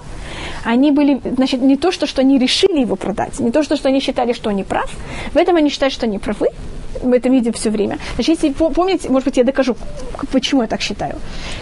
они 0.63 0.91
были, 0.91 1.21
значит, 1.35 1.61
не 1.61 1.77
то, 1.77 1.91
что, 1.91 2.07
что 2.07 2.21
они 2.21 2.39
решили 2.39 2.79
его 2.79 2.95
продать, 2.95 3.39
не 3.39 3.51
то, 3.51 3.63
что, 3.63 3.75
что 3.75 3.89
они 3.89 3.99
считали, 3.99 4.33
что 4.33 4.49
они 4.49 4.63
прав, 4.63 4.89
в 5.33 5.37
этом 5.37 5.55
они 5.55 5.69
считают, 5.69 5.93
что 5.93 6.07
они 6.07 6.17
правы, 6.17 6.47
мы 7.03 7.17
это 7.17 7.29
видим 7.29 7.53
все 7.53 7.69
время. 7.69 7.97
Значит, 8.15 8.43
если 8.43 8.49
помните, 8.51 9.09
может 9.09 9.25
быть, 9.25 9.37
я 9.37 9.43
докажу, 9.43 9.75
почему 10.31 10.61
я 10.61 10.67
так 10.67 10.81
считаю. 10.81 11.15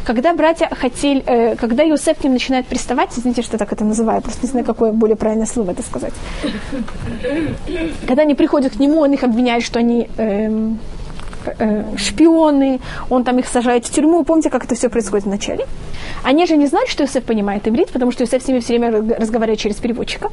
Когда 0.05 0.33
братья 0.33 0.69
хотели, 0.69 1.23
э, 1.25 1.55
когда 1.55 1.83
Иосиф 1.83 2.17
к 2.17 2.23
ним 2.23 2.33
начинает 2.33 2.65
приставать, 2.65 3.09
извините, 3.17 3.41
что 3.41 3.57
так 3.57 3.71
это 3.73 3.85
называю, 3.85 4.21
просто 4.21 4.45
не 4.45 4.51
знаю, 4.51 4.65
какое 4.65 4.91
более 4.91 5.15
правильное 5.15 5.47
слово 5.47 5.71
это 5.71 5.83
сказать. 5.83 6.13
Когда 8.07 8.23
они 8.23 8.35
приходят 8.35 8.73
к 8.73 8.79
нему, 8.79 9.01
он 9.01 9.13
их 9.13 9.23
обвиняет, 9.23 9.63
что 9.63 9.79
они 9.79 10.09
э, 10.17 10.49
э, 11.59 11.83
шпионы, 11.97 12.79
он 13.09 13.23
там 13.23 13.39
их 13.39 13.47
сажает 13.47 13.85
в 13.85 13.91
тюрьму. 13.91 14.23
Помните, 14.23 14.49
как 14.49 14.65
это 14.65 14.75
все 14.75 14.89
происходит 14.89 15.25
вначале? 15.25 15.65
Они 16.23 16.45
же 16.45 16.57
не 16.57 16.67
знают, 16.67 16.89
что 16.89 17.03
Иосиф 17.03 17.23
понимает 17.23 17.67
иврит, 17.67 17.89
потому 17.91 18.11
что 18.11 18.23
Иосиф 18.23 18.41
с 18.41 18.47
ними 18.47 18.59
все 18.59 18.77
время 18.77 19.17
разговаривает 19.17 19.59
через 19.59 19.75
переводчика. 19.75 20.29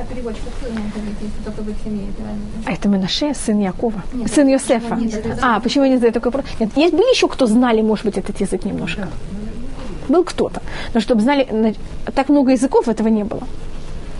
А 0.00 0.14
переводчик 0.14 0.42
это 0.62 1.00
видит, 1.00 1.16
если 1.20 1.44
только 1.44 1.62
в 1.62 1.68
их 1.70 1.76
семье 1.84 2.06
это? 2.08 2.22
А 2.66 2.72
это 2.72 2.88
Менаше, 2.88 3.34
сын 3.34 3.58
Якова, 3.60 4.02
сын 4.34 4.48
Йосефа. 4.48 4.98
А, 5.42 5.60
почему 5.60 5.84
они 5.84 5.94
задают 5.96 6.14
такой 6.14 6.32
вопрос? 6.32 6.50
Нет, 6.60 6.70
есть 6.76 6.94
были 6.94 7.10
еще 7.14 7.28
кто 7.28 7.46
знали, 7.46 7.82
может 7.82 8.04
быть, 8.06 8.16
этот 8.18 8.40
язык 8.40 8.64
немножко? 8.64 9.08
Был 10.08 10.24
кто-то. 10.24 10.62
Но 10.94 11.00
чтобы 11.00 11.20
знали, 11.20 11.46
на- 11.50 11.74
так 12.12 12.28
много 12.30 12.52
языков 12.52 12.88
этого 12.88 13.08
не 13.08 13.24
было. 13.24 13.42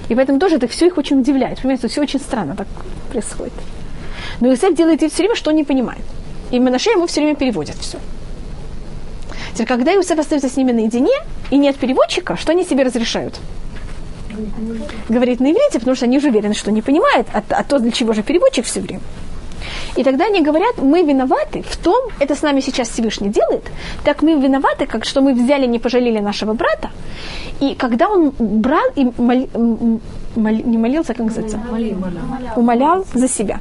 И 0.09 0.15
поэтому 0.15 0.39
тоже 0.39 0.57
это 0.57 0.67
все 0.69 0.87
их 0.87 0.99
очень 0.99 1.21
удивляет. 1.21 1.59
Понимаете, 1.59 1.89
все 1.89 2.03
очень 2.03 2.21
странно 2.21 2.55
так 2.57 2.67
происходит. 3.11 3.53
Но 4.41 4.49
Иосиф 4.49 4.75
делает 4.75 5.01
все 5.03 5.23
время, 5.23 5.35
что 5.37 5.51
он 5.51 5.57
не 5.57 5.65
понимает. 5.65 6.03
И 6.51 6.59
Менаше 6.59 6.91
ему 6.91 7.07
все 7.07 7.21
время 7.21 7.37
переводят 7.37 7.77
все. 7.77 7.99
Теперь, 9.53 9.67
когда 9.67 9.95
Иосиф 9.95 10.19
остается 10.19 10.49
с 10.49 10.57
ними 10.57 10.73
наедине, 10.73 11.13
и 11.51 11.59
нет 11.59 11.77
переводчика, 11.77 12.37
что 12.37 12.53
они 12.53 12.65
себе 12.65 12.85
разрешают? 12.85 13.39
Говорит 15.09 15.41
на 15.41 15.47
иврите, 15.53 15.79
потому 15.79 15.97
что 15.97 16.07
они 16.07 16.19
уже 16.19 16.29
уверены, 16.29 16.55
что 16.55 16.71
не 16.71 16.83
понимают, 16.83 17.27
а, 17.33 17.43
а 17.51 17.65
то, 17.65 17.79
для 17.79 17.91
чего 17.91 18.13
же 18.13 18.23
переводчик 18.23 18.65
все 18.65 18.81
время. 18.81 19.01
И 19.97 20.05
тогда 20.05 20.27
они 20.27 20.43
говорят, 20.43 20.79
мы 20.79 21.03
виноваты 21.03 21.63
в 21.63 21.77
том, 21.77 22.11
это 22.19 22.35
с 22.35 22.43
нами 22.43 22.61
сейчас 22.61 22.89
Всевышний 22.89 23.29
делает, 23.29 23.65
так 24.05 24.23
мы 24.23 24.41
виноваты, 24.41 24.87
как 24.87 25.05
что 25.05 25.21
мы 25.21 25.35
взяли, 25.35 25.67
не 25.67 25.79
пожалели 25.79 26.19
нашего 26.21 26.55
брата. 26.55 26.91
И 27.61 27.75
когда 27.75 28.09
он 28.09 28.33
брал 28.39 28.91
и 28.97 29.05
мол- 29.19 29.49
мол- 30.37 30.65
не 30.65 30.79
молился, 30.79 31.15
как 31.15 31.27
называется? 31.27 31.59
умолял 32.57 33.05
за 33.15 33.29
себя. 33.29 33.61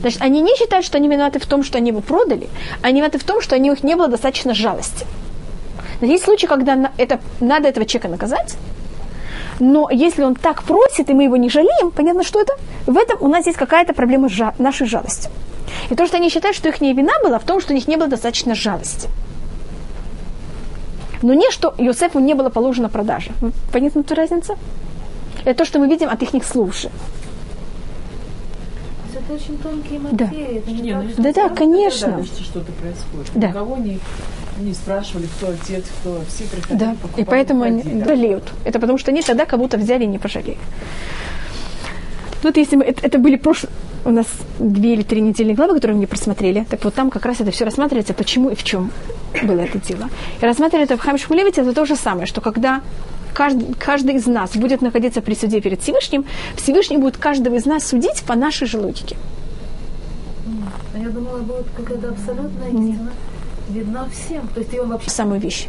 Значит, 0.00 0.22
они 0.22 0.40
не 0.40 0.56
считают, 0.56 0.86
что 0.86 0.98
они 0.98 1.08
виноваты 1.08 1.38
в 1.38 1.46
том, 1.46 1.64
что 1.64 1.78
они 1.78 1.90
его 1.90 2.00
продали, 2.00 2.48
они 2.82 3.00
виноваты 3.00 3.18
в 3.18 3.24
том, 3.24 3.40
что 3.40 3.56
у 3.56 3.58
них 3.58 3.82
не 3.82 3.96
было 3.96 4.08
достаточно 4.08 4.54
жалости. 4.54 5.06
Но 6.00 6.06
есть 6.06 6.24
случаи, 6.24 6.46
когда 6.46 6.92
это, 6.98 7.18
надо 7.40 7.68
этого 7.68 7.86
человека 7.86 8.08
наказать, 8.08 8.56
но 9.60 9.88
если 9.90 10.22
он 10.22 10.34
так 10.34 10.62
просит, 10.64 11.08
и 11.10 11.14
мы 11.14 11.24
его 11.24 11.36
не 11.36 11.48
жалеем, 11.48 11.90
понятно, 11.90 12.22
что 12.24 12.40
это? 12.40 12.54
В 12.86 12.96
этом 12.96 13.18
у 13.22 13.28
нас 13.28 13.46
есть 13.46 13.58
какая-то 13.58 13.92
проблема 13.94 14.28
с 14.28 14.32
жа- 14.32 14.54
нашей 14.58 14.86
жалостью. 14.86 15.30
И 15.90 15.94
то, 15.94 16.06
что 16.06 16.16
они 16.16 16.28
считают, 16.30 16.56
что 16.56 16.68
их 16.68 16.80
не 16.80 16.92
вина 16.92 17.12
была 17.22 17.38
в 17.38 17.44
том, 17.44 17.60
что 17.60 17.72
у 17.72 17.76
них 17.76 17.88
не 17.88 17.96
было 17.96 18.08
достаточно 18.08 18.54
жалости. 18.54 19.08
Но 21.22 21.32
не, 21.34 21.50
что 21.50 21.74
Йосефу 21.78 22.18
не 22.18 22.34
было 22.34 22.50
положено 22.50 22.88
продажи. 22.88 23.30
Понятна 23.72 24.00
эта 24.00 24.14
разница? 24.14 24.56
Это 25.44 25.58
то, 25.58 25.64
что 25.64 25.78
мы 25.78 25.88
видим 25.88 26.08
от 26.08 26.22
их 26.22 26.44
слов 26.44 26.76
же. 26.76 26.90
Это 29.14 29.32
очень 29.32 29.56
тонкие 29.58 29.98
Да. 30.12 30.26
материи. 30.26 30.58
Это 30.58 30.70
не 30.70 30.92
так, 30.92 31.02
ну, 31.02 31.10
что 31.10 31.22
Да-да, 31.22 31.32
сразу 31.40 31.54
конечно. 31.56 32.24
Что-то 32.24 32.72
происходит. 32.72 33.30
Да. 33.34 33.48
Никого 33.48 33.76
не, 33.78 33.98
не 34.60 34.74
спрашивали, 34.74 35.26
кто 35.26 35.48
отец, 35.48 35.84
кто. 36.00 36.20
Все 36.28 36.44
приходили, 36.44 36.78
Да, 36.78 36.96
покупали, 37.00 37.22
и 37.22 37.24
поэтому 37.24 37.62
они 37.62 37.82
жалеют. 38.04 38.52
Это 38.64 38.80
потому 38.80 38.98
что 38.98 39.10
они 39.10 39.22
тогда 39.22 39.44
кого-то 39.46 39.76
взяли 39.76 40.04
и 40.04 40.06
не 40.06 40.18
пожалели. 40.18 40.58
Вот 42.42 42.56
если 42.56 42.76
мы, 42.76 42.84
это, 42.84 43.04
это 43.04 43.18
были 43.18 43.36
прошлые, 43.36 43.72
у 44.04 44.10
нас 44.10 44.26
две 44.58 44.94
или 44.94 45.02
три 45.02 45.20
недельные 45.20 45.56
главы, 45.56 45.74
которые 45.74 45.96
мы 45.96 46.00
не 46.00 46.06
просмотрели, 46.06 46.64
так 46.70 46.84
вот 46.84 46.94
там 46.94 47.10
как 47.10 47.26
раз 47.26 47.40
это 47.40 47.50
все 47.50 47.64
рассматривается, 47.64 48.14
почему 48.14 48.50
и 48.50 48.54
в 48.54 48.62
чем 48.62 48.92
было 49.42 49.60
это 49.60 49.78
дело. 49.80 50.08
И 50.40 50.44
рассматривали 50.44 50.84
это 50.84 50.96
в 50.96 51.00
Хам 51.00 51.18
Шмулевите, 51.18 51.62
это 51.62 51.72
то 51.72 51.84
же 51.84 51.96
самое, 51.96 52.26
что 52.26 52.40
когда 52.40 52.82
каждый, 53.34 53.74
каждый 53.74 54.14
из 54.14 54.26
нас 54.26 54.56
будет 54.56 54.80
находиться 54.80 55.20
при 55.22 55.34
суде 55.34 55.60
перед 55.60 55.82
Всевышним, 55.82 56.24
Всевышний 56.56 56.98
будет 56.98 57.16
каждого 57.16 57.56
из 57.56 57.66
нас 57.66 57.86
судить 57.86 58.22
по 58.22 58.36
нашей 58.36 58.66
же 58.68 58.78
логике. 58.78 59.16
А 60.94 60.98
я 60.98 61.08
думала, 61.08 61.38
будет 61.38 61.66
какая-то 61.76 62.10
абсолютная 62.10 62.68
истина. 62.68 63.10
Видна 63.76 64.08
всем. 64.10 64.48
То 64.48 64.60
есть 64.60 64.72
ее 64.72 64.84
вообще 64.84 65.10
самую 65.10 65.38
вещь. 65.38 65.66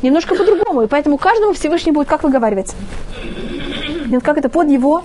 Немножко 0.00 0.34
по-другому. 0.34 0.82
И 0.82 0.86
поэтому 0.86 1.18
каждому 1.18 1.52
Всевышний 1.52 1.92
будет 1.92 2.08
как 2.08 2.22
выговаривать. 2.22 2.74
Нет, 4.06 4.22
Как 4.22 4.38
это 4.38 4.48
под 4.48 4.70
его... 4.70 5.04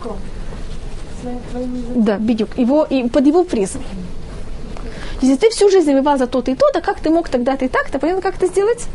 Да, 1.95 2.17
бедюк. 2.17 2.57
Его, 2.57 2.85
и 2.85 3.09
под 3.09 3.27
его 3.27 3.43
призмой. 3.43 3.83
Если 5.21 5.35
ты 5.35 5.49
всю 5.49 5.69
жизнь 5.69 5.91
воевал 5.91 6.17
за 6.17 6.27
то-то 6.27 6.51
и 6.51 6.55
то-то, 6.55 6.81
как 6.81 6.99
ты 7.01 7.09
мог 7.09 7.27
тогда-то 7.27 7.65
и 7.65 7.67
так-то, 7.67 7.99
понятно, 7.99 8.21
как 8.21 8.35
это 8.35 8.47
сделать? 8.47 8.85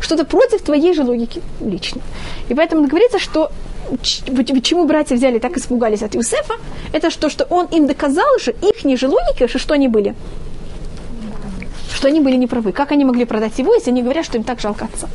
Что-то 0.00 0.24
против 0.24 0.62
твоей 0.62 0.92
же 0.92 1.04
логики 1.04 1.40
лично. 1.60 2.02
И 2.48 2.54
поэтому 2.54 2.86
говорится, 2.86 3.18
что 3.18 3.50
почему 4.36 4.84
братья 4.84 5.14
взяли 5.14 5.38
так 5.38 5.56
испугались 5.56 6.02
от 6.02 6.14
Иосифа, 6.14 6.54
это 6.92 7.10
что, 7.10 7.30
что 7.30 7.44
он 7.44 7.66
им 7.66 7.86
доказал 7.86 8.38
же, 8.38 8.54
их 8.60 8.98
же 8.98 9.08
логики, 9.08 9.46
что, 9.46 9.58
что 9.58 9.74
они 9.74 9.88
были 9.88 10.14
что 11.98 12.06
они 12.06 12.20
были 12.20 12.36
неправы. 12.36 12.70
Как 12.70 12.92
они 12.92 13.04
могли 13.04 13.24
продать 13.24 13.58
его, 13.58 13.74
если 13.74 13.90
они 13.90 14.02
говорят, 14.02 14.24
что 14.24 14.38
им 14.38 14.44
так 14.44 14.60
жалко 14.60 14.84
отца? 14.84 15.08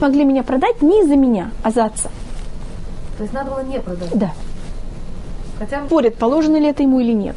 Могли 0.00 0.24
меня 0.24 0.44
продать 0.44 0.80
не 0.80 1.02
из-за 1.02 1.16
меня, 1.16 1.50
а 1.64 1.72
за 1.72 1.86
отца. 1.86 2.10
То 3.16 3.24
есть 3.24 3.34
надо 3.34 3.50
было 3.50 3.64
не 3.64 3.80
продать. 3.80 4.08
Да. 4.14 4.32
Хотя 5.58 5.84
Спорят, 5.86 6.14
положено 6.14 6.56
ли 6.56 6.68
это 6.68 6.84
ему 6.84 7.00
или 7.00 7.12
нет. 7.12 7.34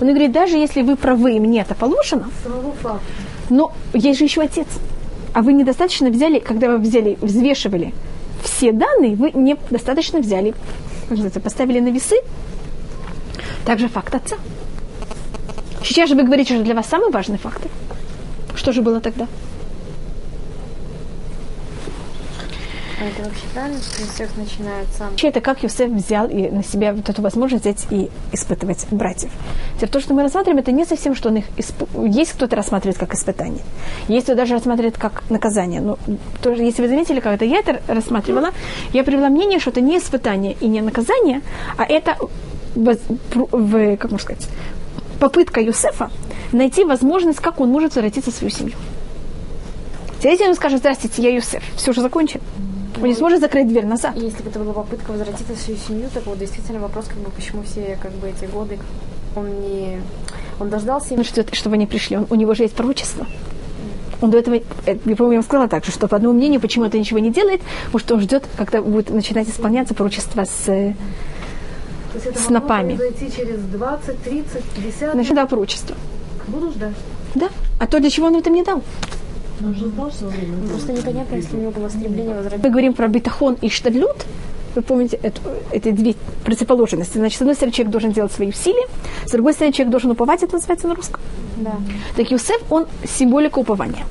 Он 0.00 0.08
говорит, 0.08 0.32
даже 0.32 0.56
если 0.56 0.80
вы 0.80 0.96
правы, 0.96 1.36
и 1.36 1.40
мне 1.40 1.60
это 1.60 1.74
положено, 1.74 2.30
но 3.50 3.72
есть 3.92 4.18
же 4.18 4.24
еще 4.24 4.40
отец. 4.40 4.68
А 5.34 5.42
вы 5.42 5.52
недостаточно 5.52 6.08
взяли, 6.08 6.38
когда 6.38 6.68
вы 6.68 6.78
взяли, 6.78 7.18
взвешивали 7.20 7.92
все 8.42 8.72
данные, 8.72 9.14
вы 9.14 9.30
недостаточно 9.32 10.20
взяли, 10.20 10.52
как 11.02 11.10
называется, 11.10 11.40
поставили 11.40 11.80
на 11.80 11.88
весы. 11.88 12.16
Также 13.66 13.88
факт 13.88 14.14
отца. 14.14 14.36
Сейчас 15.84 16.08
же 16.08 16.14
вы 16.14 16.22
говорите, 16.22 16.54
что 16.54 16.64
для 16.64 16.74
вас 16.74 16.86
самый 16.86 17.10
важный 17.10 17.38
фактор. 17.38 17.70
Что 18.56 18.72
же 18.72 18.80
было 18.80 19.00
тогда? 19.00 19.26
А 23.00 23.06
это 23.06 23.28
вообще 23.28 23.42
правильно, 23.52 23.78
что 23.82 24.02
Иосиф 24.02 24.36
начинает 24.38 24.86
сам? 24.96 25.10
Вообще, 25.10 25.28
это 25.28 25.40
как 25.42 25.62
Юсеф 25.62 25.90
взял 25.90 26.26
и 26.28 26.48
на 26.48 26.62
себя 26.62 26.94
вот 26.94 27.06
эту 27.08 27.20
возможность 27.20 27.64
взять 27.64 27.86
и 27.90 28.08
испытывать 28.32 28.86
братьев. 28.90 29.30
Теперь 29.76 29.90
то, 29.90 30.00
что 30.00 30.14
мы 30.14 30.22
рассматриваем, 30.22 30.60
это 30.60 30.72
не 30.72 30.86
совсем, 30.86 31.14
что 31.14 31.28
он 31.28 31.36
их... 31.36 31.44
Исп... 31.58 31.82
Есть 32.06 32.32
кто-то 32.32 32.56
рассматривает 32.56 32.96
как 32.96 33.12
испытание. 33.12 33.60
Есть 34.08 34.26
кто 34.26 34.34
даже 34.34 34.54
рассматривает 34.54 34.96
как 34.96 35.28
наказание. 35.28 35.82
Но 35.82 35.98
тоже, 36.40 36.62
если 36.62 36.80
вы 36.80 36.88
заметили, 36.88 37.20
это 37.22 37.44
я 37.44 37.58
это 37.58 37.82
рассматривала, 37.88 38.50
я 38.92 39.04
привела 39.04 39.28
мнение, 39.28 39.58
что 39.58 39.70
это 39.70 39.82
не 39.82 39.98
испытание 39.98 40.56
и 40.60 40.66
не 40.66 40.80
наказание, 40.80 41.42
а 41.76 41.84
это 41.84 42.16
пру- 42.74 43.48
в, 43.50 43.96
как 43.96 44.12
можно 44.12 44.24
сказать, 44.24 44.48
попытка 45.20 45.60
Юсефа 45.60 46.10
найти 46.52 46.84
возможность, 46.84 47.40
как 47.40 47.60
он 47.60 47.70
может 47.70 47.94
возвратиться 47.94 48.30
в 48.30 48.34
свою 48.34 48.50
семью. 48.50 48.74
Теперь, 50.18 50.48
он 50.48 50.54
скажет, 50.54 50.78
здравствуйте, 50.78 51.22
я 51.22 51.34
Юсеф, 51.34 51.62
все 51.76 51.90
уже 51.90 52.00
закончено. 52.00 52.42
Он 53.00 53.08
не 53.08 53.14
сможет 53.14 53.40
закрыть 53.40 53.68
дверь 53.68 53.86
назад. 53.86 54.16
Если 54.16 54.42
бы 54.42 54.50
это 54.50 54.58
была 54.58 54.72
попытка 54.72 55.10
возвратиться 55.10 55.52
в 55.52 55.58
свою 55.58 55.78
семью, 55.78 56.08
так 56.14 56.24
вот 56.26 56.38
действительно 56.38 56.78
вопрос, 56.78 57.06
как 57.06 57.18
бы, 57.18 57.30
почему 57.30 57.62
все 57.62 57.98
как 58.00 58.12
бы 58.12 58.28
эти 58.28 58.50
годы 58.50 58.78
он 59.36 59.46
не... 59.60 60.00
Он 60.60 60.70
дождался... 60.70 61.14
Он 61.14 61.24
ждет, 61.24 61.54
чтобы 61.54 61.74
они 61.74 61.86
пришли. 61.86 62.16
Он- 62.16 62.26
у 62.30 62.34
него 62.36 62.54
же 62.54 62.62
есть 62.62 62.74
пророчество. 62.74 63.26
Он 64.20 64.30
до 64.30 64.38
этого, 64.38 64.56
э, 64.86 64.96
я 65.04 65.16
помню, 65.16 65.32
я 65.32 65.38
вам 65.38 65.42
сказала 65.42 65.68
так 65.68 65.84
же, 65.84 65.90
что 65.90 66.06
по 66.08 66.16
одному 66.16 66.34
мнению, 66.34 66.60
почему 66.60 66.84
это 66.84 66.98
ничего 66.98 67.18
не 67.18 67.30
делает, 67.30 67.60
потому 67.86 67.98
что 67.98 68.14
он 68.14 68.20
ждет, 68.20 68.44
когда 68.56 68.80
будет 68.80 69.10
начинать 69.10 69.48
исполняться 69.48 69.92
пророчество 69.94 70.44
с 70.44 70.94
То 72.14 72.18
есть 72.18 72.26
это 72.26 72.38
С 72.38 72.42
могло 72.48 72.60
напами. 72.60 72.96
произойти 72.96 73.36
через 73.36 73.58
20, 73.60 74.22
30, 74.22 74.62
50. 74.76 75.14
начинает 75.16 75.34
да, 75.34 75.46
пророчество. 75.46 75.96
Буду 76.46 76.70
ждать. 76.70 76.94
Да. 77.34 77.48
А 77.80 77.86
то 77.88 77.98
для 77.98 78.08
чего 78.08 78.28
он 78.28 78.36
это 78.36 78.50
мне 78.50 78.62
дал? 78.62 78.82
Ну, 79.58 79.72
Просто 79.90 80.92
непонятно, 80.92 81.34
если 81.34 81.56
у 81.56 81.60
него 81.60 81.70
было 81.72 81.88
стремление 81.88 82.34
возвратиться. 82.36 82.64
Мы 82.66 82.70
говорим 82.70 82.94
про 82.94 83.08
битахон 83.08 83.54
и 83.60 83.68
штадлют. 83.68 84.26
Вы 84.76 84.82
помните, 84.82 85.18
это, 85.22 85.40
это 85.72 85.90
две 85.92 86.14
противоположности. 86.44 87.18
Значит, 87.18 87.38
с 87.38 87.40
одной 87.42 87.56
стороны, 87.56 87.72
человек 87.72 87.90
должен 87.92 88.12
делать 88.12 88.30
свои 88.32 88.48
усилия, 88.48 88.86
с 89.26 89.30
другой 89.32 89.52
стороны, 89.54 89.72
человек 89.72 89.90
должен 89.90 90.10
уповать, 90.12 90.42
это 90.44 90.54
называется 90.54 90.86
на 90.88 90.94
русском. 90.94 91.20
Да. 91.56 91.72
Так 92.16 92.30
Юсеф, 92.30 92.60
он 92.70 92.86
символика 93.08 93.58
упования. 93.58 94.04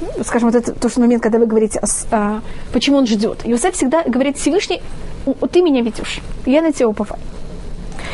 Ну, 0.00 0.24
Скажем, 0.24 0.50
вот 0.50 0.56
это 0.56 0.72
тот 0.72 0.96
момент, 0.96 1.22
когда 1.22 1.38
вы 1.38 1.46
говорите, 1.46 1.78
о 1.78 1.86
с- 1.86 2.06
а, 2.10 2.40
почему 2.72 2.96
он 2.98 3.06
ждет. 3.06 3.46
Юсеф 3.46 3.74
всегда 3.74 4.02
говорит 4.04 4.36
Всевышний, 4.38 4.80
«У- 4.80 4.82
у- 4.82 4.82
ты 5.24 5.62
меня 5.62 5.82
ведешь, 5.82 6.20
я 6.46 6.62
на 6.62 6.72
тебя 6.72 6.88
уповаю. 6.88 7.20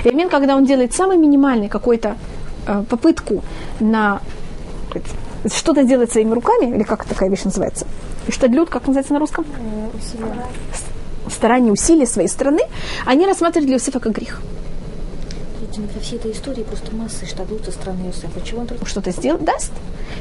И 0.05 0.11
момент, 0.11 0.31
когда 0.31 0.57
он 0.57 0.65
делает 0.65 0.95
самый 0.95 1.17
минимальный 1.17 1.69
какой-то 1.69 2.17
э, 2.67 2.85
попытку 2.89 3.43
на 3.81 4.21
что-то 5.53 5.85
делать 5.85 6.13
своими 6.13 6.33
руками, 6.33 6.75
или 6.75 6.83
как 6.83 7.05
такая 7.05 7.29
вещь 7.31 7.45
называется, 7.45 7.87
и 8.27 8.33
что 8.33 8.47
люд, 8.47 8.69
как 8.69 8.87
называется 8.87 9.13
на 9.13 9.21
русском? 9.21 9.45
Усилия. 9.95 10.47
Старания, 11.31 11.73
усилия 11.73 12.07
своей 12.07 12.29
стороны, 12.29 12.61
они 13.05 13.27
рассматривают 13.27 13.67
для 13.67 13.77
Иосифа 13.77 14.01
как 14.01 14.13
грех. 14.13 14.41
Видите, 15.61 15.83
Во 15.95 16.01
всей 16.01 16.19
этой 16.19 16.33
истории 16.33 16.63
просто 16.63 16.95
массы 16.95 17.27
штадут 17.27 17.65
со 17.65 17.73
стороны 17.73 18.07
Иосифа. 18.07 18.41
Чего 18.45 18.61
он 18.61 18.67
только 18.67 18.87
что-то 18.87 19.11
сделать 19.11 19.45
даст, 19.45 19.73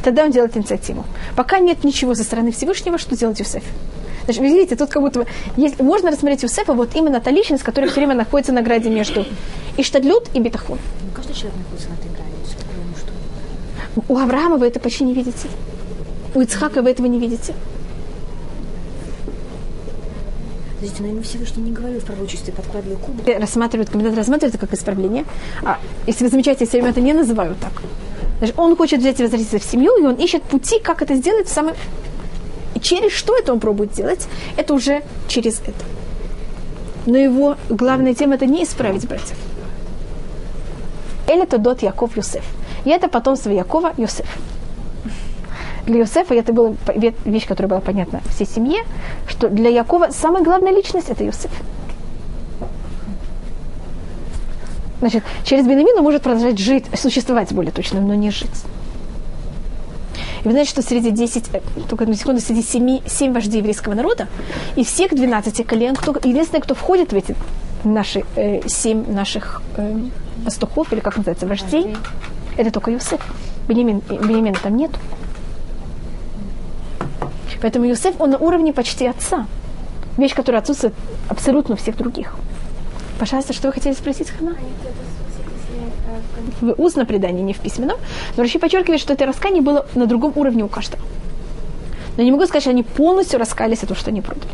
тогда 0.04 0.24
он 0.24 0.32
делает 0.32 0.58
инициативу. 0.58 1.06
Пока 1.36 1.60
нет 1.60 1.84
ничего 1.84 2.16
со 2.16 2.24
стороны 2.24 2.52
Всевышнего, 2.52 2.98
что 2.98 3.16
делать 3.16 3.40
Юсеф? 3.40 3.64
Значит, 4.26 4.42
вы 4.42 4.48
видите, 4.50 4.76
тут 4.76 4.90
как 4.90 5.02
будто 5.02 5.20
бы 5.22 5.28
есть, 5.56 5.80
можно 5.80 6.12
рассмотреть 6.12 6.44
Юсефа 6.44 6.74
вот 6.74 6.96
именно 6.96 7.22
та 7.22 7.32
личность, 7.32 7.64
которая 7.64 7.90
все 7.90 8.00
время 8.00 8.16
находится 8.16 8.52
на 8.52 8.62
граде 8.62 8.90
между 8.90 9.26
Иштадлют 9.78 10.30
и 10.34 10.40
Бетахон. 10.40 10.80
Ну, 11.02 11.12
каждый 11.16 11.36
человек 11.36 11.58
находится 11.60 11.90
на 11.90 11.94
этой 11.94 12.10
грани. 12.10 12.32
Потому 12.58 14.04
что 14.04 14.14
У 14.14 14.18
Авраама 14.18 14.58
вы 14.58 14.68
это 14.68 14.80
почти 14.80 15.04
не 15.04 15.14
видите. 15.14 15.48
У 16.34 16.42
Ицхака 16.42 16.82
вы 16.82 16.90
этого 16.90 17.08
не 17.08 17.20
видите. 17.20 17.54
Подождите, 20.76 21.04
наверное, 21.04 21.24
Всевышний 21.24 21.64
не 21.64 21.72
говорил 21.72 22.00
в 22.00 22.04
пророчестве 22.04 22.54
подкладывай 22.54 22.98
кубок. 22.98 23.26
Рассматривают, 23.40 23.90
комментаторы 23.90 24.20
рассматривают 24.20 24.56
это 24.56 24.66
как 24.66 24.78
исправление. 24.78 25.26
А 25.64 25.80
если 26.06 26.26
вы 26.26 26.30
замечаете, 26.30 26.66
я 26.66 26.68
все 26.68 26.78
время 26.78 26.92
это 26.92 27.02
не 27.02 27.14
называю 27.14 27.56
так. 27.56 27.72
Значит, 28.40 28.60
он 28.60 28.76
хочет 28.76 29.00
взять 29.00 29.20
и 29.20 29.24
возвратиться 29.24 29.60
в 29.60 29.64
семью, 29.64 29.96
и 29.98 30.06
он 30.06 30.16
ищет 30.16 30.44
пути, 30.44 30.80
как 30.80 31.02
это 31.02 31.16
сделать 31.16 31.48
в 31.48 31.54
самый... 31.54 31.74
Через 32.86 33.14
что 33.14 33.36
это 33.36 33.52
он 33.52 33.60
пробует 33.60 33.94
делать, 33.94 34.28
это 34.58 34.76
уже 34.76 35.02
через 35.28 35.60
это. 35.62 35.84
Но 37.08 37.18
его 37.18 37.56
главная 37.68 38.14
тема 38.14 38.36
это 38.36 38.46
не 38.46 38.64
исправить 38.64 39.08
братьев. 39.08 39.36
Эль 41.28 41.40
это 41.40 41.58
дот 41.58 41.82
Яков 41.82 42.16
Юсеф. 42.16 42.44
И 42.84 42.92
это 42.92 43.08
потомство 43.08 43.50
Якова 43.50 43.94
Юсеф. 43.98 44.28
Для 45.88 46.02
Юсефа 46.02 46.36
это 46.36 46.54
была 46.54 46.76
ве- 46.86 47.16
вещь, 47.26 47.48
которая 47.48 47.70
была 47.70 47.82
понятна 47.82 48.22
всей 48.30 48.46
семье, 48.46 48.84
что 49.28 49.50
для 49.50 49.70
Якова 49.72 50.12
самая 50.12 50.44
главная 50.44 50.72
личность 50.72 51.10
это 51.10 51.24
Юсеф. 51.24 51.52
Значит, 55.00 55.24
через 55.44 55.66
Бенамин 55.66 55.98
он 55.98 56.04
может 56.04 56.22
продолжать 56.22 56.60
жить, 56.60 56.86
существовать 56.96 57.52
более 57.52 57.72
точно, 57.72 58.00
но 58.00 58.14
не 58.14 58.30
жить. 58.30 58.64
И 60.46 60.48
вы 60.48 60.52
знаете, 60.52 60.70
что 60.70 60.84
среди 60.84 61.10
10, 61.10 61.50
э, 61.54 61.62
только 61.90 62.06
на 62.06 62.14
секунду, 62.16 62.40
среди 62.40 62.62
7, 62.62 63.00
7 63.08 63.34
вождей 63.34 63.58
еврейского 63.58 63.96
народа, 63.96 64.28
и 64.76 64.84
всех 64.84 65.16
12 65.16 65.64
колен, 65.66 65.96
кто, 65.96 66.16
единственное, 66.24 66.62
кто 66.62 66.76
входит 66.76 67.14
в 67.14 67.16
эти 67.16 67.36
наши, 67.84 68.24
э, 68.36 68.62
7 68.68 69.12
наших 69.12 69.64
э, 69.78 70.02
пастухов, 70.44 70.94
или 70.94 71.00
как 71.00 71.18
называется, 71.18 71.48
вождей, 71.48 71.98
это 72.58 72.70
только 72.70 72.92
Юсеф. 72.92 73.22
Бенемин, 73.68 74.02
Бенемина 74.08 74.56
там 74.62 74.78
нету. 74.78 75.00
Поэтому 77.60 77.88
Юсеф, 77.88 78.14
он 78.20 78.30
на 78.30 78.38
уровне 78.38 78.72
почти 78.72 79.08
отца. 79.08 79.48
Вещь, 80.16 80.36
которая 80.36 80.62
отсутствует 80.62 80.94
абсолютно 81.28 81.74
у 81.74 81.78
всех 81.78 81.98
других. 81.98 82.36
Пожалуйста, 83.18 83.54
что 83.54 83.70
вы 83.70 83.74
хотели 83.74 83.96
спросить, 83.96 84.30
Хана? 84.30 84.56
В 86.62 86.74
устном 86.82 87.06
предании, 87.06 87.42
не 87.42 87.54
в 87.54 87.60
письменном. 87.60 87.98
Но 88.36 88.44
Раши 88.44 88.60
подчеркивает, 88.60 89.02
что 89.02 89.14
это 89.14 89.26
раскаяние 89.26 89.62
было 89.62 89.86
на 89.96 90.06
другом 90.06 90.34
уровне 90.36 90.64
у 90.64 90.68
каждого. 90.68 91.02
Но 92.18 92.24
не 92.24 92.32
могу 92.32 92.46
сказать, 92.46 92.64
что 92.64 92.72
они 92.72 92.84
полностью 92.84 93.40
раскаялись 93.40 93.84
о 93.84 93.88
том, 93.88 93.98
что 93.98 94.12
они 94.12 94.22
продали. 94.22 94.54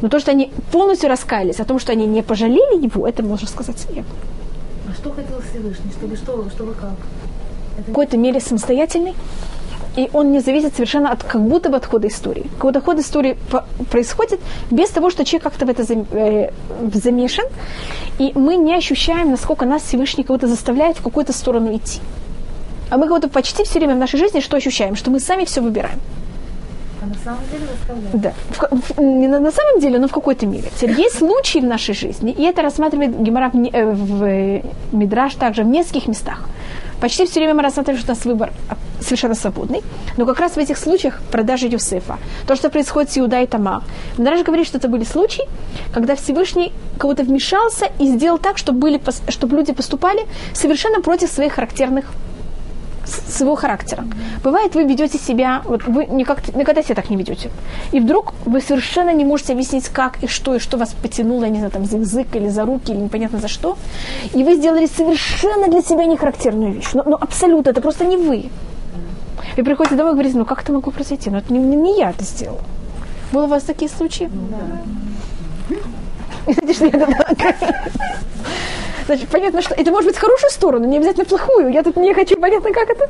Но 0.00 0.08
то, 0.08 0.18
что 0.18 0.30
они 0.30 0.52
полностью 0.72 1.08
раскаялись 1.08 1.60
о 1.60 1.64
том, 1.64 1.78
что 1.78 1.92
они 1.92 2.06
не 2.06 2.22
пожалели 2.22 2.82
его, 2.82 3.06
это 3.06 3.22
можно 3.22 3.48
сказать 3.48 3.86
я. 3.94 4.04
А 4.88 4.92
что 4.94 5.10
хотел 5.10 5.40
Всевышний? 5.40 5.90
Чтобы 5.92 6.16
что, 6.16 6.48
чтобы 6.50 6.74
как? 6.74 6.94
в 7.82 7.86
какой-то 7.86 8.16
мере 8.16 8.40
самостоятельный, 8.40 9.14
и 9.96 10.10
он 10.12 10.30
не 10.30 10.40
зависит 10.40 10.74
совершенно 10.74 11.10
от 11.10 11.22
как 11.22 11.40
будто 11.40 11.68
бы 11.70 11.76
от 11.76 11.86
хода 11.86 12.06
истории. 12.08 12.44
Как 12.58 12.62
будто 12.62 12.80
ход 12.80 12.98
истории 12.98 13.36
происходит 13.90 14.40
без 14.70 14.90
того, 14.90 15.10
что 15.10 15.24
человек 15.24 15.44
как-то 15.44 15.66
в 15.66 15.70
это 15.70 15.84
э, 16.12 16.50
замешан, 16.94 17.46
и 18.18 18.32
мы 18.34 18.56
не 18.56 18.74
ощущаем, 18.74 19.30
насколько 19.30 19.64
нас 19.64 19.82
Всевышний 19.82 20.24
кого-то 20.24 20.46
заставляет 20.46 20.98
в 20.98 21.02
какую-то 21.02 21.32
сторону 21.32 21.74
идти. 21.74 22.00
А 22.90 22.96
мы 22.98 23.06
как 23.08 23.16
будто 23.16 23.28
почти 23.28 23.64
все 23.64 23.78
время 23.78 23.94
в 23.94 23.98
нашей 23.98 24.18
жизни 24.18 24.40
что 24.40 24.56
ощущаем? 24.56 24.94
Что 24.96 25.10
мы 25.10 25.18
сами 25.18 25.44
все 25.44 25.60
выбираем. 25.60 25.98
А 27.02 27.06
на 27.06 27.14
самом 27.24 27.40
деле. 27.50 27.64
Да. 28.12 28.32
В 28.50 28.94
в- 28.94 29.00
не 29.00 29.28
на, 29.28 29.40
на 29.40 29.50
самом 29.50 29.80
деле, 29.80 29.98
но 29.98 30.08
в 30.08 30.12
какой-то 30.12 30.46
мере. 30.46 30.70
Теперь 30.76 31.00
есть 31.00 31.18
случаи 31.18 31.58
в 31.60 31.64
нашей 31.64 31.94
жизни, 31.94 32.32
и 32.32 32.42
это 32.42 32.62
рассматривает 32.62 33.20
Гемора 33.20 33.50
в, 33.50 33.56
э, 33.56 33.92
в 33.92 34.22
э, 34.24 34.62
Мидраш 34.92 35.34
также 35.34 35.62
в 35.62 35.66
нескольких 35.66 36.08
местах. 36.08 36.48
Почти 37.00 37.26
все 37.26 37.40
время 37.40 37.54
мы 37.54 37.62
рассматриваем, 37.62 38.00
что 38.00 38.12
у 38.12 38.14
нас 38.14 38.24
выбор 38.24 38.52
совершенно 39.00 39.34
свободный. 39.34 39.82
Но 40.16 40.26
как 40.26 40.40
раз 40.40 40.52
в 40.52 40.58
этих 40.58 40.78
случаях 40.78 41.20
продажи 41.30 41.66
Юсефа, 41.66 42.18
то, 42.46 42.56
что 42.56 42.70
происходит 42.70 43.10
с 43.10 43.18
Иуда 43.18 43.42
и 43.42 43.46
Тамар. 43.46 43.82
Мидраш 44.18 44.42
говорит, 44.42 44.66
что 44.66 44.78
это 44.78 44.88
были 44.88 45.04
случаи, 45.04 45.44
когда 45.92 46.14
Всевышний 46.16 46.72
кого-то 46.98 47.22
вмешался 47.22 47.86
и 47.98 48.06
сделал 48.06 48.38
так, 48.38 48.58
чтобы, 48.58 48.78
были, 48.78 49.00
чтобы 49.28 49.56
люди 49.56 49.72
поступали 49.72 50.26
совершенно 50.54 51.00
против 51.00 51.30
своих 51.30 51.54
характерных 51.54 52.06
с- 53.06 53.36
своего 53.38 53.56
характера. 53.56 54.04
Бывает, 54.44 54.74
вы 54.74 54.84
ведете 54.84 55.18
себя, 55.18 55.62
вот 55.64 55.84
вы 55.86 56.06
никак, 56.06 56.54
никогда 56.54 56.82
себя 56.82 56.94
так 56.94 57.08
не 57.10 57.16
ведете. 57.16 57.50
И 57.92 58.00
вдруг 58.00 58.34
вы 58.44 58.60
совершенно 58.60 59.12
не 59.14 59.24
можете 59.24 59.52
объяснить, 59.52 59.88
как 59.88 60.22
и 60.22 60.26
что, 60.26 60.54
и 60.56 60.58
что 60.58 60.76
вас 60.76 60.94
потянуло, 61.02 61.44
я 61.44 61.50
не 61.50 61.56
знаю, 61.58 61.70
там, 61.72 61.84
за 61.86 61.98
язык 61.98 62.26
или 62.36 62.48
за 62.48 62.64
руки, 62.64 62.92
или 62.92 62.98
непонятно 63.00 63.38
за 63.38 63.48
что. 63.48 63.76
И 64.34 64.44
вы 64.44 64.56
сделали 64.56 64.86
совершенно 64.86 65.68
для 65.68 65.82
себя 65.82 66.04
нехарактерную 66.04 66.72
вещь. 66.74 66.90
Ну, 66.94 67.02
ну, 67.06 67.14
абсолютно, 67.20 67.70
это 67.70 67.80
просто 67.80 68.04
не 68.04 68.16
вы. 68.16 68.50
И 69.56 69.62
приходите 69.62 69.96
домой 69.96 70.12
и 70.12 70.14
говорите, 70.14 70.36
ну 70.38 70.44
как 70.44 70.62
это 70.62 70.72
могло 70.72 70.92
произойти? 70.92 71.30
Ну 71.30 71.38
это 71.38 71.52
не, 71.52 71.58
не- 71.58 71.76
не 71.76 71.98
я 71.98 72.10
это 72.10 72.24
сделала. 72.24 72.60
Было 73.32 73.44
у 73.44 73.48
вас 73.48 73.62
такие 73.62 73.90
случаи? 73.90 74.30
Знаете, 76.46 76.72
что 76.74 76.84
я 76.86 76.90
тогда- 76.92 77.34
Значит, 79.06 79.28
понятно, 79.28 79.62
что 79.62 79.74
это 79.74 79.90
может 79.90 80.06
быть 80.08 80.16
в 80.16 80.20
хорошую 80.20 80.50
сторону, 80.50 80.86
не 80.86 80.96
обязательно 80.96 81.24
плохую. 81.24 81.72
Я 81.72 81.82
тут 81.82 81.96
не 81.96 82.12
хочу, 82.12 82.36
понятно, 82.36 82.72
как 82.72 82.90
это. 82.90 83.08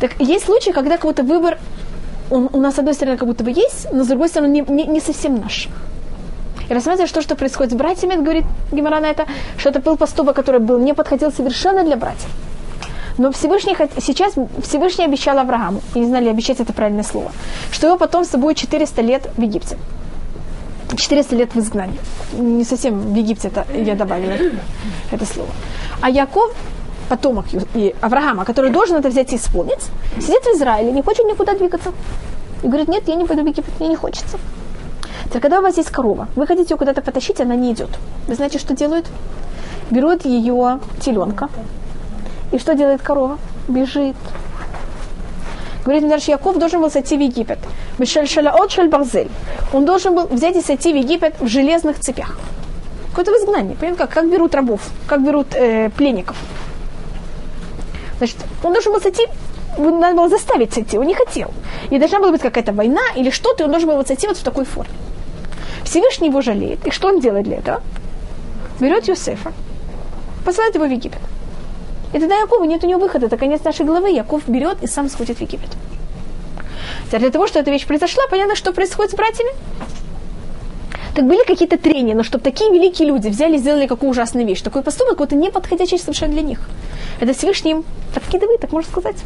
Так 0.00 0.12
есть 0.18 0.44
случаи, 0.44 0.70
когда 0.70 0.98
кого-то 0.98 1.22
выбор, 1.22 1.58
он 2.30 2.50
у 2.52 2.60
нас 2.60 2.74
с 2.74 2.78
одной 2.78 2.94
стороны 2.94 3.16
как 3.16 3.26
будто 3.26 3.42
бы 3.42 3.50
есть, 3.50 3.90
но 3.92 4.04
с 4.04 4.08
другой 4.08 4.28
стороны 4.28 4.50
не, 4.50 4.60
не, 4.60 4.84
не 4.84 5.00
совсем 5.00 5.40
наш. 5.40 5.68
И 6.68 6.74
рассматривая, 6.74 7.06
что, 7.06 7.22
что 7.22 7.36
происходит 7.36 7.72
с 7.72 7.76
братьями, 7.76 8.14
говорит 8.14 8.44
Гимара 8.72 9.00
на 9.00 9.06
это, 9.06 9.26
что 9.56 9.70
это 9.70 9.80
был 9.80 9.96
поступок, 9.96 10.36
который 10.36 10.60
был, 10.60 10.78
не 10.78 10.94
подходил 10.94 11.32
совершенно 11.32 11.82
для 11.84 11.96
братьев. 11.96 12.28
Но 13.16 13.30
Всевышний, 13.30 13.76
сейчас 14.00 14.34
Всевышний 14.62 15.04
обещал 15.04 15.38
Аврааму, 15.38 15.80
я 15.94 16.00
не 16.00 16.06
знаю, 16.08 16.24
ли 16.24 16.30
обещать 16.30 16.60
это 16.60 16.72
правильное 16.72 17.04
слово, 17.04 17.30
что 17.70 17.86
его 17.86 17.96
потомство 17.96 18.38
будет 18.38 18.56
400 18.56 19.02
лет 19.02 19.30
в 19.36 19.40
Египте. 19.40 19.78
400 20.96 21.36
лет 21.36 21.54
в 21.54 21.58
изгнании. 21.58 21.98
Не 22.32 22.64
совсем 22.64 23.00
в 23.00 23.14
Египте 23.14 23.48
это 23.48 23.66
я 23.74 23.94
добавила 23.94 24.32
это 25.10 25.26
слово. 25.26 25.50
А 26.00 26.10
Яков, 26.10 26.52
потомок 27.08 27.46
и 27.74 27.94
Авраама, 28.00 28.44
который 28.44 28.70
должен 28.70 28.96
это 28.96 29.08
взять 29.08 29.32
и 29.32 29.36
исполнить, 29.36 29.90
сидит 30.18 30.42
в 30.42 30.56
Израиле, 30.56 30.92
не 30.92 31.02
хочет 31.02 31.26
никуда 31.26 31.54
двигаться. 31.54 31.92
И 32.62 32.66
говорит, 32.66 32.88
нет, 32.88 33.08
я 33.08 33.14
не 33.14 33.24
пойду 33.24 33.42
в 33.42 33.46
Египет, 33.46 33.78
мне 33.80 33.88
не 33.88 33.96
хочется. 33.96 34.38
Теперь, 35.26 35.42
когда 35.42 35.58
у 35.58 35.62
вас 35.62 35.76
есть 35.76 35.90
корова, 35.90 36.28
вы 36.36 36.46
хотите 36.46 36.74
ее 36.74 36.78
куда-то 36.78 37.02
потащить, 37.02 37.40
она 37.40 37.56
не 37.56 37.72
идет. 37.72 37.90
Вы 38.28 38.34
знаете, 38.34 38.58
что 38.58 38.74
делают? 38.74 39.06
Берут 39.90 40.24
ее 40.24 40.80
теленка. 41.00 41.48
И 42.52 42.58
что 42.58 42.74
делает 42.74 43.02
корова? 43.02 43.38
Бежит. 43.68 44.16
Говорит 45.84 46.04
Медраш 46.04 46.28
Яков 46.28 46.58
должен 46.58 46.80
был 46.80 46.90
сойти 46.90 47.16
в 47.16 47.20
Египет. 47.20 47.58
Мишель 47.98 48.26
Шалаот 48.26 48.72
Шель 48.72 48.88
Барзель. 48.88 49.28
Он 49.72 49.84
должен 49.84 50.14
был 50.14 50.26
взять 50.26 50.56
и 50.56 50.62
сойти 50.62 50.92
в 50.92 50.96
Египет 50.96 51.34
в 51.40 51.46
железных 51.46 52.00
цепях. 52.00 52.38
Какое-то 53.10 53.32
в 53.32 53.34
изгнании. 53.34 53.74
Понимаете, 53.74 53.98
как, 53.98 54.10
как 54.10 54.30
берут 54.30 54.54
рабов, 54.54 54.80
как 55.06 55.22
берут 55.22 55.54
э, 55.54 55.90
пленников. 55.90 56.36
Значит, 58.18 58.36
он 58.62 58.72
должен 58.72 58.92
был 58.92 59.00
сойти, 59.00 59.26
надо 59.76 60.16
было 60.16 60.28
заставить 60.28 60.72
сойти, 60.72 60.98
он 60.98 61.06
не 61.06 61.14
хотел. 61.14 61.50
И 61.90 61.98
должна 61.98 62.18
была 62.18 62.30
быть 62.30 62.40
какая-то 62.40 62.72
война 62.72 63.02
или 63.16 63.30
что-то, 63.30 63.62
и 63.62 63.66
он 63.66 63.70
должен 63.70 63.88
был 63.90 64.06
сойти 64.06 64.26
вот 64.26 64.38
в 64.38 64.42
такой 64.42 64.64
форме. 64.64 64.94
Всевышний 65.84 66.28
его 66.28 66.40
жалеет. 66.40 66.86
И 66.86 66.90
что 66.90 67.08
он 67.08 67.20
делает 67.20 67.44
для 67.44 67.58
этого? 67.58 67.82
Берет 68.80 69.06
Юсефа, 69.06 69.52
посылает 70.44 70.74
его 70.74 70.86
в 70.86 70.90
Египет. 70.90 71.20
И 72.14 72.18
тогда 72.20 72.36
Якову 72.36 72.64
нет 72.64 72.84
у 72.84 72.86
него 72.86 73.00
выхода, 73.00 73.26
это 73.26 73.36
конец 73.36 73.64
нашей 73.64 73.84
главы. 73.84 74.10
Яков 74.10 74.48
берет 74.48 74.82
и 74.82 74.86
сам 74.86 75.08
сходит 75.08 75.38
в 75.38 75.40
Египет. 75.40 75.70
Теперь 77.06 77.20
для 77.20 77.30
того, 77.30 77.48
чтобы 77.48 77.62
эта 77.62 77.72
вещь 77.72 77.86
произошла, 77.86 78.22
понятно, 78.30 78.54
что 78.54 78.72
происходит 78.72 79.10
с 79.10 79.16
братьями. 79.16 79.50
Так 81.16 81.26
были 81.26 81.44
какие-то 81.44 81.76
трения, 81.76 82.14
но 82.14 82.22
чтобы 82.22 82.44
такие 82.44 82.72
великие 82.72 83.08
люди 83.08 83.28
взяли 83.28 83.56
и 83.56 83.58
сделали 83.58 83.88
какую 83.88 84.10
ужасную 84.10 84.46
вещь, 84.46 84.62
такой 84.62 84.82
поступок, 84.82 85.18
вот 85.18 85.32
не 85.32 85.50
подходящий 85.50 85.98
совершенно 85.98 86.32
для 86.32 86.42
них. 86.42 86.60
Это 87.18 87.34
Всевышний 87.34 87.72
им 87.72 87.84
подкидывает, 88.14 88.60
так 88.60 88.70
можно 88.72 88.90
сказать. 88.90 89.16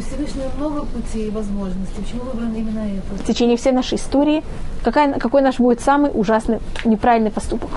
Всевышнего 0.00 0.50
много 0.56 0.86
путей 0.86 1.28
и 1.28 1.30
возможностей. 1.30 2.02
Почему 2.02 2.22
выбран 2.22 2.52
именно 2.52 2.80
это? 2.80 3.22
В 3.22 3.24
течение 3.24 3.56
всей 3.56 3.70
нашей 3.70 3.94
истории, 3.94 4.42
какая, 4.82 5.12
какой 5.20 5.42
наш 5.42 5.58
будет 5.60 5.80
самый 5.80 6.10
ужасный, 6.12 6.58
неправильный 6.84 7.30
поступок? 7.30 7.70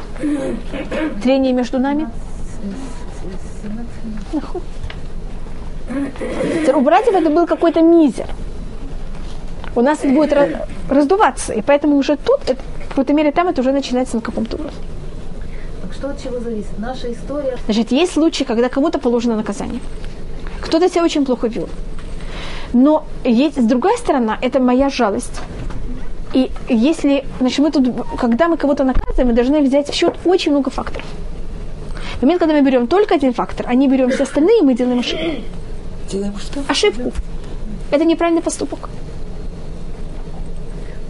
Трение 1.22 1.54
между 1.54 1.78
нами? 1.78 2.10
Нахуй. 4.34 4.62
У 6.74 6.82
братьев 6.82 7.14
это 7.14 7.30
был 7.30 7.48
какой-то 7.48 7.82
мизер. 7.82 8.28
У 9.76 9.82
нас 9.82 10.00
это 10.00 10.14
будет 10.14 10.34
раздуваться, 10.90 11.54
и 11.54 11.62
поэтому 11.62 11.96
уже 11.98 12.18
тут, 12.18 12.42
это, 12.48 12.62
в 12.86 12.90
какой-то 12.90 13.14
мере 13.14 13.32
там 13.32 13.48
это 13.48 13.62
уже 13.62 13.72
начинается 13.72 14.18
на 14.18 14.22
каком-то 14.22 14.58
уровне. 14.58 14.78
Так 15.82 15.94
что 15.94 16.10
от 16.10 16.22
чего 16.22 16.40
зависит? 16.40 16.78
Наша 16.78 17.12
история. 17.12 17.58
Значит, 17.66 17.92
есть 17.92 18.14
случаи, 18.14 18.44
когда 18.44 18.70
кому-то 18.70 19.00
положено 19.00 19.36
наказание. 19.36 19.80
Кто-то 20.62 20.90
себя 20.90 21.04
очень 21.04 21.26
плохо 21.26 21.48
вел. 21.48 21.70
Но 22.74 23.06
есть, 23.24 23.62
с 23.62 23.66
другой 23.66 23.98
стороны, 23.98 24.38
это 24.42 24.60
моя 24.60 24.90
жалость. 24.90 25.42
И 26.34 26.50
если, 26.70 27.26
значит, 27.40 27.60
мы 27.60 27.72
тут, 27.72 27.88
когда 28.18 28.48
мы 28.48 28.58
кого-то 28.58 28.84
наказываем, 28.84 29.30
мы 29.30 29.34
должны 29.34 29.62
взять 29.62 29.90
в 29.90 29.94
счет 29.94 30.16
очень 30.24 30.52
много 30.52 30.70
факторов. 30.70 31.06
В 32.22 32.24
момент, 32.24 32.40
когда 32.40 32.54
мы 32.54 32.62
берем 32.62 32.86
только 32.86 33.16
один 33.16 33.34
фактор, 33.34 33.66
а 33.68 33.74
не 33.74 33.88
берем 33.88 34.12
все 34.12 34.24
остальные, 34.24 34.62
мы 34.62 34.76
делаем 34.76 35.00
ошибку. 35.00 35.26
Делаем 36.08 36.38
что? 36.38 36.64
Ошибку. 36.68 37.12
Это 37.90 38.06
неправильный 38.06 38.44
поступок. 38.44 38.90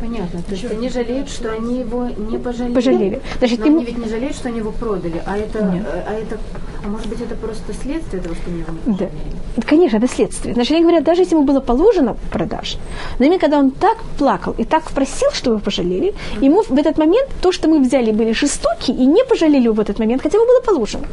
Понятно. 0.01 0.41
То 0.41 0.51
есть 0.53 0.65
они 0.71 0.89
жалеют, 0.89 1.29
что 1.29 1.51
они 1.53 1.79
его 1.81 2.07
не 2.07 2.39
пожалели. 2.39 2.73
Пожалели. 2.73 3.21
Значит, 3.37 3.59
Но 3.59 3.65
им- 3.67 3.75
они 3.75 3.85
ведь 3.85 3.97
не 3.99 4.09
жалеют, 4.09 4.35
что 4.35 4.49
они 4.49 4.57
его 4.57 4.71
продали. 4.71 5.21
А 5.27 5.37
это, 5.37 5.59
э, 5.59 6.03
а 6.07 6.13
это, 6.13 6.39
а 6.83 6.87
может 6.87 7.05
быть, 7.07 7.21
это 7.21 7.35
просто 7.35 7.71
следствие 7.73 8.21
того, 8.23 8.33
что 8.33 8.49
они 8.49 8.59
его 8.61 8.71
не 8.87 8.93
Да. 8.93 9.05
пожалели? 9.05 9.67
Конечно, 9.67 9.97
это 9.97 10.07
следствие. 10.07 10.53
Значит, 10.55 10.71
они 10.71 10.81
говорят, 10.81 11.03
даже 11.03 11.21
если 11.21 11.35
ему 11.35 11.45
было 11.45 11.59
положено 11.59 12.17
продаж, 12.31 12.77
но 13.19 13.25
именно 13.25 13.39
когда 13.39 13.59
он 13.59 13.69
так 13.69 13.97
плакал 14.17 14.55
и 14.57 14.63
так 14.63 14.89
просил, 14.91 15.29
чтобы 15.33 15.55
его 15.57 15.63
пожалели, 15.63 16.15
ему 16.41 16.63
в 16.63 16.77
этот 16.77 16.97
момент 16.97 17.29
то, 17.41 17.51
что 17.51 17.67
мы 17.69 17.79
взяли, 17.79 18.11
были 18.11 18.31
жестоки 18.33 18.89
и 18.91 19.05
не 19.05 19.23
пожалели 19.23 19.65
его 19.65 19.75
в 19.75 19.79
этот 19.79 19.99
момент, 19.99 20.23
хотя 20.23 20.37
ему 20.39 20.47
было 20.47 20.61
положено. 20.61 21.05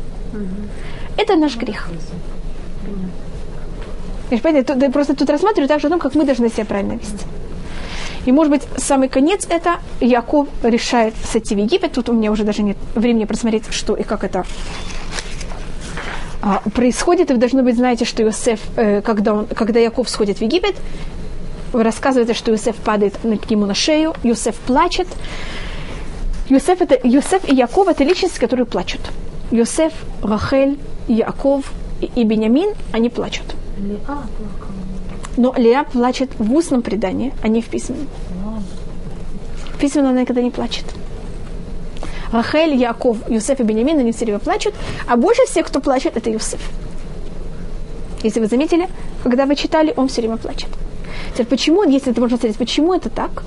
Это 1.18 1.36
наш 1.36 1.56
грех. 1.56 1.90
Понимаешь, 4.30 4.42
понимаете, 4.42 4.90
просто 4.92 5.14
тут 5.14 5.28
рассматриваю 5.30 5.68
также 5.68 5.86
о 5.88 5.90
том, 5.90 5.98
как 6.00 6.14
мы 6.14 6.24
должны 6.24 6.48
себя 6.48 6.64
правильно 6.64 6.92
вести. 6.94 7.26
И, 8.28 8.32
может 8.32 8.50
быть, 8.50 8.62
самый 8.76 9.08
конец 9.08 9.46
это 9.48 9.78
Яков 10.00 10.48
решает 10.62 11.14
сойти 11.24 11.54
в 11.54 11.58
Египет. 11.58 11.92
Тут 11.92 12.10
у 12.10 12.12
меня 12.12 12.30
уже 12.30 12.44
даже 12.44 12.62
нет 12.62 12.76
времени 12.94 13.24
просмотреть, 13.24 13.64
что 13.70 13.96
и 13.96 14.02
как 14.02 14.22
это 14.22 14.44
а, 16.42 16.60
происходит. 16.74 17.30
И 17.30 17.32
вы, 17.32 17.38
должно 17.38 17.62
быть, 17.62 17.76
знаете, 17.76 18.04
что 18.04 18.22
Иосиф, 18.22 18.60
э, 18.76 19.00
когда, 19.00 19.32
он, 19.32 19.46
когда 19.46 19.80
Яков 19.80 20.10
сходит 20.10 20.40
в 20.40 20.42
Египет, 20.42 20.74
рассказывается, 21.72 22.34
что 22.34 22.50
Иосиф 22.50 22.76
падает 22.76 23.14
к 23.16 23.50
нему 23.50 23.64
на 23.64 23.74
шею, 23.74 24.12
Иосиф 24.22 24.56
плачет. 24.56 25.08
Иосиф, 26.50 26.82
это, 26.82 26.96
Иосиф 26.96 27.50
и 27.50 27.54
Яков– 27.54 27.88
это 27.88 28.04
личности, 28.04 28.38
которые 28.38 28.66
плачут. 28.66 29.00
Иосиф, 29.50 29.94
Рахель, 30.22 30.78
Яков 31.08 31.72
и, 32.02 32.10
и 32.14 32.24
Бенямин, 32.24 32.74
они 32.92 33.08
плачут. 33.08 33.54
Леа 33.78 33.96
плакала. 34.36 34.67
Но 35.38 35.54
Леа 35.56 35.84
плачет 35.84 36.30
в 36.38 36.52
устном 36.52 36.82
предании, 36.82 37.32
а 37.42 37.48
не 37.48 37.62
в 37.62 37.68
письменном. 37.68 38.08
В 39.72 39.78
письменном 39.78 40.10
она 40.10 40.22
никогда 40.22 40.42
не 40.42 40.50
плачет. 40.50 40.84
Рахель, 42.32 42.74
Яков, 42.74 43.18
Юсеф 43.30 43.60
и 43.60 43.62
Бенямин, 43.62 44.00
они 44.00 44.10
все 44.10 44.24
время 44.24 44.40
плачут, 44.40 44.74
а 45.06 45.16
больше 45.16 45.46
всех, 45.46 45.68
кто 45.68 45.80
плачет, 45.80 46.16
это 46.16 46.28
Юсеф. 46.28 46.60
Если 48.24 48.40
вы 48.40 48.46
заметили, 48.46 48.88
когда 49.22 49.46
вы 49.46 49.54
читали, 49.54 49.94
он 49.96 50.08
все 50.08 50.22
время 50.22 50.38
плачет. 50.38 50.68
Теперь 51.34 51.46
почему, 51.46 51.84
если 51.84 52.10
это 52.10 52.20
можно 52.20 52.36
сказать, 52.36 52.56
почему 52.56 52.92
это 52.92 53.08
так? 53.08 53.44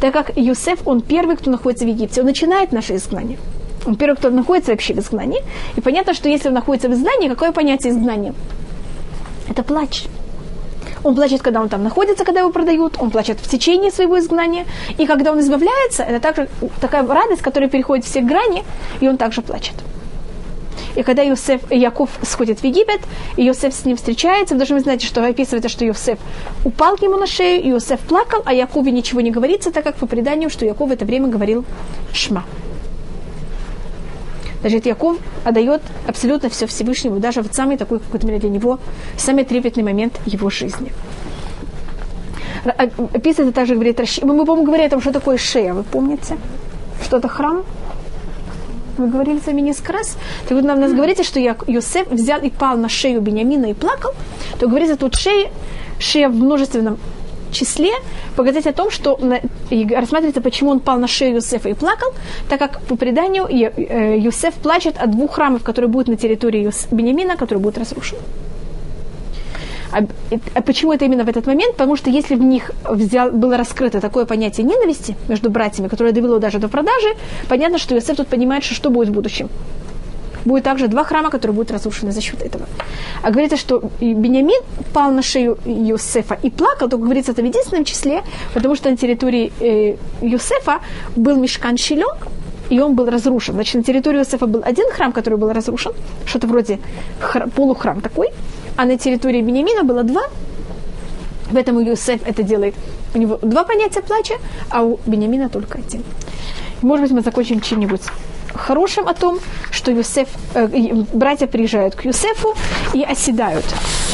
Так 0.00 0.12
как 0.12 0.36
Юсеф, 0.36 0.86
он 0.86 1.00
первый, 1.00 1.36
кто 1.36 1.50
находится 1.50 1.84
в 1.84 1.88
Египте, 1.88 2.20
он 2.20 2.26
начинает 2.26 2.70
наше 2.70 2.94
изгнание. 2.94 3.38
Он 3.84 3.96
первый, 3.96 4.14
кто 4.14 4.30
находится 4.30 4.70
вообще 4.70 4.94
в 4.94 4.98
изгнании. 5.00 5.40
И 5.74 5.80
понятно, 5.80 6.14
что 6.14 6.28
если 6.28 6.48
он 6.48 6.54
находится 6.54 6.88
в 6.88 6.92
изгнании, 6.92 7.28
какое 7.28 7.50
понятие 7.50 7.92
изгнания? 7.92 8.32
Это 9.48 9.64
плач. 9.64 10.04
Он 11.04 11.14
плачет, 11.14 11.42
когда 11.42 11.60
он 11.60 11.68
там 11.68 11.82
находится, 11.82 12.24
когда 12.24 12.40
его 12.40 12.50
продают, 12.50 12.96
он 12.98 13.10
плачет 13.10 13.38
в 13.40 13.48
течение 13.48 13.90
своего 13.90 14.18
изгнания. 14.18 14.66
И 14.98 15.06
когда 15.06 15.32
он 15.32 15.40
избавляется, 15.40 16.02
это 16.02 16.20
также 16.20 16.48
такая 16.80 17.06
радость, 17.06 17.42
которая 17.42 17.68
переходит 17.68 18.04
все 18.04 18.20
грани, 18.20 18.64
и 19.00 19.08
он 19.08 19.16
также 19.16 19.42
плачет. 19.42 19.74
И 20.94 21.02
когда 21.02 21.26
Иосиф, 21.26 21.70
Яков 21.70 22.10
сходит 22.22 22.60
в 22.60 22.64
Египет, 22.64 23.00
и 23.36 23.48
Иосиф 23.48 23.72
с 23.74 23.84
ним 23.84 23.96
встречается, 23.96 24.54
вы 24.54 24.58
должны 24.58 24.80
знать, 24.80 25.02
что 25.02 25.24
описывается, 25.24 25.68
что 25.68 25.86
Иосиф 25.86 26.18
упал 26.64 26.96
к 26.96 27.02
нему 27.02 27.16
на 27.16 27.26
шею, 27.26 27.70
Иосиф 27.70 28.00
плакал, 28.00 28.42
а 28.44 28.52
Якове 28.52 28.92
ничего 28.92 29.20
не 29.20 29.30
говорится, 29.30 29.72
так 29.72 29.84
как 29.84 29.96
по 29.96 30.06
преданию, 30.06 30.50
что 30.50 30.66
Яков 30.66 30.90
в 30.90 30.92
это 30.92 31.04
время 31.04 31.28
говорил 31.28 31.64
«Шма». 32.12 32.44
Значит, 34.62 34.86
Яков 34.86 35.18
отдает 35.44 35.82
абсолютно 36.06 36.48
все 36.48 36.66
Всевышнему, 36.66 37.18
даже 37.20 37.42
в 37.42 37.52
самый 37.52 37.76
такой, 37.76 37.98
в 37.98 38.02
какой-то 38.04 38.26
мере 38.26 38.38
для 38.38 38.48
него, 38.48 38.78
самый 39.18 39.44
трепетный 39.44 39.82
момент 39.82 40.18
его 40.24 40.50
жизни. 40.50 40.92
А- 42.64 42.88
Описывается 43.14 43.52
также, 43.52 43.74
говорит, 43.74 44.00
мы, 44.22 44.34
мы, 44.34 44.44
по-моему, 44.44 44.66
говорили 44.66 44.86
о 44.86 44.90
том, 44.90 45.00
что 45.00 45.12
такое 45.12 45.36
шея, 45.36 45.74
вы 45.74 45.82
помните? 45.82 46.36
Что 47.02 47.16
это 47.16 47.28
храм? 47.28 47.64
Вы 48.98 49.08
говорили 49.08 49.40
с 49.40 49.46
вами 49.46 49.62
несколько 49.62 49.92
раз. 49.94 50.16
Так 50.48 50.52
вот, 50.56 50.64
нам 50.64 50.78
нас 50.80 50.92
говорите, 50.92 51.24
что 51.24 51.40
Я- 51.40 51.56
Йосеф 51.66 52.08
взял 52.10 52.40
и 52.40 52.50
пал 52.50 52.76
на 52.76 52.88
шею 52.88 53.20
Бениамина 53.20 53.66
и 53.66 53.74
плакал, 53.74 54.12
то 54.60 54.68
говорится 54.68 54.96
тут 54.96 55.16
шея, 55.16 55.50
шея 55.98 56.28
в 56.28 56.34
множественном 56.34 56.98
числе, 57.52 57.90
показать 58.36 58.66
о 58.66 58.72
том, 58.72 58.90
что 58.90 59.18
рассматривается, 59.70 60.40
почему 60.40 60.70
он 60.70 60.80
пал 60.80 60.98
на 60.98 61.08
шею 61.08 61.36
Юсефа 61.36 61.68
и 61.68 61.74
плакал, 61.74 62.12
так 62.48 62.58
как 62.58 62.80
по 62.82 62.96
преданию 62.96 63.46
э, 63.46 64.18
Юсеф 64.18 64.54
плачет 64.54 64.96
от 64.98 65.10
двух 65.10 65.34
храмов, 65.34 65.62
которые 65.62 65.88
будут 65.88 66.08
на 66.08 66.16
территории 66.16 66.70
Бениамина, 66.90 67.36
которые 67.36 67.62
будут 67.62 67.78
разрушены. 67.78 68.20
А, 69.92 69.98
а 70.54 70.62
почему 70.62 70.92
это 70.92 71.04
именно 71.04 71.24
в 71.24 71.28
этот 71.28 71.46
момент? 71.46 71.72
Потому 71.72 71.96
что 71.96 72.10
если 72.10 72.34
в 72.34 72.42
них 72.42 72.70
взял, 72.88 73.30
было 73.30 73.56
раскрыто 73.56 74.00
такое 74.00 74.24
понятие 74.24 74.66
ненависти 74.66 75.16
между 75.28 75.50
братьями, 75.50 75.88
которое 75.88 76.12
довело 76.12 76.38
даже 76.38 76.58
до 76.58 76.68
продажи, 76.68 77.08
понятно, 77.48 77.78
что 77.78 77.94
Иосиф 77.94 78.16
тут 78.16 78.28
понимает, 78.28 78.64
что, 78.64 78.74
что 78.74 78.90
будет 78.90 79.08
в 79.08 79.12
будущем. 79.12 79.48
Будет 80.44 80.64
также 80.64 80.88
два 80.88 81.04
храма, 81.04 81.30
которые 81.30 81.54
будут 81.54 81.70
разрушены 81.70 82.12
за 82.12 82.20
счет 82.20 82.42
этого. 82.42 82.66
А 83.22 83.30
говорится, 83.30 83.56
что 83.56 83.90
Бениамин 84.00 84.60
пал 84.92 85.12
на 85.12 85.22
шею 85.22 85.58
Юсефа 85.64 86.38
и 86.42 86.50
плакал, 86.50 86.88
только 86.88 87.04
говорится 87.04 87.32
это 87.32 87.42
в 87.42 87.44
единственном 87.44 87.84
числе, 87.84 88.22
потому 88.54 88.74
что 88.74 88.90
на 88.90 88.96
территории 88.96 89.52
э, 89.60 89.96
Юсефа 90.20 90.80
был 91.16 91.36
мешкан 91.36 91.76
Шило, 91.76 92.18
и 92.70 92.80
он 92.80 92.94
был 92.94 93.10
разрушен. 93.10 93.54
Значит, 93.54 93.74
на 93.74 93.82
территории 93.82 94.18
Иосифа 94.18 94.46
был 94.46 94.62
один 94.64 94.90
храм, 94.90 95.12
который 95.12 95.38
был 95.38 95.52
разрушен, 95.52 95.92
что-то 96.24 96.46
вроде 96.46 96.78
хра- 97.20 97.50
полухрам 97.50 98.00
такой, 98.00 98.28
а 98.76 98.84
на 98.84 98.96
территории 98.96 99.42
Бениамина 99.42 99.84
было 99.84 100.02
два, 100.02 100.22
Поэтому 101.52 101.80
Юсеф 101.80 102.20
это 102.24 102.42
делает. 102.42 102.74
У 103.14 103.18
него 103.18 103.38
два 103.42 103.64
понятия 103.64 104.00
плача, 104.00 104.34
а 104.70 104.82
у 104.82 104.98
Бениамина 105.06 105.48
только 105.48 105.78
один. 105.78 106.02
Может 106.80 107.02
быть, 107.02 107.12
мы 107.12 107.20
закончим 107.20 107.60
чем-нибудь 107.60 108.00
хорошим 108.54 109.08
о 109.08 109.14
том, 109.14 109.38
что 109.70 109.90
Юсеф, 109.90 110.28
э, 110.54 110.68
братья 111.12 111.46
приезжают 111.46 111.94
к 111.94 112.04
Юсефу 112.04 112.54
и 112.94 113.02
оседают. 113.02 113.64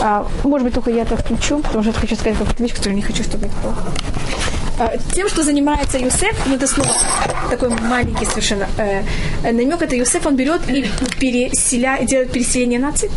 А, 0.00 0.26
может 0.44 0.64
быть, 0.64 0.74
только 0.74 0.90
я 0.90 1.02
это 1.02 1.16
включу, 1.16 1.58
потому 1.58 1.82
что 1.82 1.92
я 1.92 1.98
хочу 1.98 2.14
сказать 2.14 2.38
какую-то 2.38 2.62
вещь, 2.62 2.74
которую 2.74 2.96
не 2.96 3.02
хочу, 3.02 3.22
чтобы 3.22 3.46
это 3.46 3.54
было. 3.62 3.74
А, 4.78 4.92
Тем, 5.14 5.28
что 5.28 5.42
занимается 5.42 5.98
Юсеф, 5.98 6.36
ну 6.46 6.54
это 6.54 6.66
снова 6.66 6.90
такой 7.50 7.70
маленький 7.70 8.24
совершенно 8.24 8.68
э, 8.78 9.02
намек, 9.42 9.82
это 9.82 9.96
Юсеф, 9.96 10.26
он 10.26 10.36
берет 10.36 10.60
и 10.68 10.86
переселя, 11.18 11.98
делает 12.02 12.32
переселение 12.32 12.78
наций 12.78 13.10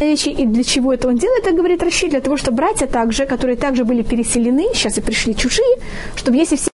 и 0.00 0.46
для 0.46 0.64
чего 0.64 0.92
это 0.92 1.08
он 1.08 1.16
делает, 1.16 1.46
это 1.46 1.56
говорит 1.56 1.82
Рашид, 1.82 2.10
для 2.10 2.20
того, 2.20 2.36
чтобы 2.36 2.58
братья 2.58 2.86
также, 2.86 3.24
которые 3.26 3.56
также 3.56 3.84
были 3.84 4.02
переселены, 4.02 4.74
сейчас 4.74 4.98
и 4.98 5.00
пришли 5.00 5.34
чужие, 5.34 5.76
чтобы 6.16 6.36
если 6.36 6.56
все 6.56 6.64